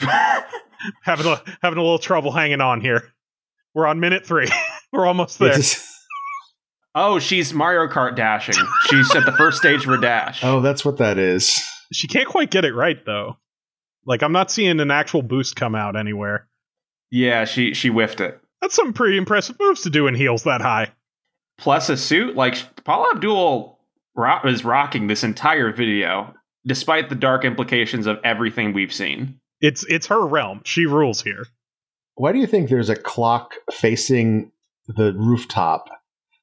having 1.02 1.26
a 1.26 1.40
having 1.62 1.78
a 1.78 1.82
little 1.82 1.98
trouble 1.98 2.30
hanging 2.32 2.60
on 2.60 2.80
here. 2.80 3.12
We're 3.74 3.86
on 3.86 4.00
minute 4.00 4.26
three. 4.26 4.48
We're 4.92 5.06
almost 5.06 5.38
there. 5.38 5.54
Oh, 6.94 7.18
she's 7.20 7.52
Mario 7.54 7.86
Kart 7.86 8.16
dashing. 8.16 8.56
She's 8.88 9.14
at 9.14 9.24
the 9.24 9.32
first 9.32 9.58
stage 9.58 9.80
of 9.82 9.90
her 9.90 9.98
dash. 9.98 10.42
oh, 10.42 10.60
that's 10.60 10.84
what 10.84 10.96
that 10.96 11.16
is. 11.16 11.56
She 11.92 12.08
can't 12.08 12.26
quite 12.26 12.50
get 12.50 12.64
it 12.64 12.74
right 12.74 12.98
though. 13.04 13.36
Like 14.04 14.22
I'm 14.22 14.32
not 14.32 14.50
seeing 14.50 14.80
an 14.80 14.90
actual 14.90 15.22
boost 15.22 15.54
come 15.54 15.74
out 15.76 15.94
anywhere. 15.96 16.48
Yeah, 17.10 17.44
she 17.44 17.74
she 17.74 17.88
whiffed 17.88 18.20
it. 18.20 18.40
That's 18.60 18.74
some 18.74 18.94
pretty 18.94 19.16
impressive 19.16 19.56
moves 19.60 19.82
to 19.82 19.90
do 19.90 20.08
in 20.08 20.14
heels 20.14 20.42
that 20.44 20.60
high. 20.60 20.90
Plus 21.58 21.88
a 21.88 21.96
suit. 21.96 22.34
Like 22.34 22.84
Paula 22.84 23.12
Abdul 23.14 23.78
ro- 24.16 24.40
is 24.44 24.64
rocking 24.64 25.06
this 25.06 25.22
entire 25.22 25.72
video, 25.72 26.34
despite 26.66 27.10
the 27.10 27.14
dark 27.14 27.44
implications 27.44 28.06
of 28.06 28.18
everything 28.24 28.72
we've 28.72 28.92
seen. 28.92 29.37
It's 29.60 29.84
it's 29.88 30.06
her 30.06 30.26
realm. 30.26 30.62
She 30.64 30.86
rules 30.86 31.22
here. 31.22 31.44
Why 32.14 32.32
do 32.32 32.38
you 32.38 32.46
think 32.46 32.68
there's 32.68 32.90
a 32.90 32.96
clock 32.96 33.54
facing 33.72 34.52
the 34.86 35.12
rooftop? 35.12 35.88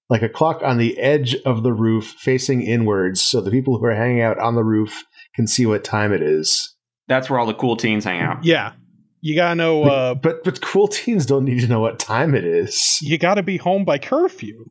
Like 0.09 0.22
a 0.22 0.30
clock 0.30 0.61
on 0.63 0.78
the 0.78 0.97
edge 0.99 1.36
of 1.45 1.63
the 1.63 1.74
roof 1.74 2.16
facing 2.20 2.61
inwards 2.61 3.22
so 3.22 3.41
the 3.41 3.51
people 3.51 3.78
who 3.78 3.86
are 3.86 3.95
hanging 3.95 4.22
out 4.22 4.38
on 4.38 4.55
the 4.55 4.63
roof 4.63 5.03
can 5.36 5.47
see 5.47 5.66
what 5.66 5.84
time 5.84 6.13
it 6.13 6.22
is. 6.22 6.76
That's 7.07 7.30
where 7.30 7.39
all 7.39 7.45
the 7.45 7.53
cool 7.53 7.76
teens 7.76 8.03
hang 8.03 8.22
out. 8.22 8.43
Yeah. 8.43 8.74
You 9.22 9.36
gotta 9.36 9.55
know 9.55 9.84
uh 9.84 10.13
But 10.13 10.43
but 10.43 10.61
cool 10.61 10.88
teens 10.88 11.26
don't 11.26 11.45
need 11.45 11.61
to 11.61 11.68
know 11.68 11.80
what 11.80 11.99
time 11.99 12.36
it 12.36 12.45
is. 12.45 12.99
you 13.01 13.18
gotta 13.18 13.43
be 13.43 13.57
home 13.57 13.86
by 13.86 13.97
curfew. 13.97 14.66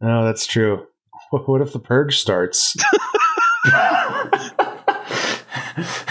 Oh, 0.00 0.24
that's 0.24 0.46
true. 0.46 0.86
What 1.30 1.60
if 1.60 1.72
the 1.72 1.80
purge 1.80 2.18
starts? 2.18 2.74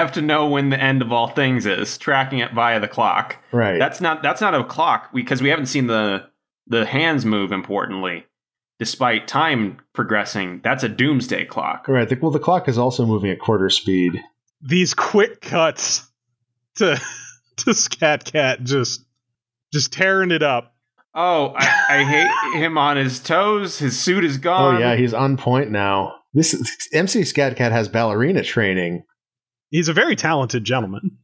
Have 0.00 0.12
to 0.12 0.22
know 0.22 0.48
when 0.48 0.70
the 0.70 0.80
end 0.80 1.02
of 1.02 1.12
all 1.12 1.28
things 1.28 1.66
is, 1.66 1.98
tracking 1.98 2.38
it 2.38 2.54
via 2.54 2.80
the 2.80 2.88
clock. 2.88 3.36
Right. 3.52 3.78
That's 3.78 4.00
not 4.00 4.22
that's 4.22 4.40
not 4.40 4.54
a 4.54 4.64
clock 4.64 5.12
because 5.12 5.42
we 5.42 5.50
haven't 5.50 5.66
seen 5.66 5.88
the 5.88 6.26
the 6.66 6.86
hands 6.86 7.26
move 7.26 7.52
importantly. 7.52 8.24
Despite 8.78 9.28
time 9.28 9.78
progressing, 9.92 10.62
that's 10.64 10.82
a 10.82 10.88
doomsday 10.88 11.44
clock. 11.44 11.86
right. 11.86 12.08
The, 12.08 12.16
well, 12.16 12.30
the 12.30 12.38
clock 12.38 12.66
is 12.66 12.78
also 12.78 13.04
moving 13.04 13.30
at 13.30 13.38
quarter 13.38 13.68
speed. 13.68 14.22
These 14.62 14.94
quick 14.94 15.42
cuts 15.42 16.10
to 16.76 16.98
to 17.58 17.74
Scat 17.74 18.24
Cat 18.24 18.62
just 18.64 19.04
just 19.70 19.92
tearing 19.92 20.30
it 20.30 20.42
up. 20.42 20.74
Oh, 21.14 21.52
I, 21.56 21.66
I 21.90 22.04
hate 22.04 22.62
him 22.62 22.78
on 22.78 22.96
his 22.96 23.20
toes. 23.20 23.78
His 23.78 24.00
suit 24.00 24.24
is 24.24 24.38
gone. 24.38 24.76
Oh 24.76 24.78
yeah, 24.78 24.96
he's 24.96 25.12
on 25.12 25.36
point 25.36 25.70
now. 25.70 26.14
This 26.32 26.54
is, 26.54 26.88
MC 26.92 27.24
Scat 27.24 27.56
Cat 27.56 27.72
has 27.72 27.88
ballerina 27.88 28.42
training. 28.42 29.04
He's 29.70 29.88
a 29.88 29.92
very 29.92 30.16
talented 30.16 30.64
gentleman. 30.64 31.18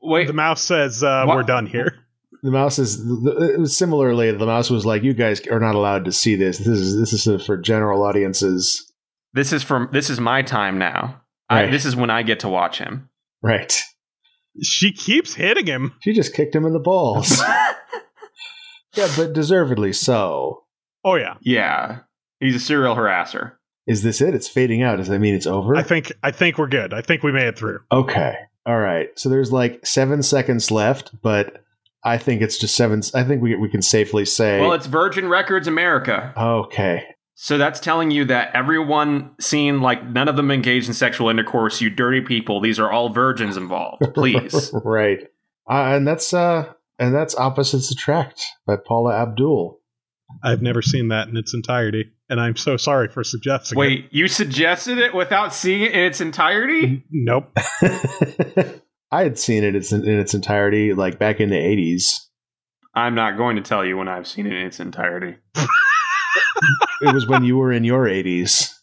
Wait, 0.00 0.26
The 0.26 0.32
mouse 0.32 0.62
says 0.62 1.02
uh, 1.02 1.24
we're 1.26 1.42
done 1.42 1.66
here. 1.66 1.94
The 2.42 2.52
mouse 2.52 2.78
is 2.78 3.76
similarly. 3.76 4.30
The 4.30 4.46
mouse 4.46 4.70
was 4.70 4.86
like, 4.86 5.02
"You 5.02 5.12
guys 5.12 5.44
are 5.48 5.58
not 5.58 5.74
allowed 5.74 6.04
to 6.04 6.12
see 6.12 6.36
this. 6.36 6.58
This 6.58 6.68
is 6.68 6.96
this 6.96 7.26
is 7.26 7.44
for 7.44 7.56
general 7.56 8.04
audiences." 8.04 8.88
this 9.32 9.52
is 9.52 9.62
from 9.62 9.88
this 9.92 10.10
is 10.10 10.20
my 10.20 10.42
time 10.42 10.78
now. 10.78 11.22
I, 11.50 11.66
this 11.66 11.86
is 11.86 11.96
when 11.96 12.10
I 12.10 12.22
get 12.22 12.40
to 12.40 12.48
watch 12.48 12.78
him. 12.78 13.08
Right. 13.42 13.72
She 14.62 14.92
keeps 14.92 15.34
hitting 15.34 15.66
him. 15.66 15.94
She 16.00 16.12
just 16.12 16.34
kicked 16.34 16.54
him 16.54 16.66
in 16.66 16.72
the 16.74 16.78
balls. 16.78 17.40
yeah, 18.94 19.08
but 19.16 19.32
deservedly 19.32 19.92
so. 19.92 20.64
Oh 21.04 21.14
yeah. 21.14 21.36
yeah, 21.40 22.00
he's 22.40 22.56
a 22.56 22.60
serial 22.60 22.96
harasser. 22.96 23.52
Is 23.88 24.02
this 24.02 24.20
it? 24.20 24.34
It's 24.34 24.48
fading 24.48 24.82
out. 24.82 24.96
Does 24.96 25.08
that 25.08 25.18
mean 25.18 25.34
it's 25.34 25.46
over? 25.46 25.74
I 25.76 25.82
think 25.82 26.12
I 26.22 26.30
think 26.30 26.58
we're 26.58 26.68
good. 26.68 26.92
I 26.94 27.00
think 27.00 27.22
we 27.22 27.32
made 27.32 27.46
it 27.48 27.58
through. 27.58 27.80
okay. 27.90 28.34
All 28.66 28.78
right. 28.78 29.08
So 29.18 29.28
there's 29.30 29.50
like 29.50 29.84
seven 29.86 30.22
seconds 30.22 30.70
left, 30.70 31.10
but 31.22 31.64
I 32.04 32.18
think 32.18 32.42
it's 32.42 32.58
just 32.58 32.76
seven. 32.76 33.00
I 33.14 33.24
think 33.24 33.42
we 33.42 33.56
we 33.56 33.68
can 33.70 33.82
safely 33.82 34.24
say. 34.24 34.60
Well, 34.60 34.74
it's 34.74 34.86
Virgin 34.86 35.28
Records 35.28 35.66
America. 35.66 36.32
okay. 36.36 37.04
So 37.40 37.56
that's 37.56 37.78
telling 37.78 38.10
you 38.10 38.24
that 38.26 38.50
everyone 38.54 39.30
seen 39.40 39.80
like 39.80 40.04
none 40.04 40.28
of 40.28 40.34
them 40.36 40.50
engaged 40.50 40.88
in 40.88 40.94
sexual 40.94 41.28
intercourse. 41.30 41.80
You 41.80 41.88
dirty 41.88 42.20
people. 42.20 42.60
These 42.60 42.78
are 42.80 42.90
all 42.90 43.10
virgins 43.10 43.56
involved. 43.56 44.02
Please. 44.14 44.72
right. 44.84 45.20
Uh, 45.70 45.94
and 45.96 46.06
that's 46.06 46.34
uh 46.34 46.72
and 46.98 47.14
that's 47.14 47.36
Opposites 47.36 47.90
Attract 47.92 48.44
by 48.66 48.74
Paula 48.76 49.14
Abdul. 49.14 49.80
I've 50.42 50.62
never 50.62 50.82
seen 50.82 51.08
that 51.08 51.28
in 51.28 51.36
its 51.36 51.54
entirety, 51.54 52.12
and 52.28 52.40
I'm 52.40 52.56
so 52.56 52.76
sorry 52.76 53.08
for 53.08 53.24
suggesting 53.24 53.76
it. 53.76 53.80
Wait, 53.80 54.08
you 54.10 54.28
suggested 54.28 54.98
it 54.98 55.14
without 55.14 55.54
seeing 55.54 55.82
it 55.82 55.92
in 55.92 56.00
its 56.00 56.20
entirety? 56.20 57.04
Nope. 57.10 57.50
I 59.10 59.22
had 59.22 59.38
seen 59.38 59.64
it 59.64 59.74
in, 59.92 60.04
in 60.04 60.18
its 60.18 60.34
entirety, 60.34 60.92
like 60.92 61.18
back 61.18 61.40
in 61.40 61.50
the 61.50 61.58
eighties. 61.58 62.28
I'm 62.94 63.14
not 63.14 63.36
going 63.36 63.56
to 63.56 63.62
tell 63.62 63.84
you 63.84 63.96
when 63.96 64.08
I've 64.08 64.26
seen 64.26 64.46
it 64.46 64.52
in 64.52 64.66
its 64.66 64.80
entirety. 64.80 65.36
It 67.00 67.14
was 67.14 67.28
when 67.28 67.44
you 67.44 67.56
were 67.56 67.72
in 67.72 67.84
your 67.84 68.08
eighties. 68.08 68.76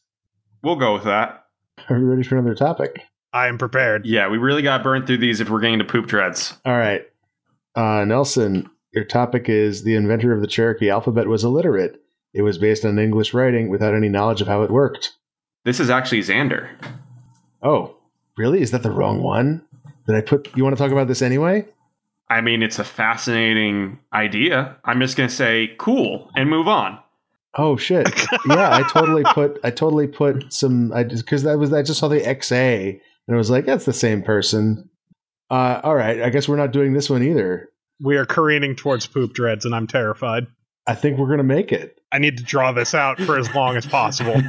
We'll 0.63 0.77
go 0.77 0.93
with 0.93 1.03
that. 1.03 1.45
Are 1.89 1.97
you 1.97 2.05
ready 2.05 2.23
for 2.23 2.37
another 2.37 2.55
topic? 2.55 3.01
I 3.33 3.47
am 3.47 3.57
prepared. 3.57 4.05
Yeah, 4.05 4.29
we 4.29 4.37
really 4.37 4.61
got 4.61 4.83
burned 4.83 5.05
through 5.05 5.17
these 5.17 5.41
if 5.41 5.49
we're 5.49 5.59
getting 5.59 5.79
to 5.79 5.85
poop 5.85 6.07
dreads. 6.07 6.53
All 6.65 6.77
right, 6.77 7.05
uh, 7.75 8.05
Nelson. 8.05 8.69
Your 8.93 9.03
topic 9.03 9.49
is 9.49 9.83
the 9.83 9.95
inventor 9.95 10.31
of 10.31 10.39
the 10.39 10.47
Cherokee 10.47 10.89
alphabet 10.89 11.27
was 11.27 11.43
illiterate. 11.43 12.01
It 12.35 12.41
was 12.41 12.57
based 12.57 12.83
on 12.83 12.99
English 12.99 13.33
writing 13.33 13.69
without 13.69 13.95
any 13.95 14.09
knowledge 14.09 14.41
of 14.41 14.47
how 14.47 14.61
it 14.63 14.69
worked. 14.69 15.13
This 15.63 15.79
is 15.79 15.89
actually 15.89 16.19
Xander. 16.19 16.69
Oh, 17.63 17.95
really? 18.37 18.61
Is 18.61 18.71
that 18.71 18.83
the 18.83 18.91
wrong 18.91 19.23
one? 19.23 19.63
Did 20.05 20.17
I 20.17 20.21
put? 20.21 20.55
You 20.55 20.63
want 20.63 20.75
to 20.75 20.83
talk 20.83 20.91
about 20.91 21.07
this 21.07 21.21
anyway? 21.21 21.65
I 22.29 22.41
mean, 22.41 22.61
it's 22.61 22.77
a 22.77 22.83
fascinating 22.83 23.99
idea. 24.13 24.75
I'm 24.83 24.99
just 24.99 25.15
going 25.15 25.29
to 25.29 25.35
say 25.35 25.75
cool 25.77 26.29
and 26.35 26.49
move 26.49 26.67
on. 26.67 26.99
Oh 27.57 27.77
shit! 27.77 28.07
yeah, 28.47 28.75
I 28.75 28.83
totally 28.91 29.23
put. 29.33 29.59
I 29.63 29.71
totally 29.71 30.07
put 30.07 30.51
some. 30.51 30.91
I 30.91 31.03
just 31.03 31.23
because 31.25 31.43
that 31.43 31.57
was. 31.57 31.71
I 31.71 31.83
just 31.83 31.99
saw 31.99 32.09
the 32.09 32.19
XA 32.19 32.99
and 33.27 33.35
it 33.35 33.37
was 33.37 33.49
like 33.49 33.65
that's 33.65 33.85
the 33.85 33.93
same 33.93 34.21
person. 34.21 34.89
Uh, 35.49 35.79
all 35.83 35.95
right, 35.95 36.21
I 36.21 36.29
guess 36.29 36.47
we're 36.47 36.57
not 36.57 36.71
doing 36.71 36.93
this 36.93 37.09
one 37.09 37.23
either. 37.23 37.69
We 38.01 38.17
are 38.17 38.25
careening 38.25 38.75
towards 38.75 39.07
poop 39.07 39.33
dreads, 39.33 39.65
and 39.65 39.73
I'm 39.73 39.87
terrified. 39.87 40.47
I 40.87 40.95
think 40.95 41.17
we're 41.17 41.29
gonna 41.29 41.43
make 41.43 41.71
it. 41.71 41.99
I 42.11 42.19
need 42.19 42.37
to 42.37 42.43
draw 42.43 42.71
this 42.71 42.93
out 42.93 43.19
for 43.21 43.37
as 43.37 43.53
long 43.53 43.75
as 43.75 43.85
possible. 43.85 44.33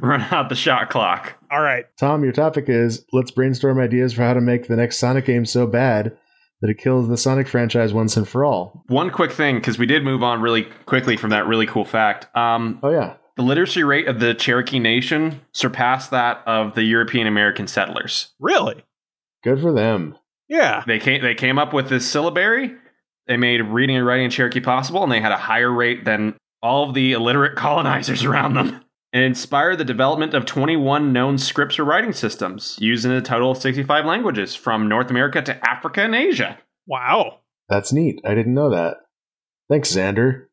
Run 0.00 0.20
out 0.30 0.48
the 0.48 0.54
shot 0.54 0.90
clock. 0.90 1.34
All 1.50 1.60
right. 1.60 1.84
Tom, 1.98 2.22
your 2.22 2.32
topic 2.32 2.68
is 2.68 3.04
let's 3.12 3.30
brainstorm 3.30 3.78
ideas 3.78 4.12
for 4.12 4.22
how 4.22 4.32
to 4.34 4.40
make 4.40 4.68
the 4.68 4.76
next 4.76 4.98
Sonic 4.98 5.24
game 5.24 5.44
so 5.44 5.66
bad 5.66 6.16
that 6.60 6.70
it 6.70 6.78
kills 6.78 7.08
the 7.08 7.16
Sonic 7.16 7.48
franchise 7.48 7.92
once 7.92 8.16
and 8.16 8.26
for 8.28 8.44
all. 8.44 8.84
One 8.86 9.10
quick 9.10 9.32
thing, 9.32 9.56
because 9.56 9.78
we 9.78 9.86
did 9.86 10.04
move 10.04 10.22
on 10.22 10.40
really 10.40 10.64
quickly 10.86 11.16
from 11.16 11.30
that 11.30 11.46
really 11.46 11.66
cool 11.66 11.84
fact. 11.84 12.34
Um, 12.36 12.78
Oh 12.82 12.90
yeah, 12.90 13.14
the 13.36 13.42
literacy 13.42 13.82
rate 13.82 14.06
of 14.06 14.20
the 14.20 14.34
Cherokee 14.34 14.78
Nation 14.78 15.40
surpassed 15.52 16.10
that 16.12 16.42
of 16.46 16.74
the 16.74 16.84
European 16.84 17.26
American 17.26 17.66
settlers. 17.66 18.32
Really? 18.38 18.84
good 19.42 19.60
for 19.60 19.72
them. 19.72 20.16
Yeah. 20.48 20.84
They 20.86 21.00
came 21.00 21.22
they 21.22 21.34
came 21.34 21.58
up 21.58 21.72
with 21.72 21.88
this 21.88 22.08
syllabary. 22.08 22.76
They 23.26 23.36
made 23.36 23.60
reading 23.62 23.96
and 23.96 24.06
writing 24.06 24.26
in 24.26 24.30
Cherokee 24.30 24.60
possible, 24.60 25.02
and 25.02 25.12
they 25.12 25.20
had 25.20 25.32
a 25.32 25.36
higher 25.36 25.70
rate 25.70 26.04
than 26.04 26.34
all 26.62 26.88
of 26.88 26.94
the 26.94 27.12
illiterate 27.12 27.56
colonizers 27.56 28.24
around 28.24 28.54
them. 28.54 28.84
It 29.12 29.22
inspired 29.22 29.76
the 29.76 29.84
development 29.84 30.32
of 30.32 30.46
21 30.46 31.12
known 31.12 31.36
scripts 31.36 31.78
or 31.78 31.84
writing 31.84 32.12
systems, 32.12 32.78
used 32.80 33.04
in 33.04 33.10
a 33.10 33.20
total 33.20 33.50
of 33.50 33.58
65 33.58 34.06
languages 34.06 34.54
from 34.54 34.88
North 34.88 35.10
America 35.10 35.42
to 35.42 35.68
Africa 35.70 36.02
and 36.02 36.14
Asia. 36.14 36.58
Wow. 36.86 37.40
That's 37.68 37.92
neat. 37.92 38.20
I 38.24 38.34
didn't 38.34 38.54
know 38.54 38.70
that. 38.70 38.98
Thanks, 39.68 39.94
Xander. 39.94 40.46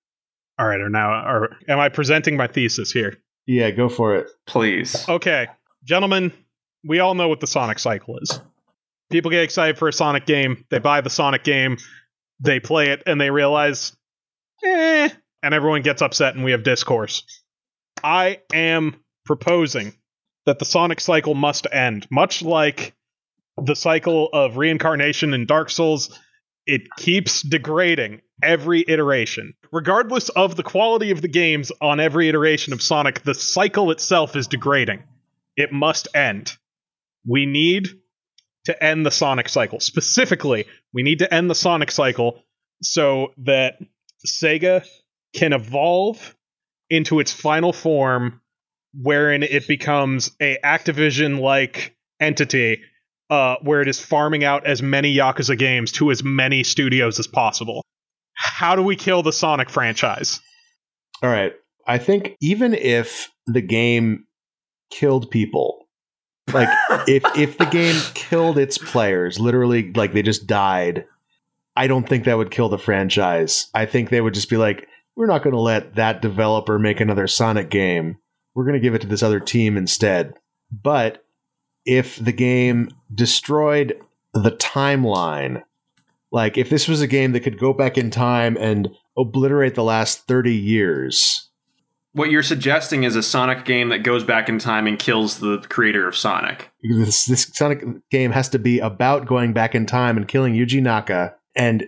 All 0.57 0.67
right. 0.67 0.79
Or 0.79 0.89
now, 0.89 1.09
or 1.25 1.55
am 1.69 1.79
I 1.79 1.89
presenting 1.89 2.35
my 2.35 2.47
thesis 2.47 2.91
here? 2.91 3.17
Yeah, 3.49 3.71
go 3.71 3.89
for 3.89 4.15
it. 4.15 4.27
Please. 4.45 5.09
Okay, 5.09 5.47
gentlemen, 5.83 6.31
we 6.85 6.99
all 6.99 7.15
know 7.15 7.27
what 7.27 7.39
the 7.39 7.47
Sonic 7.47 7.79
cycle 7.79 8.19
is. 8.19 8.39
People 9.09 9.31
get 9.31 9.41
excited 9.41 9.77
for 9.77 9.87
a 9.87 9.93
Sonic 9.93 10.27
game, 10.27 10.65
they 10.69 10.77
buy 10.77 11.01
the 11.01 11.09
Sonic 11.09 11.43
game, 11.43 11.77
they 12.39 12.59
play 12.59 12.89
it, 12.89 13.03
and 13.05 13.19
they 13.19 13.29
realize, 13.29 13.95
eh, 14.63 15.09
and 15.43 15.53
everyone 15.53 15.81
gets 15.81 16.01
upset 16.01 16.35
and 16.35 16.43
we 16.43 16.51
have 16.51 16.63
discourse. 16.63 17.23
I 18.03 18.39
am 18.53 18.95
proposing 19.25 19.93
that 20.45 20.59
the 20.59 20.65
Sonic 20.65 20.99
cycle 20.99 21.35
must 21.35 21.67
end, 21.71 22.07
much 22.09 22.41
like 22.41 22.93
the 23.57 23.75
cycle 23.75 24.29
of 24.31 24.57
reincarnation 24.57 25.33
in 25.33 25.45
Dark 25.45 25.69
Souls. 25.69 26.17
It 26.65 26.83
keeps 26.97 27.41
degrading 27.41 28.21
every 28.41 28.83
iteration. 28.87 29.53
Regardless 29.71 30.29
of 30.29 30.55
the 30.55 30.63
quality 30.63 31.11
of 31.11 31.21
the 31.21 31.27
games 31.27 31.71
on 31.81 31.99
every 31.99 32.29
iteration 32.29 32.73
of 32.73 32.81
Sonic, 32.81 33.21
the 33.23 33.33
cycle 33.33 33.91
itself 33.91 34.35
is 34.35 34.47
degrading. 34.47 35.03
It 35.55 35.71
must 35.71 36.07
end. 36.15 36.51
We 37.27 37.45
need 37.45 37.89
to 38.65 38.83
end 38.83 39.05
the 39.05 39.11
Sonic 39.11 39.49
cycle. 39.49 39.79
Specifically, 39.79 40.65
we 40.93 41.03
need 41.03 41.19
to 41.19 41.33
end 41.33 41.49
the 41.49 41.55
Sonic 41.55 41.91
cycle 41.91 42.43
so 42.81 43.33
that 43.37 43.79
Sega 44.25 44.85
can 45.35 45.53
evolve 45.53 46.35
into 46.89 47.19
its 47.19 47.31
final 47.31 47.73
form 47.73 48.41
wherein 48.93 49.43
it 49.43 49.67
becomes 49.67 50.31
a 50.41 50.57
Activision 50.63 51.39
like 51.39 51.95
entity 52.19 52.81
uh, 53.29 53.57
where 53.61 53.81
it 53.81 53.87
is 53.87 53.99
farming 53.99 54.43
out 54.43 54.65
as 54.65 54.81
many 54.81 55.15
Yakuza 55.15 55.57
games 55.57 55.91
to 55.93 56.09
as 56.09 56.23
many 56.23 56.63
studios 56.63 57.19
as 57.19 57.27
possible. 57.27 57.83
how 58.33 58.75
do 58.75 58.81
we 58.81 58.95
kill 58.95 59.21
the 59.21 59.33
Sonic 59.33 59.69
franchise? 59.69 60.39
All 61.21 61.29
right. 61.29 61.53
I 61.85 61.97
think 61.97 62.35
even 62.41 62.73
if 62.73 63.29
the 63.47 63.61
game 63.61 64.25
killed 64.91 65.29
people, 65.29 65.78
like 66.53 66.69
if 67.07 67.23
if 67.37 67.57
the 67.57 67.65
game 67.65 67.95
killed 68.13 68.57
its 68.57 68.77
players, 68.77 69.39
literally 69.39 69.91
like 69.93 70.13
they 70.13 70.21
just 70.21 70.47
died, 70.47 71.05
I 71.75 71.87
don't 71.87 72.07
think 72.07 72.25
that 72.25 72.37
would 72.37 72.51
kill 72.51 72.69
the 72.69 72.77
franchise. 72.77 73.67
I 73.73 73.85
think 73.85 74.09
they 74.09 74.21
would 74.21 74.33
just 74.33 74.49
be 74.49 74.57
like, 74.57 74.87
we're 75.15 75.27
not 75.27 75.43
going 75.43 75.53
to 75.53 75.59
let 75.59 75.95
that 75.95 76.21
developer 76.21 76.79
make 76.79 76.99
another 76.99 77.27
Sonic 77.27 77.69
game. 77.69 78.17
We're 78.55 78.65
going 78.65 78.73
to 78.73 78.79
give 78.79 78.95
it 78.95 79.01
to 79.01 79.07
this 79.07 79.23
other 79.23 79.39
team 79.39 79.77
instead. 79.77 80.33
But 80.71 81.23
if 81.85 82.17
the 82.17 82.31
game 82.31 82.89
destroyed 83.13 83.99
the 84.33 84.51
timeline, 84.51 85.63
like 86.31 86.57
if 86.57 86.69
this 86.69 86.87
was 86.87 87.01
a 87.01 87.07
game 87.07 87.31
that 87.31 87.41
could 87.41 87.59
go 87.59 87.73
back 87.73 87.97
in 87.97 88.11
time 88.11 88.57
and 88.57 88.89
obliterate 89.17 89.75
the 89.75 89.83
last 89.83 90.27
30 90.27 90.53
years, 90.53 91.48
What 92.13 92.31
you're 92.31 92.43
suggesting 92.43 93.03
is 93.03 93.15
a 93.15 93.21
Sonic 93.21 93.65
game 93.65 93.89
that 93.89 93.99
goes 93.99 94.23
back 94.23 94.49
in 94.49 94.57
time 94.57 94.87
and 94.87 94.97
kills 94.97 95.39
the 95.39 95.63
creator 95.69 96.07
of 96.07 96.15
Sonic. 96.15 96.71
this 96.81 97.25
this 97.25 97.51
Sonic 97.53 97.83
game 98.09 98.31
has 98.31 98.49
to 98.49 98.59
be 98.59 98.79
about 98.79 99.27
going 99.27 99.53
back 99.53 99.75
in 99.75 99.85
time 99.85 100.17
and 100.17 100.27
killing 100.27 100.53
Yuji 100.53 100.81
Naka. 100.81 101.35
And 101.55 101.87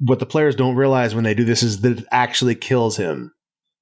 what 0.00 0.18
the 0.18 0.26
players 0.26 0.56
don't 0.56 0.76
realize 0.76 1.14
when 1.14 1.24
they 1.24 1.34
do 1.34 1.44
this 1.44 1.62
is 1.62 1.82
that 1.82 1.98
it 2.00 2.04
actually 2.10 2.54
kills 2.54 2.96
him. 2.96 3.32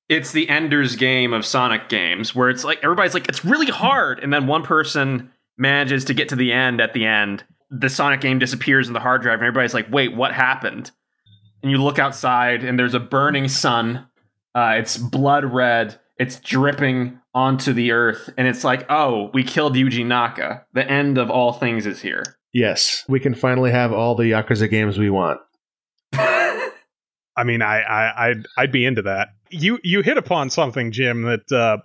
It's 0.09 0.33
the 0.33 0.49
Ender's 0.49 0.97
game 0.97 1.33
of 1.33 1.45
Sonic 1.45 1.89
games 1.89 2.35
where 2.35 2.51
it's 2.51 2.65
like 2.65 2.81
everybody's 2.83 3.15
like, 3.15 3.29
it's 3.29 3.45
really 3.45 3.67
hard. 3.67 4.21
And 4.21 4.33
then 4.33 4.47
one 4.47 4.63
person 4.63 5.31
manages 5.59 6.05
to 6.07 6.15
get 6.15 6.31
to 6.31 6.37
the 6.37 6.53
end 6.53 6.81
at 6.81 6.95
the 6.95 7.05
end. 7.05 7.45
The 7.71 7.91
Sonic 7.91 8.21
game 8.21 8.39
disappears 8.39 8.89
in 8.89 8.95
the 8.95 9.01
hard 9.01 9.21
drive, 9.21 9.41
and 9.41 9.43
everybody's 9.43 9.75
like, 9.75 9.89
wait, 9.91 10.17
what 10.17 10.33
happened? 10.33 10.91
And 11.63 11.71
you 11.71 11.83
look 11.83 11.99
outside, 11.99 12.65
and 12.65 12.79
there's 12.79 12.95
a 12.95 13.01
burning 13.01 13.49
sun. 13.49 14.07
Uh, 14.59 14.73
it's 14.73 14.97
blood 14.97 15.45
red. 15.45 16.01
It's 16.17 16.41
dripping 16.41 17.21
onto 17.33 17.73
the 17.73 17.93
earth. 17.93 18.29
And 18.37 18.49
it's 18.49 18.65
like, 18.65 18.91
oh, 18.91 19.31
we 19.33 19.45
killed 19.45 19.77
Yuji 19.77 20.05
Naka. 20.05 20.67
The 20.73 20.85
end 20.85 21.17
of 21.17 21.31
all 21.31 21.53
things 21.53 21.87
is 21.87 22.03
here. 22.03 22.25
Yes, 22.53 23.05
we 23.09 23.21
can 23.21 23.37
finally 23.37 23.71
have 23.71 23.93
all 23.93 24.17
the 24.17 24.25
Yakuza 24.25 24.69
games 24.69 24.99
we 24.99 25.11
want. 25.11 25.41
I 26.13 27.45
mean, 27.45 27.63
I, 27.63 27.83
I 27.83 28.31
I'd 28.31 28.47
I'd 28.57 28.73
be 28.73 28.85
into 28.85 29.03
that. 29.03 29.29
You 29.49 29.79
you 29.85 30.03
hit 30.03 30.19
upon 30.19 30.51
something, 30.51 30.91
Jim, 30.91 31.23
that 31.23 31.53
uh, 31.53 31.77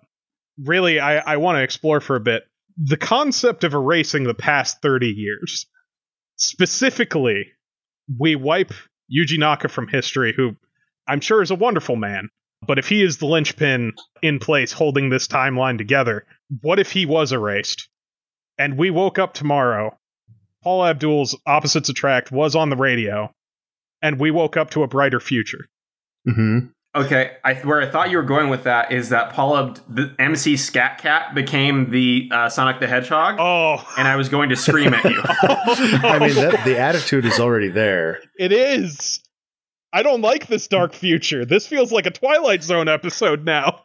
really 0.57 0.99
I, 0.99 1.17
I 1.17 1.38
want 1.38 1.57
to 1.57 1.61
explore 1.61 1.99
for 1.99 2.15
a 2.15 2.19
bit. 2.19 2.41
The 2.78 2.97
concept 2.97 3.63
of 3.63 3.76
erasing 3.76 4.24
the 4.24 4.34
past 4.34 4.82
thirty 4.82 5.09
years. 5.09 5.67
Specifically, 6.38 7.51
we 8.19 8.36
wipe 8.36 8.74
Yuji 9.15 9.38
Naka 9.38 9.67
from 9.67 9.88
history, 9.88 10.34
who 10.36 10.55
I'm 11.07 11.21
sure 11.21 11.43
is 11.43 11.51
a 11.51 11.55
wonderful 11.55 11.97
man. 11.97 12.30
But 12.66 12.80
if 12.80 12.88
he 12.88 13.03
is 13.03 13.18
the 13.18 13.26
linchpin 13.26 13.93
in 14.22 14.39
place 14.39 14.72
holding 14.72 15.09
this 15.09 15.28
timeline 15.28 15.78
together, 15.78 16.26
what 16.61 16.80
if 16.80 16.91
he 16.91 17.05
was 17.05 17.32
erased? 17.32 17.89
And 18.57 18.78
we 18.78 18.89
woke 18.89 19.20
up 19.20 19.34
tomorrow. 19.34 19.97
Paula 20.64 20.91
Abdul's 20.91 21.38
Opposites 21.45 21.89
Attract 21.89 22.32
was 22.32 22.55
on 22.55 22.70
the 22.70 22.78
radio, 22.78 23.32
and 24.01 24.20
we 24.20 24.32
woke 24.32 24.55
up 24.55 24.70
to 24.72 24.84
a 24.84 24.88
brighter 24.88 25.20
future. 25.20 25.68
hmm 26.26 26.59
Okay, 26.95 27.32
I, 27.43 27.55
where 27.55 27.82
I 27.82 27.89
thought 27.89 28.11
you 28.11 28.18
were 28.18 28.24
going 28.24 28.49
with 28.49 28.66
that 28.66 28.91
is 28.91 29.09
that 29.09 29.34
Paula, 29.34 29.74
the 29.89 30.14
MC 30.20 30.55
Scat 30.55 30.99
Cat, 30.99 31.34
became 31.34 31.89
the 31.89 32.30
uh, 32.32 32.49
Sonic 32.49 32.80
the 32.80 32.86
Hedgehog, 32.86 33.38
Oh, 33.39 33.84
and 33.97 34.07
I 34.07 34.16
was 34.16 34.30
going 34.30 34.49
to 34.49 34.55
scream 34.55 34.93
at 34.93 35.03
you. 35.03 35.20
I 35.26 36.20
mean, 36.20 36.36
that, 36.36 36.61
the 36.66 36.78
attitude 36.80 37.26
is 37.26 37.39
already 37.39 37.70
there. 37.70 38.20
it 38.38 38.51
is. 38.51 39.20
I 39.94 40.02
don't 40.02 40.22
like 40.22 40.48
this 40.48 40.68
dark 40.68 40.94
future. 40.94 41.46
This 41.46 41.68
feels 41.68 41.91
like 41.91 42.08
a 42.08 42.12
Twilight 42.12 42.64
Zone 42.64 42.88
episode 42.88 43.46
now. 43.46 43.82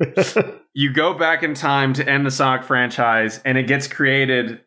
you 0.74 0.92
go 0.92 1.14
back 1.14 1.44
in 1.44 1.54
time 1.54 1.94
to 1.94 2.06
end 2.06 2.26
the 2.26 2.32
Sonic 2.32 2.64
franchise, 2.64 3.40
and 3.44 3.56
it 3.56 3.68
gets 3.68 3.86
created 3.86 4.60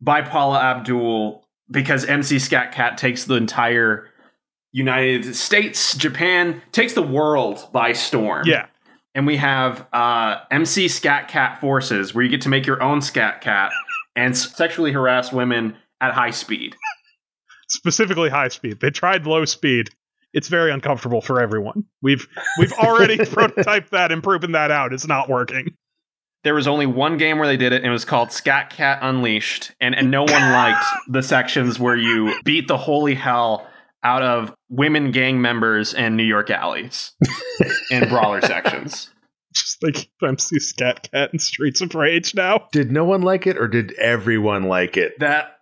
by 0.00 0.22
Paula 0.22 0.60
Abdul 0.60 1.44
because 1.70 2.04
MC 2.04 2.38
Scat 2.38 2.72
Cat 2.72 2.96
takes 2.98 3.24
the 3.24 3.34
entire 3.34 4.08
United 4.70 5.34
States, 5.34 5.96
Japan, 5.96 6.62
takes 6.70 6.92
the 6.94 7.02
world 7.02 7.68
by 7.72 7.92
storm. 7.92 8.44
Yeah. 8.46 8.66
and 9.14 9.26
we 9.26 9.36
have 9.38 9.86
uh, 9.92 10.36
MC 10.50 10.86
Scat 10.88 11.28
Cat 11.28 11.60
forces 11.60 12.14
where 12.14 12.24
you 12.24 12.30
get 12.30 12.42
to 12.42 12.48
make 12.48 12.66
your 12.66 12.82
own 12.82 13.02
Scat 13.02 13.40
Cat 13.40 13.72
and 14.16 14.36
sexually 14.36 14.92
harass 14.92 15.32
women 15.32 15.76
at 16.00 16.14
high 16.14 16.30
speed. 16.30 16.76
Specifically 17.68 18.30
high 18.30 18.48
speed. 18.48 18.80
They 18.80 18.90
tried 18.90 19.26
low 19.26 19.44
speed. 19.44 19.90
It's 20.32 20.48
very 20.48 20.70
uncomfortable 20.70 21.20
for 21.20 21.40
everyone. 21.40 21.84
We've 22.00 22.26
we've 22.58 22.72
already 22.72 23.16
prototyped 23.18 23.90
that 23.90 24.12
and 24.12 24.22
proven 24.22 24.52
that 24.52 24.70
out. 24.70 24.92
It's 24.92 25.06
not 25.06 25.28
working. 25.28 25.76
There 26.44 26.54
was 26.54 26.66
only 26.66 26.86
one 26.86 27.18
game 27.18 27.38
where 27.38 27.46
they 27.46 27.56
did 27.56 27.72
it, 27.72 27.76
and 27.76 27.86
it 27.86 27.90
was 27.90 28.04
called 28.04 28.32
Scat 28.32 28.70
Cat 28.70 28.98
Unleashed, 29.00 29.72
and, 29.80 29.94
and 29.94 30.10
no 30.10 30.22
one 30.22 30.52
liked 30.52 30.84
the 31.06 31.22
sections 31.22 31.78
where 31.78 31.94
you 31.94 32.34
beat 32.44 32.66
the 32.66 32.76
holy 32.76 33.14
hell 33.14 33.68
out 34.02 34.22
of 34.22 34.52
women 34.68 35.12
gang 35.12 35.40
members 35.40 35.94
in 35.94 36.16
New 36.16 36.24
York 36.24 36.50
alleys 36.50 37.12
in 37.90 38.08
brawler 38.08 38.40
sections. 38.42 39.10
Just 39.54 39.82
like 39.84 40.10
MC 40.22 40.58
Scat 40.58 41.08
Cat 41.12 41.30
and 41.30 41.40
Streets 41.40 41.80
of 41.80 41.94
Rage 41.94 42.34
now. 42.34 42.66
Did 42.72 42.90
no 42.90 43.04
one 43.04 43.22
like 43.22 43.46
it, 43.46 43.56
or 43.58 43.68
did 43.68 43.92
everyone 43.92 44.64
like 44.64 44.96
it? 44.96 45.18
that 45.20 45.58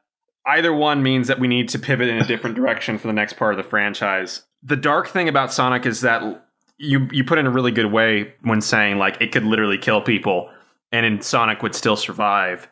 either 0.46 0.72
one 0.72 1.02
means 1.02 1.28
that 1.28 1.38
we 1.38 1.48
need 1.48 1.68
to 1.70 1.78
pivot 1.78 2.08
in 2.08 2.18
a 2.18 2.26
different 2.26 2.56
direction 2.56 2.98
for 2.98 3.06
the 3.06 3.12
next 3.12 3.34
part 3.34 3.52
of 3.52 3.62
the 3.62 3.68
franchise. 3.68 4.42
The 4.62 4.76
dark 4.76 5.08
thing 5.08 5.28
about 5.28 5.52
Sonic 5.52 5.86
is 5.86 6.02
that 6.02 6.44
you 6.78 7.08
you 7.12 7.24
put 7.24 7.38
in 7.38 7.46
a 7.46 7.50
really 7.50 7.70
good 7.72 7.92
way 7.92 8.34
when 8.42 8.60
saying 8.60 8.98
like 8.98 9.20
it 9.20 9.32
could 9.32 9.44
literally 9.44 9.78
kill 9.78 10.00
people 10.00 10.50
and 10.92 11.04
in 11.06 11.20
Sonic 11.20 11.62
would 11.62 11.74
still 11.74 11.96
survive. 11.96 12.68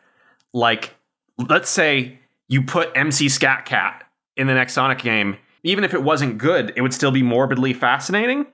Like 0.53 0.95
let's 1.37 1.69
say 1.69 2.19
you 2.47 2.61
put 2.63 2.91
MC 2.95 3.29
Scat 3.29 3.65
Cat 3.65 4.03
in 4.35 4.47
the 4.47 4.53
next 4.53 4.73
Sonic 4.73 4.99
game, 4.99 5.37
even 5.63 5.83
if 5.83 5.93
it 5.93 6.03
wasn't 6.03 6.37
good, 6.37 6.73
it 6.75 6.81
would 6.81 6.93
still 6.93 7.11
be 7.11 7.23
morbidly 7.23 7.73
fascinating. 7.73 8.45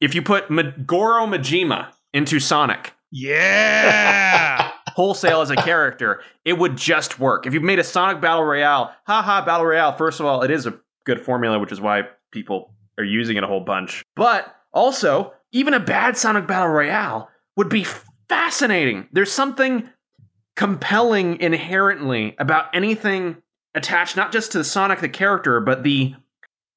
If 0.00 0.14
you 0.14 0.22
put 0.22 0.50
Ma- 0.50 0.72
Goro 0.84 1.26
Majima 1.26 1.92
into 2.12 2.40
Sonic, 2.40 2.92
Yeah. 3.10 4.72
wholesale 4.88 5.40
as 5.40 5.50
a 5.50 5.56
character, 5.56 6.20
it 6.44 6.58
would 6.58 6.76
just 6.76 7.18
work. 7.18 7.46
If 7.46 7.54
you 7.54 7.60
made 7.60 7.78
a 7.78 7.84
Sonic 7.84 8.20
Battle 8.20 8.44
Royale, 8.44 8.92
haha, 9.06 9.44
Battle 9.44 9.64
Royale, 9.66 9.92
first 9.96 10.20
of 10.20 10.26
all, 10.26 10.42
it 10.42 10.50
is 10.50 10.66
a 10.66 10.74
good 11.04 11.20
formula, 11.20 11.58
which 11.58 11.72
is 11.72 11.80
why 11.80 12.02
people 12.32 12.72
are 12.98 13.04
using 13.04 13.36
it 13.36 13.44
a 13.44 13.46
whole 13.46 13.60
bunch. 13.60 14.02
But 14.16 14.54
also, 14.72 15.32
even 15.52 15.74
a 15.74 15.80
bad 15.80 16.16
Sonic 16.16 16.46
Battle 16.46 16.68
Royale 16.68 17.28
would 17.56 17.68
be 17.68 17.86
fascinating. 18.28 19.08
There's 19.12 19.30
something 19.30 19.88
compelling 20.56 21.40
inherently 21.40 22.34
about 22.38 22.74
anything 22.74 23.36
attached 23.74 24.16
not 24.16 24.32
just 24.32 24.52
to 24.52 24.64
Sonic 24.64 25.00
the 25.00 25.08
character, 25.08 25.60
but 25.60 25.82
the 25.82 26.14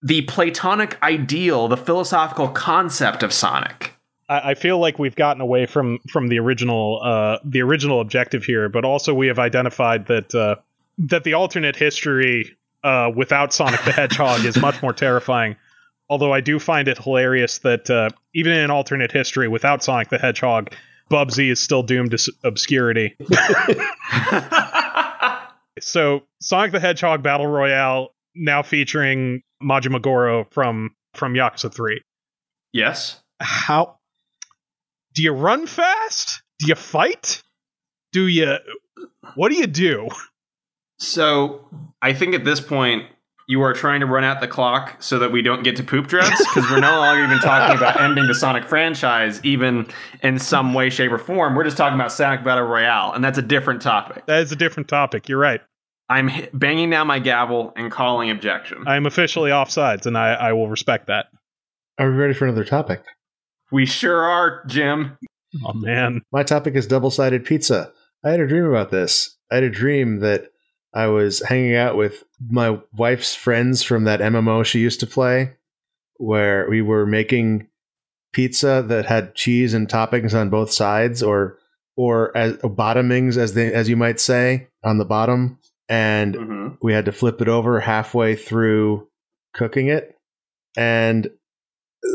the 0.02 0.22
platonic 0.24 1.02
ideal, 1.02 1.68
the 1.68 1.78
philosophical 1.78 2.48
concept 2.50 3.24
of 3.24 3.34
Sonic. 3.34 3.96
I, 4.30 4.52
I 4.52 4.54
feel 4.54 4.78
like 4.78 5.00
we've 5.00 5.16
gotten 5.16 5.42
away 5.42 5.66
from 5.66 6.00
from 6.10 6.28
the 6.28 6.40
original 6.40 7.02
uh, 7.04 7.40
the 7.44 7.62
original 7.62 8.02
objective 8.02 8.44
here, 8.44 8.70
but 8.70 8.86
also 8.86 9.14
we 9.14 9.28
have 9.28 9.40
identified 9.40 10.08
that 10.08 10.34
uh, 10.36 10.56
that 10.98 11.24
the 11.24 11.34
alternate 11.34 11.76
history 11.76 12.56
uh, 12.86 13.10
without 13.16 13.52
Sonic 13.52 13.84
the 13.84 13.92
Hedgehog 13.92 14.46
is 14.46 14.56
much 14.62 14.82
more 14.82 14.94
terrifying. 14.94 15.56
Although 16.10 16.32
I 16.32 16.40
do 16.42 16.60
find 16.60 16.88
it 16.88 17.00
hilarious 17.00 17.58
that 17.60 17.90
uh, 17.90 18.10
even 18.36 18.54
in 18.54 18.60
an 18.60 18.72
alternate 18.72 19.12
history 19.12 19.48
without 19.48 19.84
Sonic 19.84 20.10
the 20.10 20.20
Hedgehog, 20.20 20.72
Bubsy 21.12 21.52
is 21.52 21.60
still 21.60 21.82
doomed 21.84 22.12
to 22.12 22.16
s- 22.16 22.30
obscurity. 22.44 23.16
So 25.82 26.22
Sonic 26.42 26.72
the 26.72 26.80
Hedgehog 26.80 27.22
Battle 27.22 27.48
Royale 27.48 28.14
now 28.34 28.64
featuring 28.64 29.42
Majima 29.62 30.02
Goro 30.02 30.46
from 30.52 30.92
from 31.14 31.34
Yakuza 31.34 31.74
3. 31.74 32.02
yes. 32.72 33.22
How 33.42 33.98
do 35.14 35.22
you 35.22 35.34
run 35.34 35.68
fast? 35.68 36.42
Do 36.60 36.68
you 36.68 36.76
fight? 36.76 37.44
Do 38.14 38.26
you 38.28 38.56
what 39.36 39.50
do 39.52 39.58
you 39.58 39.68
do? 39.68 40.08
So 41.00 41.68
I 42.02 42.14
think 42.14 42.36
at 42.36 42.46
this 42.46 42.62
point 42.62 43.06
you 43.48 43.62
are 43.62 43.74
trying 43.74 44.00
to 44.00 44.06
run 44.06 44.24
out 44.24 44.42
the 44.42 44.48
clock 44.48 45.02
so 45.02 45.20
that 45.20 45.32
we 45.32 45.42
don't 45.42 45.64
get 45.64 45.76
to 45.76 45.84
poop 45.84 46.08
dreads 46.08 46.38
because 46.38 46.70
we're 46.70 46.80
no 46.80 46.98
longer 46.98 47.24
even 47.24 47.40
talking 47.40 47.78
about 47.78 48.00
ending 48.02 48.28
the 48.28 48.34
Sonic 48.34 48.66
franchise, 48.66 49.40
even 49.44 49.88
in 50.24 50.40
some 50.40 50.74
way, 50.74 50.90
shape, 50.90 51.12
or 51.12 51.20
form. 51.20 51.56
We're 51.56 51.64
just 51.64 51.78
talking 51.78 51.96
about 51.96 52.12
Sonic 52.12 52.44
Battle 52.44 52.66
Royale, 52.66 53.14
and 53.14 53.24
that's 53.24 53.38
a 53.38 53.44
different 53.44 53.84
topic. 53.84 54.26
That 54.26 54.42
is 54.42 54.52
a 54.52 54.56
different 54.56 54.90
topic. 54.90 55.30
You're 55.30 55.38
right. 55.38 55.62
I'm 56.10 56.32
banging 56.54 56.90
down 56.90 57.08
my 57.08 57.20
gavel 57.20 57.74
and 57.76 57.92
calling 57.92 58.30
objection. 58.30 58.84
I 58.88 58.96
am 58.96 59.06
officially 59.06 59.50
offsides 59.52 60.06
and 60.06 60.18
I, 60.18 60.34
I 60.34 60.54
will 60.54 60.70
respect 60.70 61.08
that. 61.08 61.28
Are 61.98 62.10
we 62.10 62.16
ready 62.16 62.34
for 62.34 62.46
another 62.46 62.66
topic? 62.66 63.04
we 63.72 63.86
sure 63.86 64.24
are, 64.24 64.64
Jim. 64.68 65.18
Oh 65.66 65.74
man. 65.74 66.22
My 66.32 66.44
topic 66.44 66.76
is 66.76 66.86
double 66.86 67.10
sided 67.10 67.46
pizza. 67.46 67.92
I 68.24 68.30
had 68.30 68.40
a 68.40 68.48
dream 68.48 68.66
about 68.66 68.92
this. 68.92 69.36
I 69.52 69.56
had 69.56 69.64
a 69.64 69.70
dream 69.70 70.20
that 70.20 70.50
I 70.96 71.08
was 71.08 71.42
hanging 71.42 71.76
out 71.76 71.98
with 71.98 72.24
my 72.50 72.80
wife's 72.98 73.36
friends 73.36 73.84
from 73.84 74.06
that 74.06 74.22
MMO 74.22 74.66
she 74.66 74.80
used 74.80 75.02
to 75.02 75.08
play. 75.08 75.54
where 76.18 76.68
we 76.70 76.82
were 76.82 77.06
making 77.06 77.68
pizza 78.34 78.84
that 78.88 79.06
had 79.06 79.36
cheese 79.36 79.74
and 79.74 79.88
toppings 79.88 80.34
on 80.34 80.50
both 80.50 80.72
sides, 80.72 81.22
or 81.24 81.60
or 81.98 82.36
as 82.38 82.58
bottomings, 82.58 83.38
as 83.38 83.54
they 83.54 83.74
as 83.74 83.90
you 83.90 83.98
might 83.98 84.20
say, 84.20 84.68
on 84.84 84.98
the 84.98 85.06
bottom, 85.06 85.60
and 85.90 86.36
hmm 86.36 86.68
we 86.82 86.94
had 86.94 87.06
to 87.06 87.12
flip 87.12 87.42
it 87.42 87.48
over 87.48 87.80
halfway 87.80 88.36
through 88.36 89.08
cooking 89.54 89.88
it. 89.88 90.16
And 90.78 91.30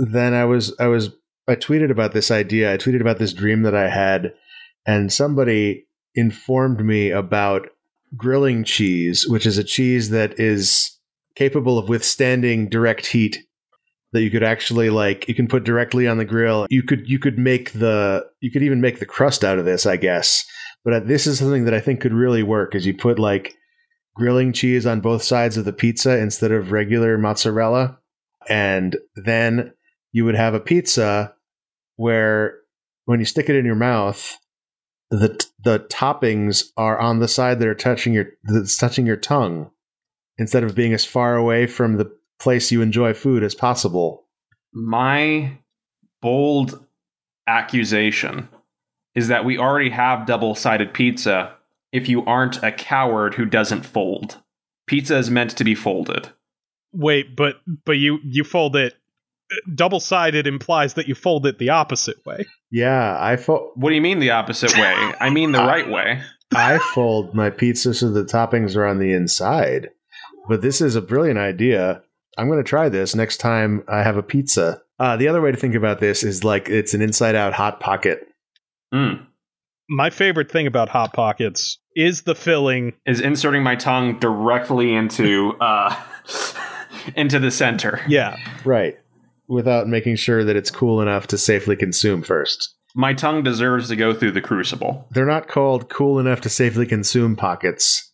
then 0.09 0.35
i 0.35 0.45
was 0.45 0.75
i 0.79 0.87
was 0.87 1.11
i 1.49 1.55
tweeted 1.57 1.91
about 1.91 2.13
this 2.13 2.31
idea. 2.31 2.73
I 2.73 2.77
tweeted 2.79 3.01
about 3.01 3.19
this 3.19 3.33
dream 3.33 3.63
that 3.63 3.75
i 3.75 3.89
had. 3.89 4.35
And 4.87 5.13
somebody 5.13 5.87
informed 6.15 6.85
me 6.85 7.11
about 7.11 7.69
grilling 8.17 8.65
cheese 8.65 9.27
which 9.29 9.47
is 9.47 9.59
a 9.59 9.65
cheese 9.65 10.11
that 10.11 10.39
is 10.39 10.99
capable 11.37 11.79
of 11.79 11.89
withstanding 11.89 12.69
direct 12.69 13.07
heat 13.07 13.39
that 14.13 14.23
you 14.23 14.31
could 14.31 14.43
actually 14.43 14.91
like 14.91 15.29
you 15.29 15.35
can 15.35 15.47
put 15.47 15.65
directly 15.65 16.09
on 16.09 16.19
the 16.19 16.25
grill 16.25 16.67
you 16.71 16.83
could 16.83 17.09
you 17.09 17.19
could 17.19 17.39
make 17.39 17.73
the 17.73 18.25
you 18.41 18.51
could 18.51 18.63
even 18.63 18.81
make 18.81 18.99
the 18.99 19.07
crust 19.07 19.45
out 19.45 19.59
of 19.59 19.65
this 19.65 19.87
i 19.87 19.97
guess 19.97 20.45
but 20.85 20.95
uh, 20.95 21.01
this 21.01 21.27
is 21.27 21.39
something 21.39 21.65
that 21.65 21.75
i 21.75 21.81
think 21.81 22.01
could 22.01 22.13
really 22.13 22.43
work 22.43 22.75
is 22.75 22.85
you 22.85 22.95
put 22.95 23.19
like 23.19 23.55
grilling 24.15 24.53
cheese 24.53 24.87
on 24.87 25.01
both 25.01 25.23
sides 25.23 25.57
of 25.57 25.65
the 25.65 25.73
pizza 25.73 26.19
instead 26.19 26.53
of 26.53 26.73
regular 26.73 27.17
mozzarella. 27.17 27.99
And 28.49 28.97
then 29.17 29.73
you 30.13 30.25
would 30.25 30.35
have 30.35 30.55
a 30.55 30.61
pizza 30.61 31.35
where 31.97 32.59
when 33.05 33.21
you 33.21 33.27
stick 33.27 33.49
it 33.49 33.57
in 33.57 33.65
your 33.65 33.77
mouth, 33.77 34.37
the 35.11 35.47
the 35.63 35.81
toppings 35.81 36.71
are 36.77 36.99
on 36.99 37.19
the 37.19 37.29
side 37.29 37.59
that 37.59 37.69
are 37.69 37.75
touching 37.75 38.13
your 38.13 38.27
that's 38.45 38.77
touching 38.77 39.07
your 39.07 39.17
tongue 39.17 39.71
instead 40.39 40.63
of 40.63 40.75
being 40.75 40.93
as 40.93 41.05
far 41.05 41.37
away 41.37 41.67
from 41.67 41.97
the 41.97 42.11
place 42.39 42.73
you 42.73 42.81
enjoy 42.81 43.13
food 43.13 43.43
as 43.43 43.55
possible. 43.55 44.25
My 44.73 45.53
bold 46.23 46.85
accusation 47.47 48.49
is 49.15 49.29
that 49.29 49.45
we 49.45 49.59
already 49.59 49.91
have 49.91 50.27
double 50.27 50.55
sided 50.55 50.95
pizza 50.95 51.55
if 51.93 52.09
you 52.09 52.25
aren't 52.25 52.63
a 52.63 52.71
coward 52.71 53.35
who 53.35 53.45
doesn't 53.45 53.85
fold. 53.85 54.39
Pizza 54.87 55.17
is 55.19 55.31
meant 55.31 55.57
to 55.57 55.65
be 55.65 55.75
folded. 55.75 56.29
Wait, 56.93 57.37
but 57.37 57.57
but 57.85 57.99
you 57.99 58.19
you 58.25 58.45
fold 58.45 58.77
it 58.77 58.95
double 59.75 60.01
sided 60.01 60.47
implies 60.47 60.95
that 60.95 61.09
you 61.09 61.15
fold 61.15 61.47
it 61.47 61.59
the 61.59 61.71
opposite 61.71 62.25
way. 62.27 62.47
Yeah, 62.71 63.17
I 63.19 63.37
fold. 63.37 63.73
What 63.75 63.91
do 63.91 63.95
you 63.95 64.01
mean 64.01 64.21
the 64.21 64.31
opposite 64.31 64.77
way? 64.77 65.13
I 65.21 65.31
mean 65.31 65.53
the 65.53 65.59
right 65.59 65.89
way. 65.89 66.23
I 66.55 66.79
fold 66.95 67.35
my 67.35 67.51
pizza 67.51 67.95
so 67.95 68.11
the 68.11 68.25
toppings 68.25 68.77
are 68.77 68.87
on 68.87 68.99
the 68.99 69.13
inside. 69.13 69.91
But 70.49 70.63
this 70.63 70.81
is 70.81 70.97
a 70.97 71.03
brilliant 71.03 71.39
idea. 71.39 72.03
I'm 72.37 72.49
going 72.49 72.59
to 72.59 72.69
try 72.69 72.89
this 72.89 73.15
next 73.15 73.39
time 73.39 73.85
I 73.89 74.03
have 74.03 74.17
a 74.17 74.23
pizza. 74.23 74.83
Uh, 74.99 75.17
the 75.17 75.29
other 75.29 75.41
way 75.41 75.51
to 75.51 75.57
think 75.57 75.75
about 75.75 76.01
this 76.01 76.23
is 76.23 76.45
like 76.45 76.69
it's 76.69 76.95
an 76.95 77.03
inside 77.03 77.35
out 77.35 77.53
hot 77.53 77.81
pocket. 77.81 78.27
Mm. 78.93 79.27
My 79.89 80.11
favorite 80.11 80.51
thing 80.51 80.67
about 80.67 80.89
hot 80.89 81.13
pockets 81.13 81.79
is 81.97 82.23
the 82.23 82.35
filling. 82.35 82.95
Is 83.07 83.21
inserting 83.21 83.63
my 83.63 83.77
tongue 83.77 84.19
directly 84.19 84.95
into 84.95 85.55
uh, 85.61 85.95
into 87.17 87.39
the 87.39 87.51
center. 87.51 88.01
Yeah, 88.09 88.37
Right. 88.65 88.99
Without 89.51 89.89
making 89.89 90.17
sure 90.17 90.45
that 90.45 90.57
it's 90.57 90.71
cool 90.71 91.01
enough 91.01 91.27
to 91.29 91.37
safely 91.39 91.77
consume 91.77 92.23
first. 92.23 92.75
My 92.95 93.15
tongue 93.15 93.43
deserves 93.43 93.89
to 93.89 93.97
go 93.97 94.15
through 94.15 94.33
the 94.33 94.41
crucible. 94.41 95.07
They're 95.11 95.27
not 95.27 95.49
called 95.49 95.91
cool 95.91 96.19
enough 96.19 96.41
to 96.43 96.49
safely 96.49 96.87
consume 96.87 97.37
pockets. 97.37 98.13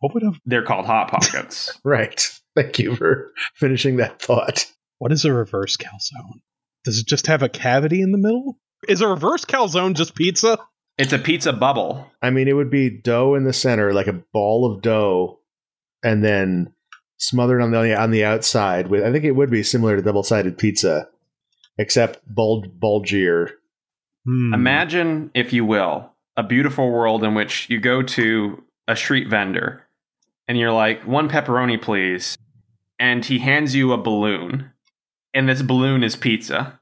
what 0.00 0.12
would 0.14 0.24
a 0.24 0.32
They're 0.44 0.64
called 0.64 0.86
hot 0.86 1.10
pockets. 1.10 1.78
Right. 1.84 2.28
Thank 2.56 2.78
you 2.78 2.94
for 2.96 3.32
finishing 3.54 3.96
that 3.96 4.20
thought. 4.20 4.66
what 4.98 5.12
is 5.12 5.24
a 5.24 5.32
reverse 5.32 5.76
calzone? 5.76 6.40
Does 6.84 6.98
it 6.98 7.06
just 7.06 7.28
have 7.28 7.42
a 7.42 7.48
cavity 7.48 8.02
in 8.02 8.12
the 8.12 8.18
middle? 8.18 8.58
Is 8.88 9.00
a 9.00 9.08
reverse 9.08 9.44
calzone 9.44 9.94
just 9.94 10.14
pizza? 10.14 10.58
it's 10.98 11.12
a 11.12 11.18
pizza 11.18 11.52
bubble. 11.52 12.10
I 12.20 12.30
mean, 12.30 12.46
it 12.48 12.52
would 12.52 12.70
be 12.70 12.90
dough 12.90 13.34
in 13.36 13.44
the 13.44 13.52
center, 13.52 13.92
like 13.94 14.06
a 14.08 14.22
ball 14.32 14.70
of 14.70 14.82
dough, 14.82 15.40
and 16.02 16.22
then 16.22 16.73
smothered 17.26 17.60
on 17.60 17.70
the 17.70 17.96
on 17.96 18.10
the 18.10 18.24
outside 18.24 18.88
with. 18.88 19.04
I 19.04 19.12
think 19.12 19.24
it 19.24 19.32
would 19.32 19.50
be 19.50 19.62
similar 19.62 19.96
to 19.96 20.02
double 20.02 20.22
sided 20.22 20.58
pizza, 20.58 21.08
except 21.78 22.20
bulge 22.32 22.68
bulgier. 22.68 23.50
Hmm. 24.24 24.54
Imagine, 24.54 25.30
if 25.34 25.52
you 25.52 25.64
will, 25.64 26.10
a 26.36 26.42
beautiful 26.42 26.90
world 26.90 27.22
in 27.24 27.34
which 27.34 27.68
you 27.68 27.80
go 27.80 28.02
to 28.02 28.62
a 28.88 28.96
street 28.96 29.28
vendor 29.28 29.84
and 30.46 30.58
you're 30.58 30.72
like, 30.72 31.06
one 31.06 31.28
pepperoni, 31.28 31.80
please. 31.80 32.36
And 32.98 33.24
he 33.24 33.38
hands 33.38 33.74
you 33.74 33.92
a 33.92 33.98
balloon, 33.98 34.70
and 35.32 35.48
this 35.48 35.62
balloon 35.62 36.04
is 36.04 36.16
pizza. 36.16 36.80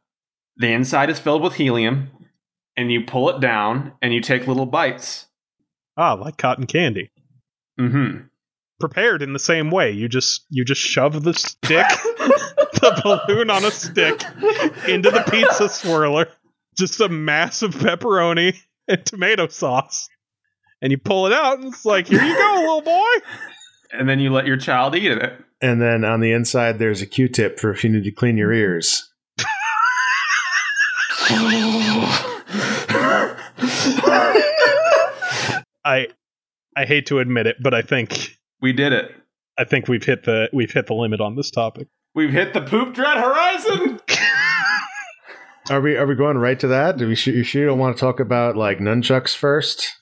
The 0.57 0.73
inside 0.73 1.09
is 1.11 1.19
filled 1.19 1.43
with 1.43 1.55
helium, 1.55 2.11
and 2.77 2.93
you 2.93 3.05
pull 3.05 3.31
it 3.31 3.41
down 3.41 3.93
and 4.03 4.13
you 4.13 4.21
take 4.21 4.47
little 4.47 4.67
bites. 4.67 5.27
Ah, 5.97 6.15
like 6.15 6.37
cotton 6.37 6.67
candy. 6.67 7.11
Mm-hmm. 7.81 8.27
Prepared 8.83 9.23
in 9.23 9.33
the 9.33 9.39
same 9.39 9.71
way. 9.71 9.93
You 9.93 10.09
just 10.09 10.45
you 10.51 10.65
just 10.65 10.81
shove 10.81 11.23
the 11.23 11.35
stick, 11.35 11.61
the 11.69 13.23
balloon 13.29 13.49
on 13.49 13.65
a 13.65 13.71
stick, 13.71 14.21
into 14.89 15.09
the 15.09 15.23
pizza 15.31 15.69
swirler. 15.69 16.27
Just 16.77 17.01
a 17.01 17.09
massive 17.09 17.77
pepperoni 17.77 18.57
and 18.89 19.07
tomato 19.07 19.47
sauce. 19.47 20.09
And 20.83 20.91
you 20.91 20.99
pull 20.99 21.29
it 21.29 21.33
out, 21.33 21.61
and 21.61 21.69
it's 21.69 21.85
like, 21.85 22.09
here 22.09 22.21
you 22.21 22.37
go, 22.37 22.55
little 22.57 22.83
boy. 22.83 23.07
And 23.93 24.09
then 24.09 24.19
you 24.19 24.31
let 24.31 24.47
your 24.47 24.57
child 24.57 24.97
eat 24.97 25.13
it. 25.13 25.33
And 25.61 25.81
then 25.81 26.05
on 26.05 26.19
the 26.19 26.33
inside, 26.33 26.81
there's 26.81 27.03
a 27.03 27.07
Q-tip 27.07 27.61
for 27.61 27.71
if 27.71 27.85
you 27.85 27.91
need 27.91 28.03
to 28.03 28.11
clean 28.11 28.37
your 28.37 28.53
ears. 28.53 29.09
I 35.85 36.09
I 36.77 36.85
hate 36.85 37.07
to 37.07 37.21
admit 37.21 37.47
it, 37.47 37.59
but 37.63 37.75
I 37.75 37.83
think 37.83 38.39
we 38.63 38.73
did 38.73 38.93
it. 38.93 39.15
I 39.59 39.65
think 39.65 39.89
we've 39.89 40.05
hit 40.05 40.25
the 40.25 40.49
we've 40.53 40.73
hit 40.73 40.87
the 40.87 40.95
limit 40.95 41.21
on 41.21 41.37
this 41.37 41.51
topic. 41.51 41.89
We've 42.15 42.33
hit 42.33 42.55
the 42.55 42.63
poop 42.63 42.95
dread 42.95 43.19
horizon. 43.19 44.01
Are 45.71 45.81
we 45.81 45.97
are 45.97 46.07
we 46.07 46.17
going 46.17 46.39
right 46.39 46.59
to 46.59 46.67
that? 46.69 46.97
Do 46.97 47.07
we 47.07 47.15
sure, 47.15 47.33
you 47.33 47.45
sure 47.45 47.63
you 47.63 47.69
don't 47.69 47.79
want 47.79 47.97
to 47.97 48.01
talk 48.01 48.19
about 48.19 48.57
like 48.57 48.79
nunchucks 48.79 49.35
first, 49.35 49.93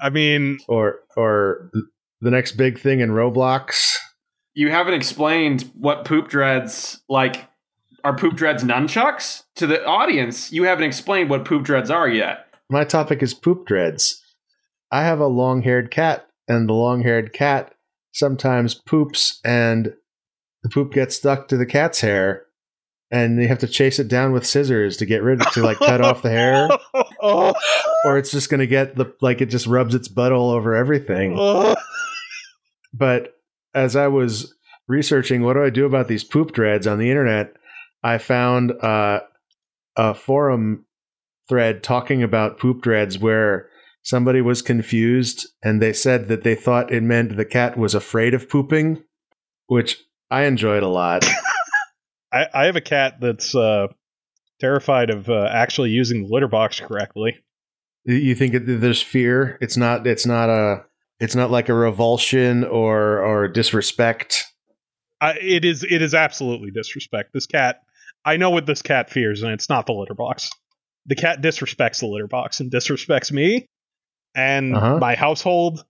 I 0.00 0.10
mean, 0.10 0.58
or 0.68 1.00
or 1.16 1.72
the 2.20 2.30
next 2.30 2.52
big 2.52 2.78
thing 2.78 3.00
in 3.00 3.10
Roblox? 3.10 3.96
You 4.54 4.70
haven't 4.70 4.94
explained 4.94 5.68
what 5.74 6.04
poop 6.04 6.28
dreads 6.28 7.02
like. 7.08 7.48
Are 8.04 8.16
poop 8.16 8.36
dreads 8.36 8.62
nunchucks 8.62 9.42
to 9.56 9.66
the 9.66 9.84
audience? 9.84 10.52
You 10.52 10.62
haven't 10.62 10.84
explained 10.84 11.30
what 11.30 11.44
poop 11.44 11.64
dreads 11.64 11.90
are 11.90 12.08
yet. 12.08 12.46
My 12.70 12.84
topic 12.84 13.20
is 13.20 13.34
poop 13.34 13.66
dreads. 13.66 14.22
I 14.92 15.02
have 15.02 15.18
a 15.18 15.26
long-haired 15.26 15.90
cat, 15.90 16.28
and 16.46 16.68
the 16.68 16.74
long-haired 16.74 17.32
cat 17.32 17.74
sometimes 18.12 18.74
poops, 18.74 19.40
and 19.44 19.92
the 20.62 20.68
poop 20.68 20.92
gets 20.92 21.16
stuck 21.16 21.48
to 21.48 21.56
the 21.56 21.66
cat's 21.66 22.00
hair, 22.00 22.44
and 23.10 23.40
you 23.40 23.48
have 23.48 23.58
to 23.58 23.68
chase 23.68 23.98
it 23.98 24.08
down 24.08 24.32
with 24.32 24.46
scissors 24.46 24.96
to 24.98 25.06
get 25.06 25.22
rid 25.22 25.40
of 25.40 25.50
to 25.52 25.62
like 25.62 25.78
cut 25.78 26.00
off 26.00 26.22
the 26.22 26.30
hair, 26.30 26.68
oh, 27.22 27.54
or 28.04 28.18
it's 28.18 28.30
just 28.30 28.50
gonna 28.50 28.66
get 28.66 28.96
the 28.96 29.12
like 29.20 29.40
it 29.40 29.46
just 29.46 29.66
rubs 29.66 29.94
its 29.94 30.08
butt 30.08 30.32
all 30.32 30.50
over 30.50 30.74
everything. 30.74 31.36
oh. 31.38 31.74
But 32.94 33.34
as 33.74 33.96
I 33.96 34.08
was 34.08 34.54
researching 34.88 35.42
what 35.42 35.52
do 35.52 35.62
I 35.62 35.70
do 35.70 35.84
about 35.84 36.08
these 36.08 36.24
poop 36.24 36.52
dreads 36.52 36.86
on 36.86 36.98
the 36.98 37.10
internet, 37.10 37.54
I 38.02 38.18
found 38.18 38.72
uh, 38.72 39.20
a 39.96 40.14
forum 40.14 40.86
thread 41.48 41.82
talking 41.82 42.22
about 42.22 42.58
poop 42.58 42.82
dreads 42.82 43.18
where 43.18 43.68
somebody 44.08 44.40
was 44.40 44.62
confused 44.62 45.46
and 45.62 45.82
they 45.82 45.92
said 45.92 46.28
that 46.28 46.42
they 46.42 46.54
thought 46.54 46.90
it 46.90 47.02
meant 47.02 47.36
the 47.36 47.44
cat 47.44 47.76
was 47.76 47.94
afraid 47.94 48.32
of 48.32 48.48
pooping, 48.48 49.04
which 49.66 50.02
I 50.30 50.44
enjoyed 50.44 50.82
a 50.82 50.88
lot. 50.88 51.26
I, 52.32 52.46
I 52.54 52.64
have 52.64 52.76
a 52.76 52.80
cat 52.80 53.20
that's 53.20 53.54
uh, 53.54 53.88
terrified 54.60 55.10
of 55.10 55.28
uh, 55.28 55.48
actually 55.52 55.90
using 55.90 56.22
the 56.22 56.28
litter 56.32 56.48
box 56.48 56.80
correctly. 56.80 57.36
you 58.04 58.34
think 58.34 58.54
there's 58.64 59.02
fear? 59.02 59.58
It's 59.60 59.76
not. 59.76 60.06
It's 60.06 60.24
not 60.24 60.48
a. 60.48 60.84
It's 61.20 61.34
not 61.34 61.50
like 61.50 61.68
a 61.68 61.74
revulsion 61.74 62.64
or 62.64 63.22
or 63.22 63.48
disrespect. 63.48 64.44
I, 65.20 65.32
it 65.38 65.66
is 65.66 65.84
it 65.84 66.00
is 66.00 66.14
absolutely 66.14 66.70
disrespect. 66.70 67.30
This 67.34 67.46
cat, 67.46 67.80
I 68.24 68.38
know 68.38 68.50
what 68.50 68.64
this 68.64 68.80
cat 68.80 69.10
fears, 69.10 69.42
and 69.42 69.52
it's 69.52 69.68
not 69.68 69.84
the 69.86 69.92
litter 69.92 70.14
box. 70.14 70.50
The 71.06 71.16
cat 71.16 71.42
disrespects 71.42 72.00
the 72.00 72.06
litter 72.06 72.26
box 72.26 72.60
and 72.60 72.70
disrespects 72.70 73.32
me 73.32 73.66
and 74.34 74.76
Uh-huh. 74.76 74.98
my 74.98 75.14
household 75.14 75.84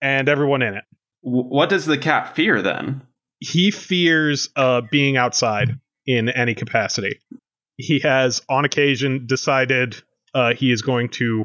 and 0.00 0.28
everyone 0.28 0.62
in 0.62 0.74
it. 0.74 0.84
What 1.22 1.68
does 1.68 1.86
the 1.86 1.98
cat 1.98 2.34
fear 2.34 2.60
then? 2.60 3.02
He 3.40 3.70
fears 3.70 4.50
uh, 4.56 4.82
being 4.90 5.16
outside 5.16 5.78
in 6.06 6.28
any 6.28 6.54
capacity. 6.54 7.20
He 7.76 8.00
has, 8.00 8.42
on 8.48 8.64
occasion, 8.64 9.26
decided 9.26 10.00
uh, 10.34 10.54
he 10.54 10.70
is 10.70 10.82
going 10.82 11.08
to 11.10 11.44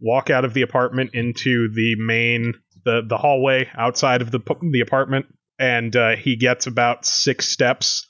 walk 0.00 0.30
out 0.30 0.44
of 0.44 0.54
the 0.54 0.62
apartment 0.62 1.10
into 1.14 1.68
the 1.72 1.96
main 1.96 2.54
the 2.84 3.02
the 3.06 3.18
hallway 3.18 3.68
outside 3.76 4.22
of 4.22 4.30
the 4.30 4.40
the 4.70 4.80
apartment, 4.80 5.26
and 5.58 5.94
uh, 5.94 6.16
he 6.16 6.36
gets 6.36 6.66
about 6.66 7.04
six 7.04 7.48
steps 7.48 8.06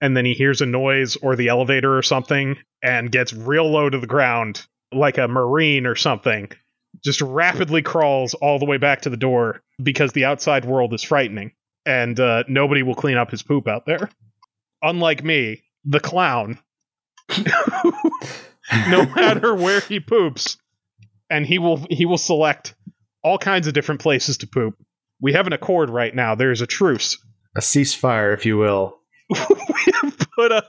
and 0.00 0.16
then 0.16 0.24
he 0.24 0.34
hears 0.34 0.60
a 0.60 0.66
noise 0.66 1.16
or 1.16 1.36
the 1.36 1.48
elevator 1.48 1.96
or 1.96 2.02
something 2.02 2.56
and 2.82 3.10
gets 3.10 3.32
real 3.32 3.68
low 3.70 3.90
to 3.90 3.98
the 3.98 4.06
ground 4.06 4.64
like 4.92 5.18
a 5.18 5.28
marine 5.28 5.86
or 5.86 5.94
something 5.94 6.48
just 7.04 7.20
rapidly 7.20 7.82
crawls 7.82 8.34
all 8.34 8.58
the 8.58 8.64
way 8.64 8.78
back 8.78 9.02
to 9.02 9.10
the 9.10 9.16
door 9.16 9.62
because 9.82 10.12
the 10.12 10.24
outside 10.24 10.64
world 10.64 10.92
is 10.94 11.02
frightening 11.02 11.52
and 11.86 12.18
uh, 12.18 12.44
nobody 12.48 12.82
will 12.82 12.94
clean 12.94 13.16
up 13.16 13.30
his 13.30 13.42
poop 13.42 13.68
out 13.68 13.86
there. 13.86 14.10
Unlike 14.82 15.24
me 15.24 15.62
the 15.84 16.00
clown 16.00 16.58
no 18.88 19.06
matter 19.14 19.54
where 19.54 19.80
he 19.80 20.00
poops 20.00 20.58
and 21.30 21.46
he 21.46 21.58
will 21.58 21.84
he 21.90 22.06
will 22.06 22.18
select 22.18 22.74
all 23.22 23.38
kinds 23.38 23.66
of 23.66 23.74
different 23.74 24.00
places 24.00 24.38
to 24.38 24.46
poop. 24.46 24.74
We 25.20 25.32
have 25.32 25.46
an 25.46 25.52
accord 25.52 25.90
right 25.90 26.14
now. 26.14 26.34
There's 26.34 26.60
a 26.60 26.66
truce. 26.66 27.18
A 27.56 27.60
ceasefire, 27.60 28.34
if 28.34 28.46
you 28.46 28.56
will. 28.56 28.98
we 29.30 29.92
have 30.00 30.16
put 30.36 30.52
a 30.52 30.64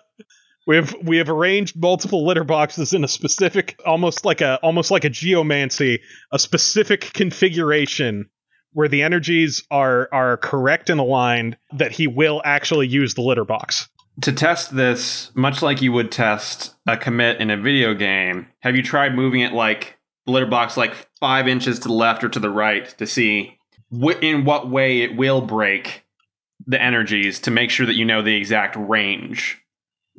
we 0.70 0.76
have 0.76 0.96
we 1.02 1.18
have 1.18 1.30
arranged 1.30 1.76
multiple 1.82 2.28
litter 2.28 2.44
boxes 2.44 2.94
in 2.94 3.04
a 3.04 3.08
specific 3.08 3.82
almost 3.88 4.24
like 4.24 4.40
a 4.40 4.58
almost 4.58 4.92
like 4.92 5.04
a 5.04 5.10
geomancy 5.10 6.00
a 6.32 6.38
specific 6.38 7.12
configuration 7.12 8.30
where 8.74 8.88
the 8.88 9.02
energies 9.02 9.64
are 9.72 10.08
are 10.12 10.38
correct 10.38 10.92
and 10.92 11.00
aligned 11.00 11.58
that 11.74 11.92
he 11.92 12.06
will 12.06 12.40
actually 12.46 12.88
use 12.88 13.16
the 13.16 13.22
litter 13.24 13.46
box. 13.46 13.90
To 14.22 14.32
test 14.32 14.76
this, 14.76 15.32
much 15.34 15.64
like 15.64 15.82
you 15.82 15.92
would 15.92 16.12
test 16.12 16.76
a 16.88 16.96
commit 16.98 17.42
in 17.42 17.50
a 17.50 17.58
video 17.58 17.96
game, 17.96 18.46
have 18.60 18.76
you 18.76 18.84
tried 18.84 19.16
moving 19.16 19.42
it 19.42 19.54
like 19.54 19.98
the 20.28 20.34
litter 20.34 20.46
box 20.46 20.78
like 20.78 20.94
five 21.20 21.48
inches 21.48 21.80
to 21.80 21.88
the 21.88 21.96
left 21.96 22.24
or 22.24 22.30
to 22.30 22.40
the 22.40 22.52
right 22.52 22.88
to 23.00 23.08
see 23.08 23.58
wh- 23.92 24.22
in 24.22 24.46
what 24.46 24.70
way 24.70 25.02
it 25.02 25.16
will 25.16 25.42
break 25.42 26.06
the 26.68 26.80
energies 26.80 27.40
to 27.40 27.50
make 27.50 27.72
sure 27.72 27.88
that 27.88 27.96
you 27.96 28.06
know 28.06 28.22
the 28.22 28.36
exact 28.36 28.76
range 28.76 29.60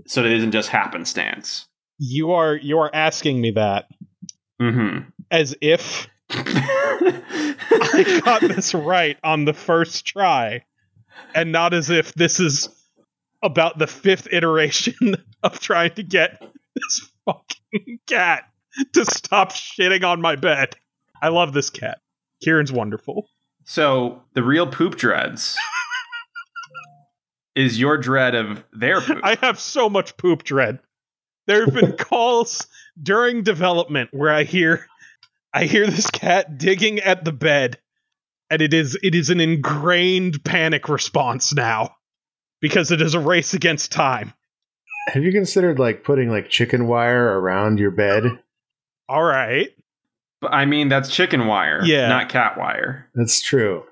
so 0.07 0.25
it 0.25 0.33
isn't 0.33 0.53
just 0.53 0.69
happenstance? 0.71 1.67
you 2.03 2.33
are 2.33 2.57
you 2.57 2.79
are 2.79 2.91
asking 2.95 3.41
me 3.41 3.51
that 3.51 3.87
Mm-hmm. 4.61 5.09
as 5.31 5.55
if 5.61 6.07
I 6.31 8.21
got 8.25 8.41
this 8.43 8.75
right 8.75 9.17
on 9.25 9.45
the 9.45 9.53
first 9.55 10.07
try, 10.07 10.65
and 11.35 11.51
not 11.53 11.73
as 11.75 11.91
if 11.91 12.13
this 12.15 12.41
is 12.41 12.69
about 13.43 13.79
the 13.79 13.87
fifth 13.87 14.29
iteration 14.33 14.95
of 15.43 15.61
trying 15.61 15.93
to 15.95 16.03
get 16.03 16.43
this 16.75 17.11
fucking 17.25 17.99
cat 18.07 18.45
to 18.95 19.05
stop 19.05 19.53
shitting 19.53 20.05
on 20.05 20.21
my 20.21 20.37
bed. 20.37 20.77
I 21.23 21.29
love 21.29 21.53
this 21.53 21.71
cat. 21.71 21.99
Kieran's 22.43 22.73
wonderful. 22.73 23.29
so 23.65 24.23
the 24.35 24.43
real 24.43 24.67
poop 24.67 24.97
dreads 24.97 25.57
is 27.55 27.79
your 27.79 27.99
dread 27.99 28.35
of 28.35 28.65
their 28.73 29.01
poop. 29.01 29.21
I 29.23 29.37
have 29.41 29.59
so 29.61 29.89
much 29.89 30.17
poop 30.17 30.43
dread. 30.45 30.79
There 31.47 31.65
have 31.65 31.75
been 31.75 31.93
calls 31.99 32.67
during 33.01 33.43
development 33.43 34.11
where 34.13 34.33
I 34.33 34.45
hear 34.45 34.87
I 35.53 35.65
hear 35.65 35.87
this 35.87 36.09
cat 36.11 36.59
digging 36.59 37.01
at 37.01 37.25
the 37.25 37.33
bed 37.33 37.79
and 38.51 38.63
it 38.63 38.73
is 38.75 38.97
it 39.03 39.15
is 39.15 39.31
an 39.31 39.41
ingrained 39.41 40.45
panic 40.45 40.89
response 40.89 41.55
now 41.55 41.97
because 42.61 42.91
it 42.93 43.01
is 43.01 43.15
a 43.15 43.21
race 43.21 43.55
against 43.55 43.91
time. 43.93 44.33
Have 45.09 45.25
you 45.25 45.33
considered 45.33 45.79
like 45.79 46.05
putting 46.05 46.31
like 46.31 46.51
chicken 46.51 46.87
wire 46.87 47.39
around 47.41 47.79
your 47.79 47.91
bed? 47.91 48.25
All 49.09 49.23
right. 49.23 49.71
But 50.41 50.53
I 50.55 50.67
mean, 50.67 50.89
that's 50.89 51.11
chicken 51.11 51.47
wire, 51.47 51.81
Yeah. 51.83 52.09
not 52.09 52.29
cat 52.29 52.57
wire. 52.59 53.09
That's 53.15 53.43
true. 53.43 53.85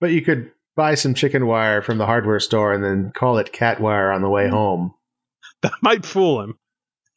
But 0.00 0.10
you 0.10 0.22
could 0.22 0.50
buy 0.78 0.94
some 0.94 1.12
chicken 1.12 1.46
wire 1.46 1.82
from 1.82 1.98
the 1.98 2.06
hardware 2.06 2.38
store 2.40 2.72
and 2.72 2.82
then 2.84 3.10
call 3.14 3.36
it 3.38 3.52
cat 3.52 3.80
wire 3.80 4.12
on 4.12 4.22
the 4.22 4.30
way 4.30 4.48
home. 4.48 4.94
That 5.62 5.72
might 5.82 6.06
fool 6.06 6.40
him. 6.40 6.54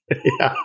yeah. 0.40 0.56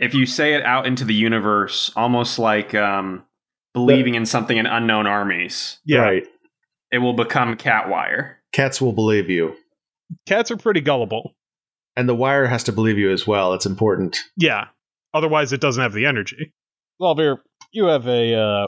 If 0.00 0.12
you 0.12 0.26
say 0.26 0.52
it 0.52 0.62
out 0.64 0.86
into 0.86 1.06
the 1.06 1.14
universe, 1.14 1.90
almost 1.96 2.38
like 2.38 2.74
um, 2.74 3.24
believing 3.72 4.16
in 4.16 4.26
something 4.26 4.56
in 4.58 4.66
unknown 4.66 5.06
armies, 5.06 5.78
Yeah. 5.86 6.00
Right. 6.00 6.26
it 6.92 6.98
will 6.98 7.14
become 7.14 7.56
cat 7.56 7.88
wire. 7.88 8.38
Cats 8.52 8.82
will 8.82 8.92
believe 8.92 9.30
you. 9.30 9.56
Cats 10.26 10.50
are 10.50 10.58
pretty 10.58 10.82
gullible. 10.82 11.34
And 11.96 12.06
the 12.06 12.14
wire 12.14 12.46
has 12.46 12.64
to 12.64 12.72
believe 12.72 12.98
you 12.98 13.10
as 13.10 13.26
well. 13.26 13.54
It's 13.54 13.64
important. 13.66 14.18
Yeah. 14.36 14.66
Otherwise 15.14 15.54
it 15.54 15.62
doesn't 15.62 15.82
have 15.82 15.94
the 15.94 16.04
energy. 16.04 16.52
Xalavier, 17.00 17.38
you 17.72 17.86
have 17.86 18.06
a 18.06 18.34
uh, 18.34 18.66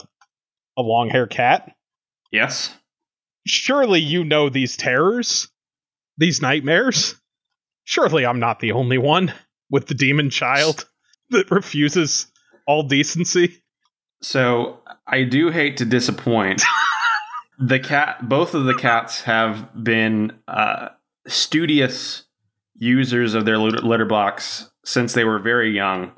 a 0.79 0.83
long 0.83 1.11
hair 1.11 1.27
cat. 1.27 1.75
Yes. 2.33 2.75
Surely 3.47 4.01
you 4.01 4.25
know 4.25 4.49
these 4.49 4.77
terrors, 4.77 5.49
these 6.19 6.43
nightmares. 6.43 7.15
Surely 7.85 8.27
I'm 8.27 8.41
not 8.41 8.61
the 8.61 8.73
only 8.73 8.99
one 8.99 9.33
with 9.71 9.87
the 9.87 9.95
demon 9.95 10.31
child 10.31 10.87
that 11.31 11.51
refuses 11.51 12.27
all 12.67 12.83
decency. 12.83 13.63
So 14.23 14.81
I 15.07 15.25
do 15.25 15.51
hate 15.51 15.77
to 15.79 15.85
disappoint. 15.85 16.63
the 17.59 17.79
cat, 17.79 18.29
both 18.29 18.55
of 18.55 18.65
the 18.65 18.75
cats 18.75 19.23
have 19.23 19.69
been 19.83 20.33
uh, 20.49 20.89
studious 21.27 22.25
users 22.75 23.35
of 23.35 23.45
their 23.45 23.59
litter, 23.59 23.79
litter 23.79 24.05
box 24.05 24.71
since 24.85 25.13
they 25.13 25.25
were 25.25 25.39
very 25.39 25.71
young. 25.75 26.13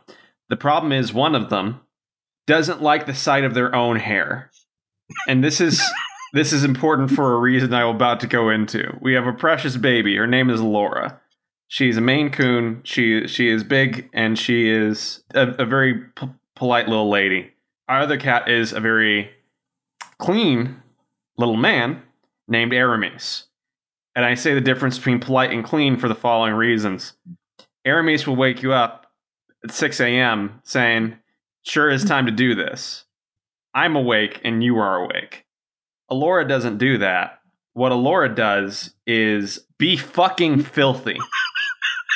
The 0.48 0.56
problem 0.56 0.92
is 0.92 1.12
one 1.12 1.34
of 1.34 1.50
them 1.50 1.80
doesn't 2.46 2.82
like 2.82 3.06
the 3.06 3.14
sight 3.14 3.44
of 3.44 3.54
their 3.54 3.74
own 3.74 3.96
hair, 3.96 4.50
and 5.26 5.44
this 5.44 5.60
is 5.60 5.82
this 6.32 6.52
is 6.52 6.64
important 6.64 7.10
for 7.10 7.34
a 7.34 7.38
reason 7.38 7.72
I'm 7.72 7.88
about 7.88 8.20
to 8.20 8.26
go 8.26 8.50
into. 8.50 8.96
We 9.00 9.14
have 9.14 9.26
a 9.26 9.32
precious 9.32 9.76
baby. 9.76 10.16
Her 10.16 10.26
name 10.26 10.50
is 10.50 10.60
Laura. 10.60 11.20
She's 11.68 11.96
a 11.96 12.00
Maine 12.00 12.30
Coon. 12.30 12.80
She 12.84 13.26
she 13.26 13.48
is 13.50 13.62
big 13.62 14.08
and 14.12 14.38
she 14.38 14.68
is 14.68 15.22
a, 15.34 15.48
a 15.58 15.64
very 15.64 15.94
p- 16.16 16.28
polite 16.56 16.88
little 16.88 17.10
lady. 17.10 17.52
Our 17.88 18.00
other 18.00 18.18
cat 18.18 18.48
is 18.48 18.72
a 18.72 18.80
very 18.80 19.30
clean 20.18 20.82
little 21.36 21.56
man 21.56 22.02
named 22.48 22.72
Aramis. 22.72 23.44
And 24.14 24.24
I 24.24 24.34
say 24.34 24.54
the 24.54 24.60
difference 24.60 24.98
between 24.98 25.20
polite 25.20 25.52
and 25.52 25.64
clean 25.64 25.96
for 25.96 26.08
the 26.08 26.14
following 26.14 26.54
reasons. 26.54 27.12
Aramis 27.84 28.26
will 28.26 28.36
wake 28.36 28.62
you 28.62 28.72
up 28.72 29.06
at 29.62 29.70
6 29.70 30.00
a.m. 30.00 30.60
saying, 30.64 31.16
Sure, 31.62 31.90
it's 31.90 32.04
time 32.04 32.26
to 32.26 32.32
do 32.32 32.54
this. 32.54 33.04
I'm 33.74 33.94
awake 33.94 34.40
and 34.42 34.64
you 34.64 34.78
are 34.78 35.04
awake. 35.04 35.44
Alora 36.10 36.46
doesn't 36.46 36.78
do 36.78 36.98
that. 36.98 37.40
What 37.74 37.92
Alora 37.92 38.34
does 38.34 38.94
is 39.06 39.60
be 39.78 39.96
fucking 39.96 40.62
filthy. 40.62 41.16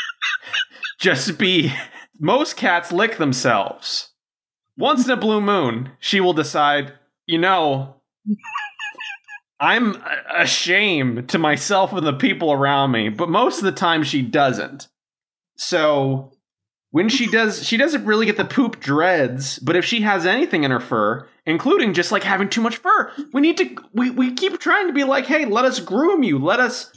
Just 0.99 1.38
be. 1.38 1.72
Most 2.18 2.57
cats 2.57 2.93
lick 2.93 3.16
themselves. 3.16 4.11
Once 4.76 5.05
in 5.05 5.11
a 5.11 5.16
blue 5.16 5.40
moon, 5.40 5.90
she 5.99 6.20
will 6.20 6.32
decide, 6.32 6.93
you 7.26 7.38
know, 7.38 7.97
I'm 9.61 10.03
a- 10.34 10.47
shame 10.47 11.26
to 11.28 11.38
myself 11.38 11.93
and 11.93 12.07
the 12.07 12.12
people 12.12 12.53
around 12.53 12.90
me, 12.93 13.09
but 13.11 13.28
most 13.28 13.59
of 13.59 13.64
the 13.64 13.72
time 13.72 14.03
she 14.03 14.22
doesn't. 14.22 14.88
So 15.57 16.32
when 16.90 17.09
she 17.09 17.26
does, 17.26 17.66
she 17.66 17.76
doesn't 17.76 18.05
really 18.05 18.26
get 18.26 18.36
the 18.36 18.45
poop 18.45 18.80
dreads, 18.80 19.59
but 19.59 19.76
if 19.76 19.84
she 19.84 20.01
has 20.03 20.26
anything 20.26 20.64
in 20.64 20.70
her 20.70 20.80
fur, 20.80 21.28
including 21.47 21.95
just 21.95 22.12
like 22.12 22.22
having 22.22 22.49
too 22.49 22.61
much 22.61 22.76
fur, 22.76 23.12
we 23.32 23.40
need 23.40 23.57
to, 23.59 23.76
we, 23.93 24.11
we 24.11 24.32
keep 24.32 24.59
trying 24.59 24.86
to 24.86 24.93
be 24.93 25.05
like, 25.05 25.26
hey, 25.26 25.45
let 25.45 25.64
us 25.64 25.80
groom 25.80 26.22
you, 26.22 26.38
let 26.38 26.61
us 26.61 26.93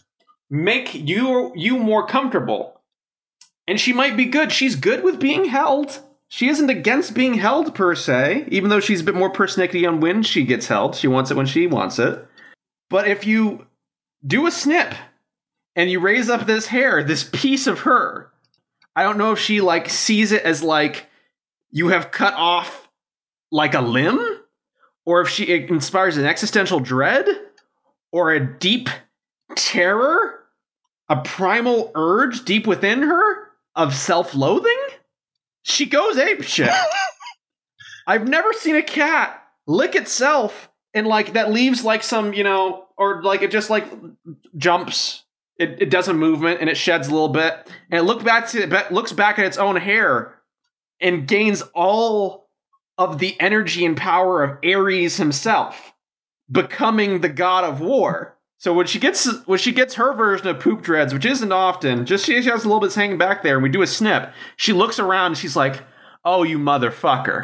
make 0.50 0.93
you, 0.93 1.52
you 1.56 1.78
more 1.78 2.06
comfortable. 2.06 2.82
And 3.68 3.80
she 3.80 3.93
might 3.93 4.16
be 4.16 4.26
good. 4.26 4.52
She's 4.52 4.76
good 4.76 5.04
with 5.04 5.20
being 5.20 5.46
held. 5.46 6.00
She 6.28 6.50
isn't 6.50 6.70
against 6.70 7.14
being 7.14 7.36
held 7.36 7.74
per 7.74 7.96
se, 7.96 8.48
even 8.50 8.70
though 8.70 8.80
she's 8.80 9.02
a 9.02 9.04
bit 9.04 9.16
more 9.16 9.32
persnickety 9.32 9.88
on 9.88 10.02
when 10.02 10.22
she 10.22 10.43
gets 10.43 10.68
held. 10.68 10.96
She 10.96 11.08
wants 11.08 11.32
it 11.32 11.38
when 11.38 11.46
she 11.46 11.66
wants 11.66 11.98
it. 11.98 12.28
But 12.89 13.08
if 13.08 13.26
you 13.26 13.66
do 14.26 14.46
a 14.46 14.52
snip 14.52 14.93
and 15.76 15.89
you 15.89 16.00
raise 16.00 16.30
up 16.30 16.46
this 16.46 16.68
hair, 16.68 17.04
this 17.04 17.24
piece 17.24 17.68
of 17.68 17.82
her, 17.82 18.32
I 18.96 19.04
don't 19.04 19.18
know 19.18 19.32
if 19.32 19.39
she 19.39 19.62
like 19.62 19.89
sees 19.89 20.32
it 20.32 20.43
as 20.43 20.64
like 20.64 21.08
you 21.72 21.89
have 21.89 22.12
cut 22.12 22.34
off 22.36 22.88
like 23.52 23.74
a 23.74 23.82
limb, 23.82 24.20
or 25.06 25.22
if 25.22 25.30
she 25.30 25.51
inspires 25.53 26.18
an 26.18 26.26
existential 26.26 26.80
dread, 26.80 27.28
or 28.12 28.32
a 28.32 28.39
deep 28.39 28.89
terror, 29.56 30.45
a 31.10 31.18
primal 31.18 31.91
urge 31.95 32.45
deep 32.45 32.66
within 32.66 33.03
her 33.03 33.49
of 33.76 33.93
self-loathing. 33.93 34.80
She 35.64 35.86
goes 35.86 36.18
ape 36.18 36.43
shit. 36.43 36.72
I've 38.08 38.28
never 38.28 38.53
seen 38.53 38.76
a 38.76 38.84
cat 38.84 39.43
lick 39.68 39.95
itself 39.95 40.70
and 40.93 41.08
like 41.08 41.34
that 41.34 41.51
leaves 41.51 41.84
like 41.84 42.03
some, 42.03 42.34
you 42.34 42.43
know, 42.43 42.86
or 42.97 43.22
like 43.24 43.41
it 43.41 43.51
just 43.51 43.70
like 43.70 43.86
jumps. 44.58 45.24
It, 45.58 45.82
it 45.82 45.89
does 45.89 46.08
a 46.08 46.14
movement 46.14 46.60
and 46.62 46.70
it 46.70 46.78
sheds 46.78 47.08
a 47.08 47.12
little 47.12 47.30
bit 47.30 47.68
and 47.89 47.99
it 47.99 48.03
look 48.03 48.24
back 48.24 48.47
to 48.49 48.62
it 48.62 48.91
looks 48.91 49.12
back 49.12 49.39
at 49.39 49.45
its 49.45 49.58
own 49.58 49.76
hair 49.78 50.36
and 50.99 51.28
gains 51.28 51.64
all 51.74 52.45
of 52.98 53.20
the 53.20 53.39
energy 53.39 53.86
and 53.86 53.98
power 53.98 54.43
of 54.43 54.58
Ares 54.64 55.18
himself, 55.18 55.93
becoming 56.50 57.22
the 57.22 57.30
god 57.30 57.64
of 57.64 57.82
war. 57.82 58.38
So 58.58 58.74
when 58.74 58.88
she 58.88 59.00
gets 59.00 59.28
when 59.46 59.60
she 59.60 59.72
gets 59.72 59.96
her 59.96 60.14
version 60.14 60.48
of 60.48 60.60
poop 60.60 60.82
dreads, 60.82 61.14
which 61.14 61.26
isn't 61.26 61.52
often, 61.52 62.06
just 62.06 62.26
she, 62.26 62.41
she 62.41 62.50
has 62.50 62.64
a 62.64 62.68
little 62.68 62.80
bit 62.80 62.93
hanging 62.93 63.18
back 63.18 63.43
there, 63.43 63.56
and 63.56 63.64
we 63.64 63.70
do 63.70 63.82
a 63.82 63.88
snip. 63.88 64.32
She 64.56 64.74
looks 64.74 64.98
around 64.98 65.28
and 65.28 65.38
she's 65.38 65.56
like, 65.56 65.84
"Oh, 66.24 66.43
you 66.43 66.58
motherfucker! 66.58 67.43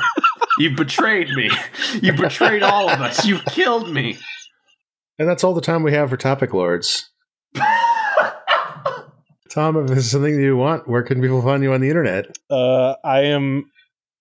you 0.57 0.75
betrayed 0.75 1.29
me! 1.29 1.51
You 2.01 2.13
betrayed 2.13 2.63
all 2.63 2.89
of 2.89 3.01
us! 3.01 3.25
You 3.25 3.39
killed 3.49 3.89
me!" 3.89 4.17
And 5.19 5.27
that's 5.27 5.43
all 5.43 5.53
the 5.53 5.61
time 5.61 5.83
we 5.83 5.93
have 5.93 6.09
for 6.09 6.17
Topic 6.17 6.53
Lords. 6.53 7.09
Tom, 9.51 9.75
if 9.77 9.87
this 9.87 9.97
is 9.99 10.11
something 10.11 10.37
that 10.37 10.41
you 10.41 10.55
want, 10.55 10.87
where 10.87 11.03
can 11.03 11.21
people 11.21 11.41
find 11.41 11.61
you 11.61 11.73
on 11.73 11.81
the 11.81 11.89
internet? 11.89 12.37
Uh, 12.49 12.95
I 13.03 13.25
am 13.25 13.69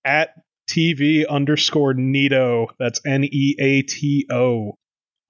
at 0.05 0.35
TV 0.71 1.27
underscore 1.29 1.95
Neato. 1.95 2.68
That's 2.79 3.01
N 3.07 3.25
E 3.25 3.57
A 3.59 3.83
T 3.83 4.27
O 4.31 4.79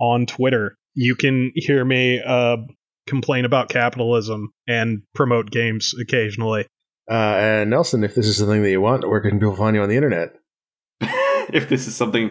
on 0.01 0.26
Twitter. 0.26 0.76
You 0.95 1.14
can 1.14 1.53
hear 1.55 1.84
me 1.84 2.20
uh, 2.20 2.59
complain 3.07 3.45
about 3.45 3.68
capitalism 3.68 4.53
and 4.68 5.03
promote 5.14 5.51
games 5.51 5.95
occasionally. 6.01 6.66
Uh, 7.11 7.14
and 7.14 7.70
Nelson, 7.70 8.05
if 8.05 8.14
this 8.14 8.26
is 8.26 8.36
something 8.36 8.62
that 8.62 8.70
you 8.70 8.80
want, 8.80 9.09
where 9.09 9.20
can 9.20 9.38
people 9.38 9.57
find 9.57 9.74
you 9.74 9.82
on 9.82 9.88
the 9.88 9.97
internet? 9.97 10.36
if 11.01 11.68
this 11.68 11.86
is 11.86 11.97
something 11.97 12.30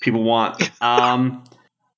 people 0.00 0.22
want. 0.22 0.70
Um, 0.82 1.44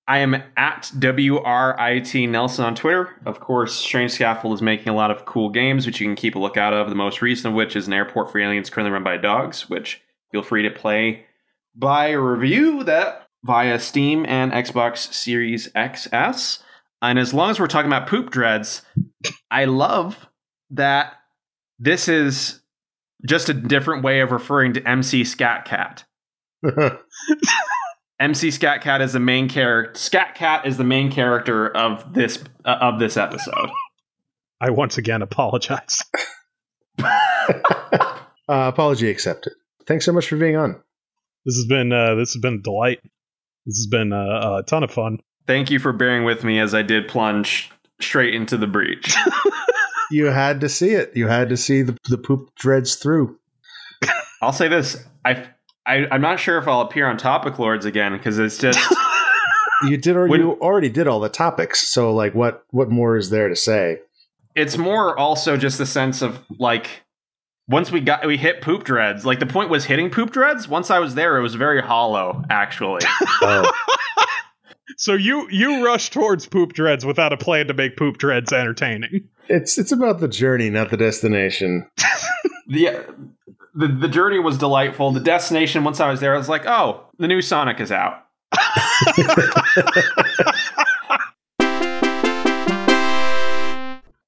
I 0.08 0.18
am 0.18 0.42
at 0.56 0.90
WRIT 0.98 2.28
Nelson 2.28 2.64
on 2.64 2.74
Twitter. 2.74 3.10
Of 3.24 3.40
course, 3.40 3.74
Strange 3.74 4.12
Scaffold 4.12 4.54
is 4.54 4.62
making 4.62 4.88
a 4.88 4.96
lot 4.96 5.10
of 5.10 5.24
cool 5.24 5.50
games, 5.50 5.86
which 5.86 6.00
you 6.00 6.06
can 6.06 6.16
keep 6.16 6.34
a 6.34 6.38
lookout 6.38 6.72
of. 6.72 6.88
The 6.88 6.94
most 6.94 7.22
recent 7.22 7.52
of 7.52 7.54
which 7.54 7.76
is 7.76 7.86
an 7.86 7.92
airport 7.92 8.32
for 8.32 8.40
aliens 8.40 8.68
currently 8.68 8.92
run 8.92 9.04
by 9.04 9.16
dogs, 9.16 9.70
which 9.70 10.02
feel 10.32 10.42
free 10.42 10.62
to 10.62 10.70
play 10.70 11.26
by 11.76 12.10
review 12.10 12.82
that 12.84 13.28
via 13.44 13.78
Steam 13.78 14.24
and 14.26 14.52
Xbox 14.52 15.12
Series 15.12 15.68
XS. 15.72 16.62
And 17.00 17.18
as 17.18 17.34
long 17.34 17.50
as 17.50 17.60
we're 17.60 17.66
talking 17.66 17.90
about 17.90 18.08
poop 18.08 18.30
dreads, 18.30 18.82
I 19.50 19.66
love 19.66 20.28
that 20.70 21.14
this 21.78 22.08
is 22.08 22.60
just 23.26 23.48
a 23.48 23.54
different 23.54 24.04
way 24.04 24.20
of 24.20 24.32
referring 24.32 24.74
to 24.74 24.88
MC 24.88 25.24
Scat 25.24 25.64
Cat. 25.64 26.04
MC 28.20 28.50
Scat 28.52 28.82
Cat 28.82 29.02
is 29.02 29.12
the 29.12 29.20
main 29.20 29.48
character. 29.48 29.98
Scat 29.98 30.34
Cat 30.34 30.66
is 30.66 30.76
the 30.76 30.84
main 30.84 31.10
character 31.10 31.68
of 31.76 32.14
this 32.14 32.42
uh, 32.64 32.78
of 32.80 33.00
this 33.00 33.16
episode. 33.16 33.70
I 34.60 34.70
once 34.70 34.96
again 34.96 35.22
apologize. 35.22 36.04
uh, 37.02 38.14
apology 38.48 39.10
accepted. 39.10 39.54
Thanks 39.86 40.04
so 40.04 40.12
much 40.12 40.28
for 40.28 40.36
being 40.36 40.56
on. 40.56 40.80
This 41.44 41.56
has 41.56 41.66
been 41.66 41.92
uh, 41.92 42.14
this 42.14 42.32
has 42.34 42.40
been 42.40 42.54
a 42.54 42.62
delight. 42.62 43.00
This 43.66 43.76
has 43.78 43.86
been 43.86 44.12
uh, 44.12 44.58
a 44.58 44.62
ton 44.66 44.84
of 44.84 44.90
fun. 44.90 45.18
Thank 45.46 45.70
you 45.70 45.78
for 45.78 45.92
bearing 45.92 46.24
with 46.24 46.44
me 46.44 46.58
as 46.60 46.74
I 46.74 46.82
did 46.82 47.08
plunge 47.08 47.70
straight 48.00 48.34
into 48.34 48.56
the 48.56 48.66
breach. 48.66 49.14
you 50.10 50.26
had 50.26 50.60
to 50.60 50.68
see 50.68 50.90
it. 50.90 51.12
You 51.16 51.26
had 51.26 51.48
to 51.48 51.56
see 51.56 51.82
the 51.82 51.96
the 52.08 52.18
poop 52.18 52.54
dreads 52.56 52.96
through. 52.96 53.38
I'll 54.42 54.52
say 54.52 54.68
this: 54.68 55.04
I, 55.24 55.48
I 55.86 56.06
I'm 56.10 56.20
not 56.20 56.38
sure 56.38 56.58
if 56.58 56.68
I'll 56.68 56.82
appear 56.82 57.06
on 57.06 57.16
Topic 57.16 57.58
Lords 57.58 57.84
again 57.84 58.12
because 58.12 58.38
it's 58.38 58.58
just 58.58 58.78
you 59.88 59.96
did 59.96 60.16
or 60.16 60.26
when, 60.26 60.40
you 60.40 60.52
already 60.60 60.90
did 60.90 61.08
all 61.08 61.20
the 61.20 61.28
topics. 61.28 61.88
So 61.88 62.14
like, 62.14 62.34
what 62.34 62.64
what 62.70 62.90
more 62.90 63.16
is 63.16 63.30
there 63.30 63.48
to 63.48 63.56
say? 63.56 63.98
It's 64.54 64.76
more 64.76 65.18
also 65.18 65.56
just 65.56 65.78
the 65.78 65.86
sense 65.86 66.22
of 66.22 66.40
like 66.58 67.02
once 67.68 67.90
we 67.90 68.00
got 68.00 68.26
we 68.26 68.36
hit 68.36 68.60
poop 68.60 68.84
dreads 68.84 69.24
like 69.24 69.38
the 69.38 69.46
point 69.46 69.70
was 69.70 69.84
hitting 69.84 70.10
poop 70.10 70.30
dreads? 70.30 70.68
Once 70.68 70.90
i 70.90 70.98
was 70.98 71.14
there 71.14 71.38
it 71.38 71.42
was 71.42 71.54
very 71.54 71.80
hollow 71.82 72.42
actually. 72.50 73.02
Oh. 73.42 73.72
so 74.96 75.14
you 75.14 75.48
you 75.50 75.84
rush 75.84 76.10
towards 76.10 76.46
poop 76.46 76.72
dreads 76.72 77.04
without 77.04 77.32
a 77.32 77.36
plan 77.36 77.66
to 77.68 77.74
make 77.74 77.96
poop 77.96 78.18
dreads 78.18 78.52
entertaining. 78.52 79.28
It's 79.48 79.78
it's 79.78 79.92
about 79.92 80.20
the 80.20 80.28
journey 80.28 80.70
not 80.70 80.90
the 80.90 80.96
destination. 80.96 81.88
The, 82.68 82.88
uh, 82.88 83.02
the 83.74 83.88
the 83.88 84.08
journey 84.08 84.38
was 84.38 84.56
delightful. 84.56 85.10
The 85.10 85.20
destination 85.20 85.84
once 85.84 86.00
i 86.00 86.08
was 86.10 86.20
there 86.20 86.34
i 86.34 86.38
was 86.38 86.48
like 86.48 86.64
oh 86.66 87.04
the 87.18 87.26
new 87.26 87.42
sonic 87.42 87.80
is 87.80 87.92
out 87.92 88.24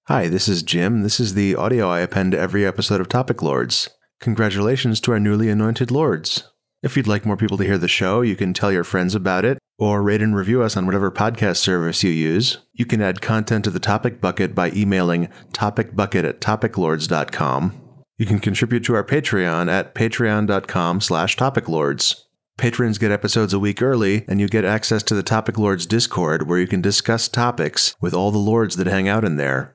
Hi, 0.09 0.29
this 0.29 0.49
is 0.49 0.63
Jim. 0.63 1.03
This 1.03 1.19
is 1.19 1.33
the 1.33 1.57
audio 1.57 1.89
I 1.89 2.01
append 2.01 2.33
to 2.33 2.39
every 2.39 2.67
episode 2.67 3.01
of 3.01 3.09
Topic 3.09 3.41
Lords. 3.41 3.89
Congratulations 4.21 5.01
to 5.01 5.13
our 5.13 5.19
newly 5.19 5.49
anointed 5.49 5.91
lords. 5.91 6.53
If 6.83 6.95
you'd 6.95 7.07
like 7.07 7.25
more 7.25 7.39
people 7.39 7.57
to 7.57 7.65
hear 7.65 7.79
the 7.79 7.89
show, 7.89 8.21
you 8.21 8.37
can 8.37 8.53
tell 8.53 8.71
your 8.71 8.85
friends 8.85 9.15
about 9.15 9.47
it 9.47 9.57
or 9.79 10.03
rate 10.03 10.21
and 10.21 10.37
review 10.37 10.63
us 10.63 10.77
on 10.77 10.85
whatever 10.85 11.11
podcast 11.11 11.57
service 11.57 12.05
you 12.05 12.11
use. 12.11 12.59
You 12.75 12.85
can 12.85 13.01
add 13.01 13.23
content 13.23 13.65
to 13.65 13.71
the 13.71 13.81
topic 13.81 14.21
bucket 14.21 14.55
by 14.55 14.73
emailing 14.73 15.31
topicbucket 15.55 16.29
at 16.29 16.43
topiclords.com. 16.43 17.81
You 18.19 18.27
can 18.27 18.41
contribute 18.41 18.85
to 18.85 18.95
our 18.97 19.05
Patreon 19.05 19.73
at 19.73 19.95
patreon.com 19.95 21.01
slash 21.01 21.35
topiclords. 21.39 22.25
Patrons 22.59 22.99
get 22.99 23.11
episodes 23.11 23.55
a 23.55 23.59
week 23.59 23.81
early, 23.81 24.27
and 24.29 24.39
you 24.39 24.49
get 24.49 24.67
access 24.67 25.03
to 25.05 25.15
the 25.15 25.23
Topic 25.23 25.57
Lords 25.57 25.87
Discord 25.87 26.47
where 26.47 26.59
you 26.59 26.67
can 26.67 26.83
discuss 26.83 27.27
topics 27.27 27.97
with 28.03 28.13
all 28.13 28.31
the 28.31 28.37
lords 28.37 28.77
that 28.77 28.87
hang 28.87 29.09
out 29.09 29.25
in 29.25 29.37
there. 29.37 29.75